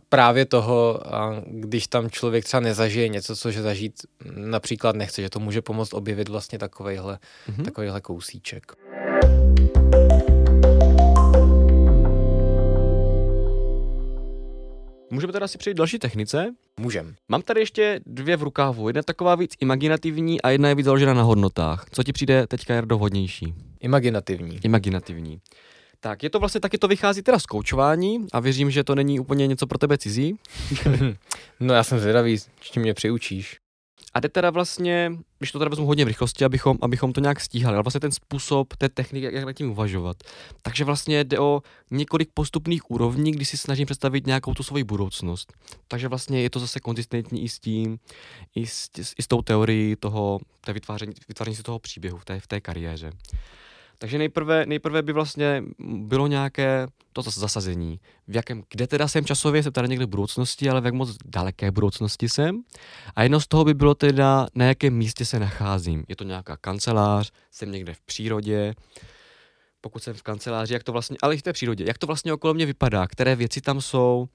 právě 0.08 0.46
toho, 0.46 1.00
když 1.46 1.86
tam 1.86 2.10
člověk 2.10 2.44
třeba 2.44 2.60
nezažije 2.60 3.08
něco, 3.08 3.36
co 3.36 3.50
že 3.50 3.62
zažít 3.62 3.94
například 4.36 4.96
nechce, 4.96 5.22
že 5.22 5.30
to 5.30 5.40
může 5.40 5.62
pomoct 5.62 5.94
objevit 5.94 6.28
vlastně 6.28 6.58
takovejhle, 6.58 7.18
mm-hmm. 7.48 7.64
takovejhle 7.64 8.00
kousíček. 8.00 8.72
Můžeme 15.14 15.32
teda 15.32 15.48
si 15.48 15.58
přejít 15.58 15.76
další 15.76 15.98
technice? 15.98 16.54
Můžem. 16.80 17.14
Mám 17.28 17.42
tady 17.42 17.60
ještě 17.60 18.00
dvě 18.06 18.36
v 18.36 18.42
rukávu. 18.42 18.88
Jedna 18.88 19.02
taková 19.02 19.34
víc 19.34 19.54
imaginativní 19.60 20.42
a 20.42 20.50
jedna 20.50 20.68
je 20.68 20.74
víc 20.74 20.84
založena 20.84 21.14
na 21.14 21.22
hodnotách. 21.22 21.86
Co 21.90 22.02
ti 22.02 22.12
přijde 22.12 22.46
teďka 22.46 22.74
Jardo 22.74 22.96
vhodnější? 22.96 23.54
Imaginativní. 23.80 24.60
Imaginativní. 24.62 25.40
Tak, 26.00 26.22
je 26.22 26.30
to 26.30 26.38
vlastně 26.38 26.60
taky 26.60 26.78
to 26.78 26.88
vychází 26.88 27.22
teda 27.22 27.38
z 27.38 27.46
koučování 27.46 28.26
a 28.32 28.40
věřím, 28.40 28.70
že 28.70 28.84
to 28.84 28.94
není 28.94 29.20
úplně 29.20 29.46
něco 29.46 29.66
pro 29.66 29.78
tebe 29.78 29.98
cizí. 29.98 30.36
no 31.60 31.74
já 31.74 31.84
jsem 31.84 31.98
zvědavý, 31.98 32.38
čím 32.60 32.82
mě 32.82 32.94
přiučíš. 32.94 33.56
A 34.14 34.20
jde 34.20 34.28
teda 34.28 34.50
vlastně, 34.50 35.12
když 35.38 35.52
to 35.52 35.58
teda 35.58 35.68
vezmu 35.68 35.86
hodně 35.86 36.04
v 36.04 36.08
rychlosti, 36.08 36.44
abychom, 36.44 36.78
abychom 36.82 37.12
to 37.12 37.20
nějak 37.20 37.40
stíhali, 37.40 37.74
ale 37.74 37.82
vlastně 37.82 38.00
ten 38.00 38.12
způsob, 38.12 38.76
té 38.76 38.88
techniky, 38.88 39.24
jak, 39.32 39.44
nad 39.44 39.52
tím 39.52 39.70
uvažovat. 39.70 40.16
Takže 40.62 40.84
vlastně 40.84 41.24
jde 41.24 41.38
o 41.38 41.62
několik 41.90 42.28
postupných 42.34 42.90
úrovní, 42.90 43.32
kdy 43.32 43.44
si 43.44 43.56
snažím 43.56 43.86
představit 43.86 44.26
nějakou 44.26 44.54
tu 44.54 44.62
svoji 44.62 44.84
budoucnost. 44.84 45.52
Takže 45.88 46.08
vlastně 46.08 46.42
je 46.42 46.50
to 46.50 46.58
zase 46.58 46.80
konzistentní 46.80 47.44
i 47.44 47.48
s 47.48 47.58
tím, 47.58 47.98
i 48.54 48.66
s, 48.66 48.90
i 49.18 49.22
s 49.22 49.26
tou 49.26 49.42
teorií 49.42 49.96
toho, 49.96 50.40
té 50.60 50.72
vytváření, 50.72 51.12
vytváření 51.28 51.56
si 51.56 51.62
toho 51.62 51.78
příběhu 51.78 52.18
v 52.18 52.24
té, 52.24 52.40
v 52.40 52.46
té 52.46 52.60
kariéře. 52.60 53.12
Takže 53.98 54.18
nejprve, 54.18 54.66
nejprve 54.66 55.02
by 55.02 55.12
vlastně 55.12 55.62
bylo 55.78 56.26
nějaké 56.26 56.86
to 57.12 57.22
zasazení. 57.22 58.00
V 58.28 58.36
jakém, 58.36 58.62
kde 58.70 58.86
teda 58.86 59.08
jsem 59.08 59.24
časově, 59.24 59.62
jsem 59.62 59.72
tady 59.72 59.88
někde 59.88 60.06
v 60.06 60.08
budoucnosti, 60.08 60.70
ale 60.70 60.80
v 60.80 60.84
jak 60.84 60.94
moc 60.94 61.16
daleké 61.24 61.70
budoucnosti 61.70 62.28
jsem. 62.28 62.62
A 63.16 63.22
jedno 63.22 63.40
z 63.40 63.46
toho 63.46 63.64
by 63.64 63.74
bylo 63.74 63.94
teda, 63.94 64.46
na 64.54 64.64
jakém 64.64 64.94
místě 64.94 65.24
se 65.24 65.38
nacházím. 65.38 66.04
Je 66.08 66.16
to 66.16 66.24
nějaká 66.24 66.56
kancelář, 66.56 67.32
jsem 67.50 67.72
někde 67.72 67.94
v 67.94 68.00
přírodě, 68.00 68.74
pokud 69.80 70.02
jsem 70.02 70.14
v 70.14 70.22
kanceláři, 70.22 70.74
jak 70.74 70.82
to 70.82 70.92
vlastně, 70.92 71.16
ale 71.22 71.34
i 71.34 71.38
v 71.38 71.42
té 71.42 71.52
přírodě, 71.52 71.84
jak 71.88 71.98
to 71.98 72.06
vlastně 72.06 72.32
okolo 72.32 72.54
mě 72.54 72.66
vypadá, 72.66 73.06
které 73.06 73.36
věci 73.36 73.60
tam 73.60 73.80
jsou, 73.80 74.28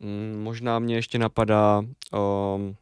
mm, 0.00 0.42
možná 0.42 0.78
mě 0.78 0.94
ještě 0.94 1.18
napadá, 1.18 1.78
um, 1.78 2.76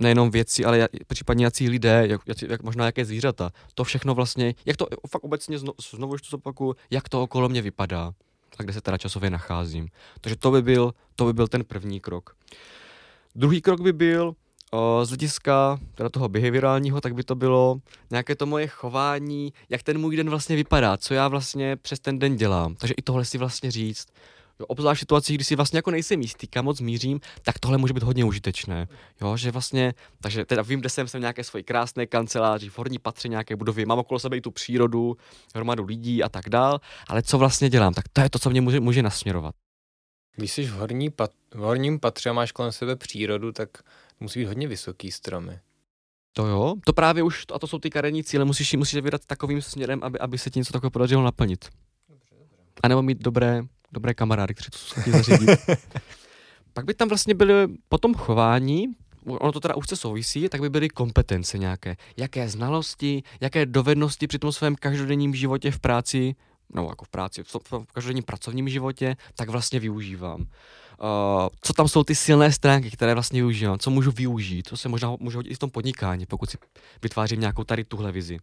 nejenom 0.00 0.30
věci, 0.30 0.64
ale 0.64 0.88
případně 1.06 1.44
jací 1.44 1.68
lidé, 1.68 2.06
jak, 2.06 2.20
jak, 2.26 2.42
jak 2.42 2.62
možná 2.62 2.86
jaké 2.86 3.04
zvířata. 3.04 3.50
To 3.74 3.84
všechno 3.84 4.14
vlastně, 4.14 4.54
jak 4.66 4.76
to 4.76 4.86
fakt 5.08 5.24
obecně 5.24 5.58
znovu, 5.58 5.76
znovu 5.96 6.14
ještě 6.14 6.28
zopakuju, 6.30 6.76
jak 6.90 7.08
to 7.08 7.22
okolo 7.22 7.48
mě 7.48 7.62
vypadá 7.62 8.12
a 8.58 8.62
kde 8.62 8.72
se 8.72 8.80
teda 8.80 8.98
časově 8.98 9.30
nacházím. 9.30 9.88
Takže 10.20 10.36
to 10.36 10.50
by 10.50 10.62
byl, 10.62 10.94
to 11.16 11.24
by 11.24 11.32
byl 11.32 11.48
ten 11.48 11.64
první 11.64 12.00
krok. 12.00 12.36
Druhý 13.34 13.60
krok 13.60 13.80
by 13.80 13.92
byl, 13.92 14.34
o, 14.70 15.04
z 15.04 15.08
hlediska 15.08 15.78
teda 15.94 16.08
toho 16.08 16.28
behaviorálního, 16.28 17.00
tak 17.00 17.14
by 17.14 17.24
to 17.24 17.34
bylo 17.34 17.80
nějaké 18.10 18.36
to 18.36 18.46
moje 18.46 18.66
chování, 18.66 19.52
jak 19.68 19.82
ten 19.82 19.98
můj 19.98 20.16
den 20.16 20.30
vlastně 20.30 20.56
vypadá, 20.56 20.96
co 20.96 21.14
já 21.14 21.28
vlastně 21.28 21.76
přes 21.76 22.00
ten 22.00 22.18
den 22.18 22.36
dělám. 22.36 22.74
Takže 22.74 22.94
i 22.96 23.02
tohle 23.02 23.24
si 23.24 23.38
vlastně 23.38 23.70
říct. 23.70 24.08
Jo, 24.60 24.66
obzvlášť 24.66 24.98
v 24.98 25.00
situacích, 25.00 25.36
kdy 25.36 25.44
si 25.44 25.56
vlastně 25.56 25.78
jako 25.78 25.90
nejsem 25.90 26.20
jistý, 26.20 26.46
kam 26.46 26.64
moc 26.64 26.80
mířím, 26.80 27.20
tak 27.42 27.58
tohle 27.58 27.78
může 27.78 27.94
být 27.94 28.02
hodně 28.02 28.24
užitečné. 28.24 28.88
Jo, 29.20 29.36
že 29.36 29.50
vlastně, 29.50 29.94
takže 30.20 30.44
teda 30.44 30.62
vím, 30.62 30.80
kde 30.80 30.88
jsem, 30.88 31.08
jsem 31.08 31.20
v 31.20 31.20
nějaké 31.20 31.44
svoji 31.44 31.64
krásné 31.64 32.06
kanceláři, 32.06 32.68
v 32.68 32.78
horní 32.78 32.98
patře 32.98 33.28
nějaké 33.28 33.56
budovy, 33.56 33.86
mám 33.86 33.98
okolo 33.98 34.20
sebe 34.20 34.36
i 34.36 34.40
tu 34.40 34.50
přírodu, 34.50 35.16
hromadu 35.54 35.84
lidí 35.84 36.22
a 36.22 36.28
tak 36.28 36.48
dál, 36.48 36.80
ale 37.08 37.22
co 37.22 37.38
vlastně 37.38 37.70
dělám, 37.70 37.94
tak 37.94 38.04
to 38.12 38.20
je 38.20 38.30
to, 38.30 38.38
co 38.38 38.50
mě 38.50 38.60
může, 38.60 38.80
může 38.80 39.02
nasměrovat. 39.02 39.54
Když 40.36 40.52
jsi 40.52 40.64
v, 40.64 40.70
horní 40.70 41.10
pat, 41.10 41.30
v 41.54 41.58
horním 41.58 42.00
patře 42.00 42.30
a 42.30 42.32
máš 42.32 42.52
kolem 42.52 42.72
sebe 42.72 42.96
přírodu, 42.96 43.52
tak 43.52 43.68
musí 44.20 44.40
být 44.40 44.46
hodně 44.46 44.68
vysoký 44.68 45.10
stromy. 45.10 45.58
To 46.32 46.46
jo, 46.46 46.74
to 46.86 46.92
právě 46.92 47.22
už, 47.22 47.44
a 47.54 47.58
to 47.58 47.66
jsou 47.66 47.78
ty 47.78 47.90
karenní 47.90 48.24
cíle, 48.24 48.44
musíš, 48.44 48.74
musíš 48.74 49.00
vydat 49.00 49.20
takovým 49.26 49.62
směrem, 49.62 50.00
aby, 50.02 50.18
aby 50.18 50.38
se 50.38 50.50
ti 50.50 50.58
něco 50.58 50.72
takového 50.72 50.90
podařilo 50.90 51.22
naplnit. 51.22 51.68
Dobře, 52.08 52.34
dobře. 52.40 52.56
A 52.82 52.88
nebo 52.88 53.02
mít 53.02 53.18
dobré 53.18 53.62
dobré 53.92 54.14
kamarády, 54.14 54.54
kteří 54.54 54.70
to 54.70 54.78
schopni 54.78 55.12
zařídit. 55.12 55.60
Pak 56.72 56.84
by 56.84 56.94
tam 56.94 57.08
vlastně 57.08 57.34
byly 57.34 57.68
potom 57.88 58.14
chování, 58.14 58.86
ono 59.26 59.52
to 59.52 59.60
teda 59.60 59.74
už 59.74 59.88
se 59.88 59.96
souvisí, 59.96 60.48
tak 60.48 60.60
by 60.60 60.70
byly 60.70 60.88
kompetence 60.88 61.58
nějaké. 61.58 61.96
Jaké 62.16 62.48
znalosti, 62.48 63.22
jaké 63.40 63.66
dovednosti 63.66 64.26
při 64.26 64.38
tom 64.38 64.52
svém 64.52 64.76
každodenním 64.76 65.34
životě 65.34 65.70
v 65.70 65.78
práci, 65.78 66.34
no 66.74 66.86
jako 66.88 67.04
v 67.04 67.08
práci, 67.08 67.42
v 67.44 67.92
každodenním 67.92 68.24
pracovním 68.24 68.68
životě, 68.68 69.16
tak 69.34 69.48
vlastně 69.48 69.80
využívám. 69.80 70.40
Uh, 70.40 71.48
co 71.60 71.72
tam 71.72 71.88
jsou 71.88 72.04
ty 72.04 72.14
silné 72.14 72.52
stránky, 72.52 72.90
které 72.90 73.14
vlastně 73.14 73.40
využívám, 73.40 73.78
co 73.78 73.90
můžu 73.90 74.10
využít, 74.10 74.68
co 74.68 74.76
se 74.76 74.88
možná 74.88 75.16
můžu 75.20 75.38
hodit 75.38 75.50
i 75.50 75.54
v 75.54 75.58
tom 75.58 75.70
podnikání, 75.70 76.26
pokud 76.26 76.50
si 76.50 76.58
vytvářím 77.02 77.40
nějakou 77.40 77.64
tady 77.64 77.84
tuhle 77.84 78.12
vizi. 78.12 78.38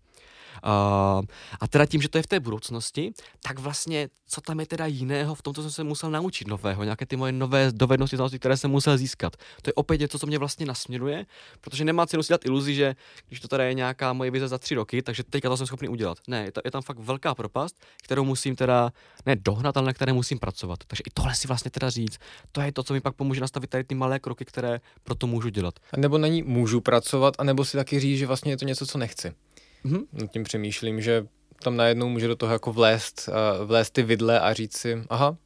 Uh, 0.63 1.25
a 1.59 1.67
teda 1.69 1.85
tím, 1.85 2.01
že 2.01 2.09
to 2.09 2.17
je 2.17 2.21
v 2.21 2.27
té 2.27 2.39
budoucnosti, 2.39 3.13
tak 3.43 3.59
vlastně, 3.59 4.09
co 4.27 4.41
tam 4.41 4.59
je 4.59 4.65
teda 4.65 4.85
jiného, 4.85 5.35
v 5.35 5.41
tom, 5.41 5.53
co 5.53 5.61
jsem 5.61 5.71
se 5.71 5.83
musel 5.83 6.11
naučit 6.11 6.47
nového, 6.47 6.83
nějaké 6.83 7.05
ty 7.05 7.15
moje 7.15 7.31
nové 7.31 7.71
dovednosti, 7.71 8.15
znalosti, 8.15 8.39
které 8.39 8.57
jsem 8.57 8.71
musel 8.71 8.97
získat. 8.97 9.35
To 9.61 9.69
je 9.69 9.73
opět 9.73 9.99
něco, 10.01 10.19
co 10.19 10.27
mě 10.27 10.39
vlastně 10.39 10.65
nasměruje, 10.65 11.25
protože 11.61 11.85
nemá 11.85 12.05
cenu 12.05 12.23
si 12.23 12.33
dát 12.33 12.45
iluzi, 12.45 12.75
že 12.75 12.95
když 13.27 13.39
to 13.39 13.47
tady 13.47 13.63
je 13.63 13.73
nějaká 13.73 14.13
moje 14.13 14.31
vize 14.31 14.47
za 14.47 14.57
tři 14.57 14.75
roky, 14.75 15.01
takže 15.01 15.23
teďka 15.23 15.49
to 15.49 15.57
jsem 15.57 15.67
schopný 15.67 15.89
udělat. 15.89 16.17
Ne, 16.27 16.43
je, 16.43 16.51
to, 16.51 16.61
je 16.65 16.71
tam 16.71 16.81
fakt 16.81 16.99
velká 16.99 17.35
propast, 17.35 17.75
kterou 18.03 18.23
musím 18.23 18.55
teda 18.55 18.91
ne 19.25 19.35
dohnat, 19.35 19.77
ale 19.77 19.85
na 19.85 19.93
které 19.93 20.13
musím 20.13 20.39
pracovat. 20.39 20.79
Takže 20.87 21.01
i 21.07 21.09
tohle 21.13 21.35
si 21.35 21.47
vlastně 21.47 21.71
teda 21.71 21.89
říct, 21.89 22.17
to 22.51 22.61
je 22.61 22.71
to, 22.71 22.83
co 22.83 22.93
mi 22.93 23.01
pak 23.01 23.15
pomůže 23.15 23.41
nastavit 23.41 23.69
tady 23.69 23.83
ty 23.83 23.95
malé 23.95 24.19
kroky, 24.19 24.45
které 24.45 24.79
pro 25.03 25.15
to 25.15 25.27
můžu 25.27 25.49
dělat. 25.49 25.73
A 25.93 25.97
nebo 25.97 26.17
na 26.17 26.27
ní 26.27 26.43
můžu 26.43 26.81
pracovat, 26.81 27.33
anebo 27.37 27.65
si 27.65 27.77
taky 27.77 27.99
říct, 27.99 28.19
že 28.19 28.27
vlastně 28.27 28.51
je 28.51 28.57
to 28.57 28.65
něco, 28.65 28.85
co 28.85 28.97
nechci. 28.97 29.33
Mm-hmm. 29.85 30.05
Nad 30.13 30.31
tím 30.31 30.43
přemýšlím, 30.43 31.01
že 31.01 31.27
tam 31.63 31.77
najednou 31.77 32.09
může 32.09 32.27
do 32.27 32.35
toho 32.35 32.53
jako 32.53 32.73
vlézt, 32.73 33.29
uh, 33.29 33.67
vlézt 33.67 33.93
ty 33.93 34.03
vidle 34.03 34.39
a 34.39 34.53
říct 34.53 34.77
si, 34.77 35.03
aha, 35.09 35.37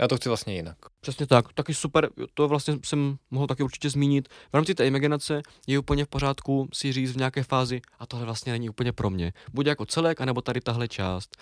já 0.00 0.08
to 0.08 0.16
chci 0.16 0.28
vlastně 0.28 0.54
jinak. 0.54 0.76
Přesně 1.00 1.26
tak, 1.26 1.52
taky 1.52 1.74
super, 1.74 2.10
to 2.34 2.48
vlastně 2.48 2.78
jsem 2.84 3.16
mohl 3.30 3.46
taky 3.46 3.62
určitě 3.62 3.90
zmínit. 3.90 4.28
V 4.28 4.54
rámci 4.54 4.74
té 4.74 4.86
imaginace 4.86 5.42
je 5.66 5.78
úplně 5.78 6.04
v 6.04 6.08
pořádku 6.08 6.68
si 6.72 6.92
říct 6.92 7.12
v 7.12 7.16
nějaké 7.16 7.42
fázi, 7.42 7.80
a 7.98 8.06
tohle 8.06 8.24
vlastně 8.24 8.52
není 8.52 8.70
úplně 8.70 8.92
pro 8.92 9.10
mě. 9.10 9.32
Buď 9.52 9.66
jako 9.66 9.86
celek, 9.86 10.20
anebo 10.20 10.40
tady 10.40 10.60
tahle 10.60 10.88
část. 10.88 11.36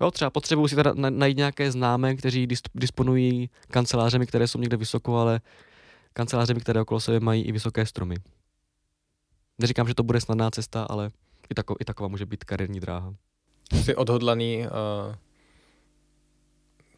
Jo, 0.00 0.10
třeba 0.10 0.30
potřebuji 0.30 0.68
si 0.68 0.74
teda 0.76 0.92
najít 0.94 1.36
nějaké 1.36 1.72
známé, 1.72 2.14
kteří 2.14 2.48
disponují 2.74 3.50
kancelářemi, 3.70 4.26
které 4.26 4.48
jsou 4.48 4.58
někde 4.58 4.76
vysoko, 4.76 5.16
ale 5.16 5.40
kancelářemi, 6.12 6.60
které 6.60 6.80
okolo 6.80 7.00
sebe 7.00 7.20
mají 7.20 7.42
i 7.42 7.52
vysoké 7.52 7.86
stromy. 7.86 8.16
Neříkám, 9.58 9.88
že 9.88 9.94
to 9.94 10.02
bude 10.02 10.20
snadná 10.20 10.50
cesta, 10.50 10.86
ale 10.90 11.10
i, 11.50 11.54
tako, 11.54 11.76
i 11.80 11.84
taková 11.84 12.08
může 12.08 12.26
být 12.26 12.44
kariérní 12.44 12.80
dráha. 12.80 13.14
Jsi 13.72 13.94
odhodlaný 13.94 14.58
uh, 14.58 15.14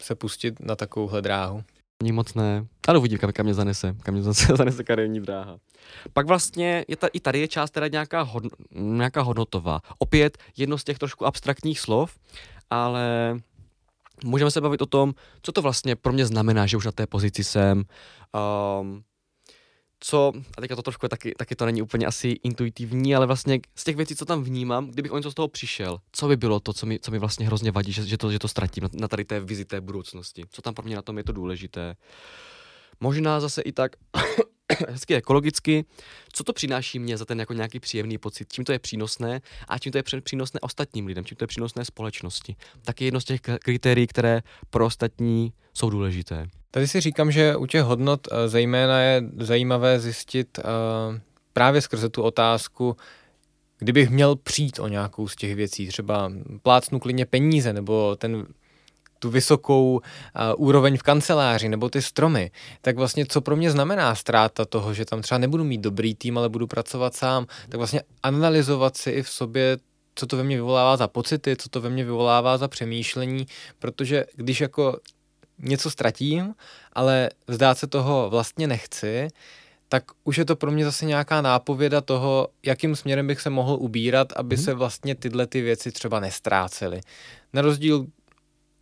se 0.01 0.15
pustit 0.15 0.59
na 0.59 0.75
takovouhle 0.75 1.21
dráhu? 1.21 1.63
Ani 2.01 2.11
moc 2.11 2.33
ne, 2.33 2.67
ale 2.87 2.97
uvidím, 2.97 3.17
kam, 3.17 3.31
kam 3.31 3.45
mě 3.45 3.53
zanese, 3.53 3.95
kam 4.03 4.13
mě 4.13 4.23
zanese, 4.23 4.55
zanese 4.57 4.83
kariérní 4.83 5.19
dráha. 5.19 5.57
Pak 6.13 6.27
vlastně 6.27 6.85
je 6.87 6.95
ta, 6.95 7.07
i 7.13 7.19
tady 7.19 7.39
je 7.39 7.47
část 7.47 7.71
teda 7.71 7.87
nějaká, 7.87 8.21
hodno, 8.21 8.49
nějaká 8.75 9.21
hodnotová. 9.21 9.81
Opět 9.97 10.37
jedno 10.57 10.77
z 10.77 10.83
těch 10.83 10.99
trošku 10.99 11.25
abstraktních 11.25 11.79
slov, 11.79 12.17
ale 12.69 13.37
můžeme 14.23 14.51
se 14.51 14.61
bavit 14.61 14.81
o 14.81 14.85
tom, 14.85 15.13
co 15.41 15.51
to 15.51 15.61
vlastně 15.61 15.95
pro 15.95 16.13
mě 16.13 16.25
znamená, 16.25 16.65
že 16.65 16.77
už 16.77 16.85
na 16.85 16.91
té 16.91 17.07
pozici 17.07 17.43
jsem, 17.43 17.83
um, 18.81 19.03
co, 19.99 20.33
a 20.57 20.61
teďka 20.61 20.75
to 20.75 20.81
trošku 20.81 21.07
taky, 21.07 21.33
taky 21.37 21.55
to 21.55 21.65
není 21.65 21.81
úplně 21.81 22.05
asi 22.05 22.27
intuitivní, 22.27 23.15
ale 23.15 23.25
vlastně 23.25 23.59
z 23.75 23.83
těch 23.83 23.95
věcí, 23.95 24.15
co 24.15 24.25
tam 24.25 24.43
vnímám, 24.43 24.87
kdybych 24.87 25.11
o 25.11 25.17
něco 25.17 25.31
z 25.31 25.33
toho 25.33 25.47
přišel, 25.47 25.99
co 26.11 26.27
by 26.27 26.37
bylo 26.37 26.59
to, 26.59 26.73
co 26.73 26.85
mi, 26.85 26.99
co 26.99 27.11
mi 27.11 27.19
vlastně 27.19 27.45
hrozně 27.45 27.71
vadí, 27.71 27.91
že, 27.91 28.05
že, 28.05 28.17
to, 28.17 28.31
že 28.31 28.39
to 28.39 28.47
ztratím 28.47 28.83
na, 28.83 28.89
na 28.93 29.07
tady 29.07 29.25
té 29.25 29.39
vizi 29.39 29.65
té 29.65 29.81
budoucnosti. 29.81 30.43
Co 30.51 30.61
tam 30.61 30.73
pro 30.73 30.85
mě 30.85 30.95
na 30.95 31.01
tom 31.01 31.17
je 31.17 31.23
to 31.23 31.31
důležité. 31.31 31.95
Možná 32.99 33.39
zase 33.39 33.61
i 33.61 33.71
tak 33.71 33.91
hezky 34.89 35.15
ekologicky, 35.15 35.85
co 36.33 36.43
to 36.43 36.53
přináší 36.53 36.99
mě 36.99 37.17
za 37.17 37.25
ten 37.25 37.39
jako 37.39 37.53
nějaký 37.53 37.79
příjemný 37.79 38.17
pocit, 38.17 38.53
čím 38.53 38.65
to 38.65 38.71
je 38.71 38.79
přínosné 38.79 39.41
a 39.67 39.79
čím 39.79 39.91
to 39.91 39.97
je 39.97 40.03
přínosné 40.21 40.59
ostatním 40.59 41.05
lidem, 41.05 41.25
čím 41.25 41.37
to 41.37 41.43
je 41.43 41.47
přínosné 41.47 41.85
společnosti. 41.85 42.55
Tak 42.85 43.01
je 43.01 43.07
jedno 43.07 43.21
z 43.21 43.25
těch 43.25 43.41
kritérií, 43.41 44.07
které 44.07 44.41
pro 44.69 44.85
ostatní 44.85 45.53
jsou 45.73 45.89
důležité. 45.89 46.47
Tady 46.71 46.87
si 46.87 47.01
říkám, 47.01 47.31
že 47.31 47.55
u 47.55 47.65
těch 47.65 47.81
hodnot 47.81 48.27
eh, 48.31 48.49
zejména 48.49 49.01
je 49.01 49.23
zajímavé 49.37 49.99
zjistit 49.99 50.59
uh, 50.59 51.17
právě 51.53 51.81
skrze 51.81 52.09
tu 52.09 52.23
otázku, 52.23 52.97
kdybych 53.79 54.09
měl 54.09 54.35
přijít 54.35 54.79
o 54.79 54.87
nějakou 54.87 55.27
z 55.27 55.35
těch 55.35 55.55
věcí, 55.55 55.87
třeba 55.87 56.31
plácnu 56.61 56.99
klidně 56.99 57.25
peníze, 57.25 57.73
nebo 57.73 58.15
ten 58.15 58.45
tu 59.19 59.29
vysokou 59.29 59.93
uh, 59.93 60.01
úroveň 60.57 60.97
v 60.97 61.03
kanceláři 61.03 61.69
nebo 61.69 61.89
ty 61.89 62.01
stromy, 62.01 62.51
tak 62.81 62.97
vlastně 62.97 63.25
co 63.25 63.41
pro 63.41 63.55
mě 63.55 63.71
znamená 63.71 64.15
ztráta 64.15 64.65
toho, 64.65 64.93
že 64.93 65.05
tam 65.05 65.21
třeba 65.21 65.37
nebudu 65.37 65.63
mít 65.63 65.81
dobrý 65.81 66.15
tým, 66.15 66.37
ale 66.37 66.49
budu 66.49 66.67
pracovat 66.67 67.15
sám, 67.15 67.47
tak 67.69 67.77
vlastně 67.77 68.01
analyzovat 68.23 68.97
si 68.97 69.09
i 69.09 69.23
v 69.23 69.29
sobě 69.29 69.77
co 70.19 70.27
to 70.27 70.37
ve 70.37 70.43
mně 70.43 70.55
vyvolává 70.55 70.97
za 70.97 71.07
pocity, 71.07 71.55
co 71.55 71.69
to 71.69 71.81
ve 71.81 71.89
mně 71.89 72.03
vyvolává 72.03 72.57
za 72.57 72.67
přemýšlení, 72.67 73.45
protože 73.79 74.25
když 74.35 74.61
jako 74.61 74.97
něco 75.59 75.91
ztratím, 75.91 76.55
ale 76.93 77.29
vzdát 77.47 77.77
se 77.77 77.87
toho 77.87 78.29
vlastně 78.29 78.67
nechci, 78.67 79.27
tak 79.89 80.03
už 80.23 80.37
je 80.37 80.45
to 80.45 80.55
pro 80.55 80.71
mě 80.71 80.85
zase 80.85 81.05
nějaká 81.05 81.41
nápověda 81.41 82.01
toho, 82.01 82.47
jakým 82.65 82.95
směrem 82.95 83.27
bych 83.27 83.41
se 83.41 83.49
mohl 83.49 83.77
ubírat, 83.79 84.33
aby 84.35 84.55
hmm. 84.55 84.65
se 84.65 84.73
vlastně 84.73 85.15
tyhle 85.15 85.47
ty 85.47 85.61
věci 85.61 85.91
třeba 85.91 86.19
nestrácely. 86.19 87.01
Na 87.53 87.61
rozdíl 87.61 88.05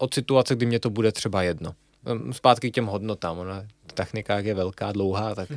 od 0.06 0.14
situace, 0.14 0.56
kdy 0.56 0.66
mě 0.66 0.80
to 0.80 0.90
bude 0.90 1.12
třeba 1.12 1.44
jedno. 1.44 1.72
Ehm, 2.06 2.34
zpátky 2.34 2.72
k 2.72 2.74
těm 2.74 2.86
hodnotám. 2.86 3.40
Ona 3.40 3.66
technika 3.94 4.40
je 4.40 4.54
velká, 4.54 4.92
dlouhá, 4.92 5.36
tak 5.36 5.50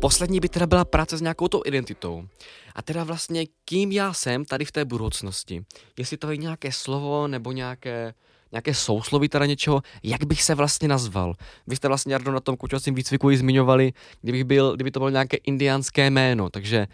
Poslední 0.00 0.40
by 0.40 0.48
teda 0.48 0.66
byla 0.66 0.84
práce 0.84 1.16
s 1.16 1.20
nějakou 1.20 1.48
tou 1.48 1.62
identitou. 1.66 2.28
A 2.74 2.82
teda 2.82 3.04
vlastně 3.04 3.44
kým 3.64 3.92
já 3.92 4.12
jsem 4.12 4.44
tady 4.44 4.64
v 4.64 4.72
té 4.72 4.84
budoucnosti. 4.84 5.64
Jestli 5.98 6.16
to 6.16 6.30
je 6.30 6.36
nějaké 6.36 6.72
slovo 6.72 7.28
nebo 7.28 7.52
nějaké, 7.52 8.14
nějaké 8.52 8.74
sousloví 8.74 9.28
teda 9.28 9.46
něčeho, 9.46 9.82
jak 10.02 10.24
bych 10.24 10.42
se 10.42 10.54
vlastně 10.54 10.88
nazval. 10.88 11.34
Vy 11.66 11.76
jste 11.76 11.88
vlastně 11.88 12.12
Jardo 12.12 12.32
na 12.32 12.40
tom 12.40 12.56
kučovacím 12.56 12.94
výcviku 12.94 13.30
i 13.30 13.36
zmiňovali, 13.36 13.92
kdybych 14.22 14.44
byl, 14.44 14.74
kdyby 14.74 14.90
to 14.90 15.00
bylo 15.00 15.10
nějaké 15.10 15.36
indiánské 15.36 16.10
jméno, 16.10 16.50
takže 16.50 16.86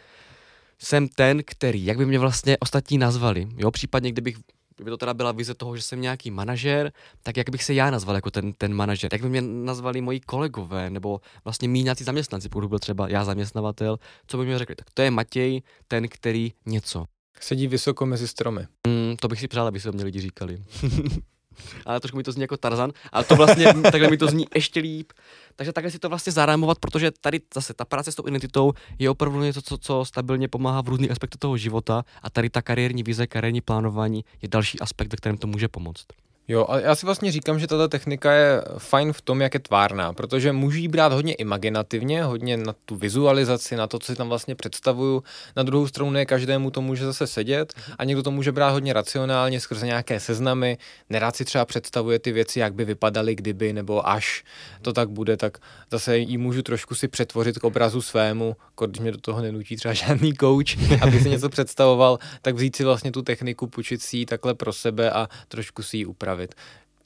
jsem 0.83 1.09
ten, 1.09 1.43
který, 1.47 1.85
jak 1.85 1.97
by 1.97 2.07
mě 2.07 2.18
vlastně 2.18 2.57
ostatní 2.59 2.99
nazvali. 2.99 3.49
Jo, 3.57 3.70
případně 3.70 4.12
kdybych 4.12 4.37
kdyby 4.76 4.91
to 4.91 4.97
teda 4.97 5.14
byla 5.14 5.33
vize 5.33 5.55
toho, 5.55 5.76
že 5.76 5.83
jsem 5.83 6.01
nějaký 6.01 6.30
manažer, 6.30 6.93
tak 7.22 7.37
jak 7.37 7.51
bych 7.51 7.64
se 7.64 7.74
já 7.74 7.91
nazval 7.91 8.16
jako 8.16 8.30
ten, 8.30 8.53
ten 8.53 8.74
manažer? 8.74 9.11
Jak 9.12 9.22
by 9.22 9.28
mě 9.28 9.43
nazvali 9.43 10.01
moji 10.01 10.20
kolegové 10.20 10.91
nebo 10.91 11.20
vlastně 11.45 11.68
mý 11.68 11.83
nějací 11.83 12.05
zaměstnanci, 12.05 12.49
pokud 12.49 12.68
byl 12.68 12.78
třeba 12.78 13.09
já 13.09 13.24
zaměstnavatel, 13.24 13.99
co 14.26 14.39
by 14.39 14.47
mi 14.47 14.59
řekli? 14.59 14.74
Tak 14.74 14.87
to 14.95 15.03
je 15.03 15.11
Matěj, 15.11 15.62
ten, 15.89 16.09
který 16.09 16.53
něco. 16.66 17.05
Sedí 17.41 17.66
vysoko 17.66 18.07
mezi 18.07 18.28
stromy. 18.28 18.66
Mm, 18.87 19.16
to 19.16 19.28
bych 19.28 19.41
si 19.41 19.49
přál, 19.49 19.66
aby 19.66 19.80
se 19.80 19.89
o 19.89 19.93
mě 19.93 20.05
lidi 20.05 20.20
říkali. 20.20 20.62
ale 21.86 22.00
trošku 22.00 22.16
mi 22.16 22.22
to 22.22 22.32
zní 22.32 22.42
jako 22.42 22.57
Tarzan, 22.57 22.92
ale 23.12 23.24
to 23.24 23.36
vlastně 23.36 23.74
takhle 23.82 24.11
mi 24.11 24.16
to 24.16 24.26
zní 24.26 24.46
ještě 24.55 24.80
líp. 24.80 25.12
Takže 25.57 25.72
takhle 25.72 25.90
si 25.90 25.98
to 25.98 26.09
vlastně 26.09 26.32
zarámovat, 26.32 26.78
protože 26.78 27.11
tady 27.11 27.40
zase 27.55 27.74
ta 27.74 27.84
práce 27.84 28.12
s 28.12 28.14
tou 28.14 28.28
identitou 28.28 28.72
je 28.98 29.11
opravdu 29.11 29.40
něco, 29.40 29.62
co, 29.62 29.78
co 29.78 30.05
stabilně 30.05 30.48
pomáhá 30.48 30.82
v 30.82 30.88
různých 30.88 31.11
aspektech 31.11 31.38
toho 31.38 31.57
života 31.57 32.05
a 32.22 32.30
tady 32.30 32.50
ta 32.50 32.62
kariérní 32.62 33.03
vize, 33.03 33.26
kariérní 33.26 33.61
plánování 33.61 34.24
je 34.42 34.48
další 34.48 34.80
aspekt, 34.80 35.12
ve 35.12 35.16
kterém 35.16 35.38
to 35.38 35.46
může 35.46 35.68
pomoct. 35.68 36.07
Jo, 36.49 36.66
a 36.68 36.80
já 36.80 36.95
si 36.95 37.07
vlastně 37.07 37.32
říkám, 37.32 37.59
že 37.59 37.66
tato 37.66 37.88
technika 37.88 38.32
je 38.32 38.62
fajn 38.78 39.12
v 39.12 39.20
tom, 39.20 39.40
jak 39.40 39.55
je 39.55 39.61
tvárná, 39.61 40.12
protože 40.12 40.53
můžu 40.53 40.78
ji 40.78 40.88
brát 40.88 41.12
hodně 41.12 41.34
imaginativně, 41.34 42.24
hodně 42.24 42.57
na 42.57 42.74
tu 42.84 42.97
vizualizaci, 42.97 43.76
na 43.76 43.86
to, 43.86 43.99
co 43.99 44.12
si 44.12 44.16
tam 44.16 44.28
vlastně 44.28 44.55
představuju. 44.55 45.22
Na 45.57 45.62
druhou 45.62 45.86
stranu 45.86 46.11
ne 46.11 46.26
každému 46.26 46.70
to 46.70 46.80
může 46.80 47.05
zase 47.05 47.26
sedět 47.26 47.74
a 47.99 48.05
někdo 48.05 48.22
to 48.22 48.30
může 48.30 48.53
brát 48.53 48.70
hodně 48.70 48.93
racionálně 48.93 49.61
skrze 49.61 49.86
nějaké 49.86 50.20
seznamy. 50.20 50.78
Nerád 51.11 51.36
si 51.36 51.45
třeba 51.45 51.64
představuje 51.64 52.18
ty 52.18 52.32
věci, 52.32 52.61
jak 52.61 52.74
by 52.74 52.84
vypadaly, 52.84 53.34
kdyby 53.34 53.72
nebo 53.72 54.09
až 54.09 54.45
to 54.82 54.93
tak 54.93 55.11
bude, 55.11 55.36
tak 55.36 55.59
zase 55.90 56.18
ji 56.18 56.38
můžu 56.38 56.62
trošku 56.62 56.95
si 56.95 57.09
přetvořit 57.09 57.59
k 57.59 57.64
obrazu 57.64 58.03
svému, 58.03 58.57
když 58.86 59.01
mě 59.01 59.12
do 59.12 59.18
toho 59.18 59.40
nenutí 59.40 59.76
třeba 59.76 59.95
žádný 60.07 60.34
coach, 60.34 61.03
aby 61.03 61.20
si 61.20 61.30
něco 61.30 61.49
představoval, 61.49 62.18
tak 62.43 62.55
vzít 62.55 62.76
si 62.76 62.84
vlastně 62.84 63.12
tu 63.12 63.22
techniku, 63.22 63.66
půjčit 63.66 64.03
si 64.03 64.16
ji 64.16 64.26
takhle 64.26 64.55
pro 64.55 64.72
sebe 64.72 65.11
a 65.11 65.28
trošku 65.49 65.82
si 65.82 65.97
ji 65.97 66.07
upravit 66.07 66.32
bavit. 66.33 66.55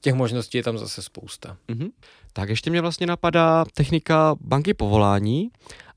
Těch 0.00 0.14
možností 0.14 0.58
je 0.58 0.64
tam 0.64 0.78
zase 0.78 1.02
spousta. 1.02 1.56
Mm-hmm. 1.68 1.90
Tak 2.32 2.48
ještě 2.48 2.70
mě 2.70 2.80
vlastně 2.80 3.06
napadá 3.06 3.64
technika 3.74 4.36
banky 4.40 4.74
povolání, 4.74 5.50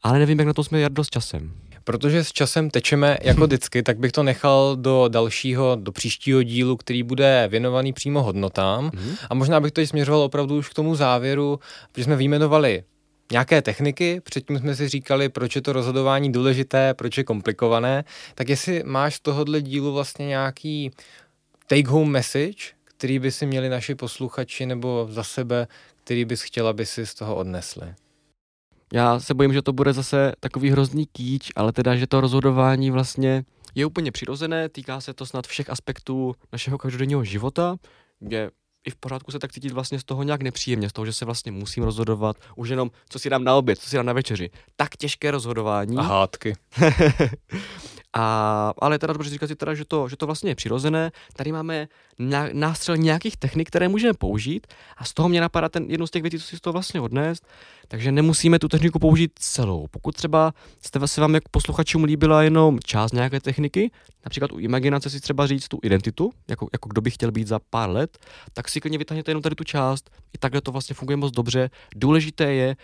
ale 0.03 0.19
nevím, 0.19 0.39
jak 0.39 0.47
na 0.47 0.53
to 0.53 0.63
jsme 0.63 0.79
Jardo 0.79 1.03
s 1.03 1.09
časem. 1.09 1.53
Protože 1.83 2.23
s 2.23 2.31
časem 2.31 2.69
tečeme 2.69 3.17
jako 3.21 3.41
vždycky, 3.47 3.83
tak 3.83 3.99
bych 3.99 4.11
to 4.11 4.23
nechal 4.23 4.75
do 4.75 5.07
dalšího, 5.07 5.75
do 5.75 5.91
příštího 5.91 6.43
dílu, 6.43 6.77
který 6.77 7.03
bude 7.03 7.47
věnovaný 7.51 7.93
přímo 7.93 8.23
hodnotám. 8.23 8.89
Mm-hmm. 8.89 9.17
A 9.29 9.33
možná 9.33 9.59
bych 9.59 9.71
to 9.71 9.85
směřoval 9.85 10.21
opravdu 10.21 10.57
už 10.57 10.69
k 10.69 10.73
tomu 10.73 10.95
závěru, 10.95 11.59
protože 11.91 12.03
jsme 12.03 12.15
vyjmenovali 12.15 12.83
nějaké 13.31 13.61
techniky, 13.61 14.21
předtím 14.23 14.59
jsme 14.59 14.75
si 14.75 14.89
říkali, 14.89 15.29
proč 15.29 15.55
je 15.55 15.61
to 15.61 15.73
rozhodování 15.73 16.31
důležité, 16.31 16.93
proč 16.93 17.17
je 17.17 17.23
komplikované, 17.23 18.03
tak 18.35 18.49
jestli 18.49 18.83
máš 18.85 19.15
z 19.15 19.19
tohohle 19.19 19.61
dílu 19.61 19.93
vlastně 19.93 20.27
nějaký 20.27 20.91
take 21.67 21.89
home 21.89 22.11
message, 22.11 22.78
který 22.99 23.19
by 23.19 23.31
si 23.31 23.45
měli 23.45 23.69
naši 23.69 23.95
posluchači 23.95 24.65
nebo 24.65 25.07
za 25.09 25.23
sebe, 25.23 25.67
který 26.03 26.25
bys 26.25 26.41
chtěla, 26.41 26.69
aby 26.69 26.85
si 26.85 27.05
z 27.05 27.13
toho 27.13 27.35
odnesli? 27.35 27.93
Já 28.93 29.19
se 29.19 29.33
bojím, 29.33 29.53
že 29.53 29.61
to 29.61 29.73
bude 29.73 29.93
zase 29.93 30.33
takový 30.39 30.69
hrozný 30.69 31.05
kýč, 31.05 31.51
ale 31.55 31.71
teda, 31.71 31.95
že 31.95 32.07
to 32.07 32.21
rozhodování 32.21 32.91
vlastně 32.91 33.43
je 33.75 33.85
úplně 33.85 34.11
přirozené, 34.11 34.69
týká 34.69 35.01
se 35.01 35.13
to 35.13 35.25
snad 35.25 35.47
všech 35.47 35.69
aspektů 35.69 36.35
našeho 36.51 36.77
každodenního 36.77 37.23
života, 37.23 37.75
kde 38.19 38.49
i 38.87 38.91
v 38.91 38.95
pořádku 38.95 39.31
se 39.31 39.39
tak 39.39 39.51
cítit 39.51 39.71
vlastně 39.71 39.99
z 39.99 40.03
toho 40.03 40.23
nějak 40.23 40.41
nepříjemně, 40.41 40.89
z 40.89 40.93
toho, 40.93 41.05
že 41.05 41.13
se 41.13 41.25
vlastně 41.25 41.51
musím 41.51 41.83
rozhodovat 41.83 42.37
už 42.55 42.69
jenom, 42.69 42.91
co 43.09 43.19
si 43.19 43.29
dám 43.29 43.43
na 43.43 43.55
oběd, 43.55 43.79
co 43.79 43.89
si 43.89 43.95
dám 43.95 44.05
na 44.05 44.13
večeři. 44.13 44.49
Tak 44.75 44.97
těžké 44.97 45.31
rozhodování. 45.31 45.97
A 45.97 46.01
hádky. 46.01 46.53
A, 48.13 48.73
ale 48.79 48.99
teda 48.99 49.13
dobře 49.13 49.29
říkat 49.29 49.47
si 49.47 49.55
teda, 49.55 49.73
že 49.73 49.85
to, 49.85 50.09
že 50.09 50.17
to 50.17 50.25
vlastně 50.25 50.51
je 50.51 50.55
přirozené. 50.55 51.11
Tady 51.35 51.51
máme 51.51 51.87
nástřel 52.53 52.97
nějakých 52.97 53.37
technik, 53.37 53.67
které 53.67 53.87
můžeme 53.87 54.13
použít 54.13 54.67
a 54.97 55.05
z 55.05 55.13
toho 55.13 55.29
mě 55.29 55.41
napadá 55.41 55.69
ten 55.69 55.85
jednu 55.89 56.07
z 56.07 56.11
těch 56.11 56.21
věcí, 56.21 56.39
co 56.39 56.45
si 56.45 56.57
z 56.57 56.61
toho 56.61 56.73
vlastně 56.73 57.01
odnést. 57.01 57.47
Takže 57.87 58.11
nemusíme 58.11 58.59
tu 58.59 58.67
techniku 58.67 58.99
použít 58.99 59.31
celou. 59.35 59.87
Pokud 59.91 60.15
třeba 60.15 60.53
jste 60.81 61.07
se 61.07 61.21
vám 61.21 61.33
jako 61.33 61.47
posluchačům 61.51 62.03
líbila 62.03 62.43
jenom 62.43 62.79
část 62.79 63.13
nějaké 63.13 63.39
techniky, 63.39 63.91
například 64.25 64.51
u 64.51 64.59
imaginace 64.59 65.09
si 65.09 65.19
třeba 65.19 65.47
říct 65.47 65.67
tu 65.67 65.79
identitu, 65.83 66.31
jako, 66.47 66.67
jako 66.73 66.89
kdo 66.89 67.01
by 67.01 67.11
chtěl 67.11 67.31
být 67.31 67.47
za 67.47 67.59
pár 67.69 67.89
let, 67.89 68.17
tak 68.53 68.69
si 68.69 68.81
klidně 68.81 68.97
vytáhněte 68.97 69.31
jenom 69.31 69.43
tady 69.43 69.55
tu 69.55 69.63
část. 69.63 70.09
I 70.33 70.37
takhle 70.37 70.61
to 70.61 70.71
vlastně 70.71 70.93
funguje 70.93 71.17
moc 71.17 71.31
dobře. 71.31 71.69
Důležité 71.95 72.53
je 72.53 72.75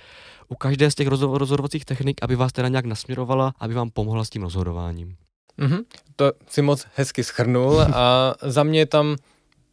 u 0.48 0.56
každé 0.56 0.92
z 0.92 0.96
těch 0.96 1.08
rozhodovacích 1.08 1.86
technik, 1.86 2.18
aby 2.22 2.36
vás 2.36 2.52
teda 2.52 2.68
nějak 2.68 2.86
nasměrovala, 2.86 3.54
aby 3.60 3.74
vám 3.74 3.90
pomohla 3.90 4.24
s 4.24 4.30
tím 4.30 4.42
rozhodováním. 4.42 5.16
Mm-hmm. 5.60 5.84
To 6.16 6.32
si 6.48 6.62
moc 6.62 6.88
hezky 6.96 7.24
schrnul 7.24 7.82
a 7.82 8.36
za 8.42 8.64
mě 8.64 8.80
je 8.80 8.86
tam 8.86 9.16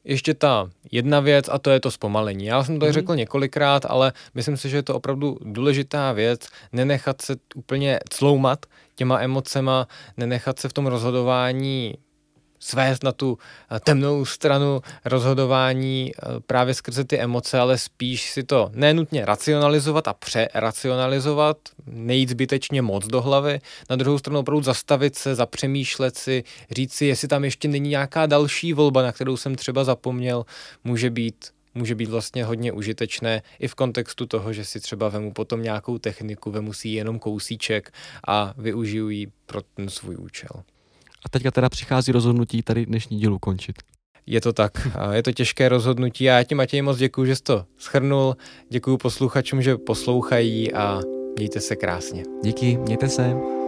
ještě 0.04 0.34
ta 0.34 0.70
jedna 0.92 1.20
věc 1.20 1.48
a 1.48 1.58
to 1.58 1.70
je 1.70 1.80
to 1.80 1.90
zpomalení. 1.90 2.44
Já 2.44 2.64
jsem 2.64 2.78
to 2.78 2.86
mm. 2.86 2.92
řekl 2.92 3.16
několikrát, 3.16 3.84
ale 3.84 4.12
myslím 4.34 4.56
si, 4.56 4.68
že 4.68 4.76
je 4.76 4.82
to 4.82 4.94
opravdu 4.94 5.38
důležitá 5.44 6.12
věc, 6.12 6.48
nenechat 6.72 7.22
se 7.22 7.36
úplně 7.54 8.00
cloumat 8.10 8.66
těma 8.94 9.20
emocema, 9.20 9.86
nenechat 10.16 10.58
se 10.58 10.68
v 10.68 10.72
tom 10.72 10.86
rozhodování 10.86 11.94
svést 12.62 13.04
na 13.04 13.12
tu 13.12 13.38
eh, 13.70 13.80
temnou 13.80 14.24
stranu 14.24 14.80
rozhodování 15.04 16.12
eh, 16.12 16.40
právě 16.46 16.74
skrze 16.74 17.04
ty 17.04 17.18
emoce, 17.18 17.58
ale 17.58 17.78
spíš 17.78 18.30
si 18.30 18.42
to 18.42 18.70
nenutně 18.74 19.24
racionalizovat 19.24 20.08
a 20.08 20.12
přeracionalizovat, 20.12 21.56
nejít 21.86 22.28
zbytečně 22.28 22.82
moc 22.82 23.06
do 23.06 23.22
hlavy, 23.22 23.60
na 23.90 23.96
druhou 23.96 24.18
stranu 24.18 24.38
opravdu 24.38 24.62
zastavit 24.62 25.16
se, 25.16 25.34
zapřemýšlet 25.34 26.16
si, 26.16 26.44
říct 26.70 26.92
si, 26.92 27.06
jestli 27.06 27.28
tam 27.28 27.44
ještě 27.44 27.68
není 27.68 27.90
nějaká 27.90 28.26
další 28.26 28.72
volba, 28.72 29.02
na 29.02 29.12
kterou 29.12 29.36
jsem 29.36 29.54
třeba 29.54 29.84
zapomněl, 29.84 30.44
může 30.84 31.10
být 31.10 31.50
může 31.74 31.94
být 31.94 32.08
vlastně 32.08 32.44
hodně 32.44 32.72
užitečné 32.72 33.42
i 33.58 33.68
v 33.68 33.74
kontextu 33.74 34.26
toho, 34.26 34.52
že 34.52 34.64
si 34.64 34.80
třeba 34.80 35.08
vemu 35.08 35.32
potom 35.32 35.62
nějakou 35.62 35.98
techniku, 35.98 36.50
vemu 36.50 36.72
si 36.72 36.88
jenom 36.88 37.18
kousíček 37.18 37.92
a 38.26 38.54
využiju 38.56 39.08
ji 39.08 39.32
pro 39.46 39.62
ten 39.62 39.88
svůj 39.88 40.16
účel. 40.16 40.62
A 41.24 41.28
teďka 41.30 41.50
teda 41.50 41.68
přichází 41.68 42.12
rozhodnutí 42.12 42.62
tady 42.62 42.86
dnešní 42.86 43.18
dílu 43.18 43.38
končit. 43.38 43.76
Je 44.26 44.40
to 44.40 44.52
tak. 44.52 44.88
Je 45.12 45.22
to 45.22 45.32
těžké 45.32 45.68
rozhodnutí 45.68 46.30
a 46.30 46.36
já 46.36 46.44
ti 46.44 46.54
Matěj 46.54 46.82
moc 46.82 46.98
děkuji, 46.98 47.24
že 47.24 47.36
jsi 47.36 47.42
to 47.42 47.64
schrnul. 47.78 48.36
Děkuji 48.70 48.96
posluchačům, 48.96 49.62
že 49.62 49.76
poslouchají 49.76 50.72
a 50.72 51.00
mějte 51.36 51.60
se 51.60 51.76
krásně. 51.76 52.22
Díky, 52.42 52.76
mějte 52.76 53.08
se. 53.08 53.61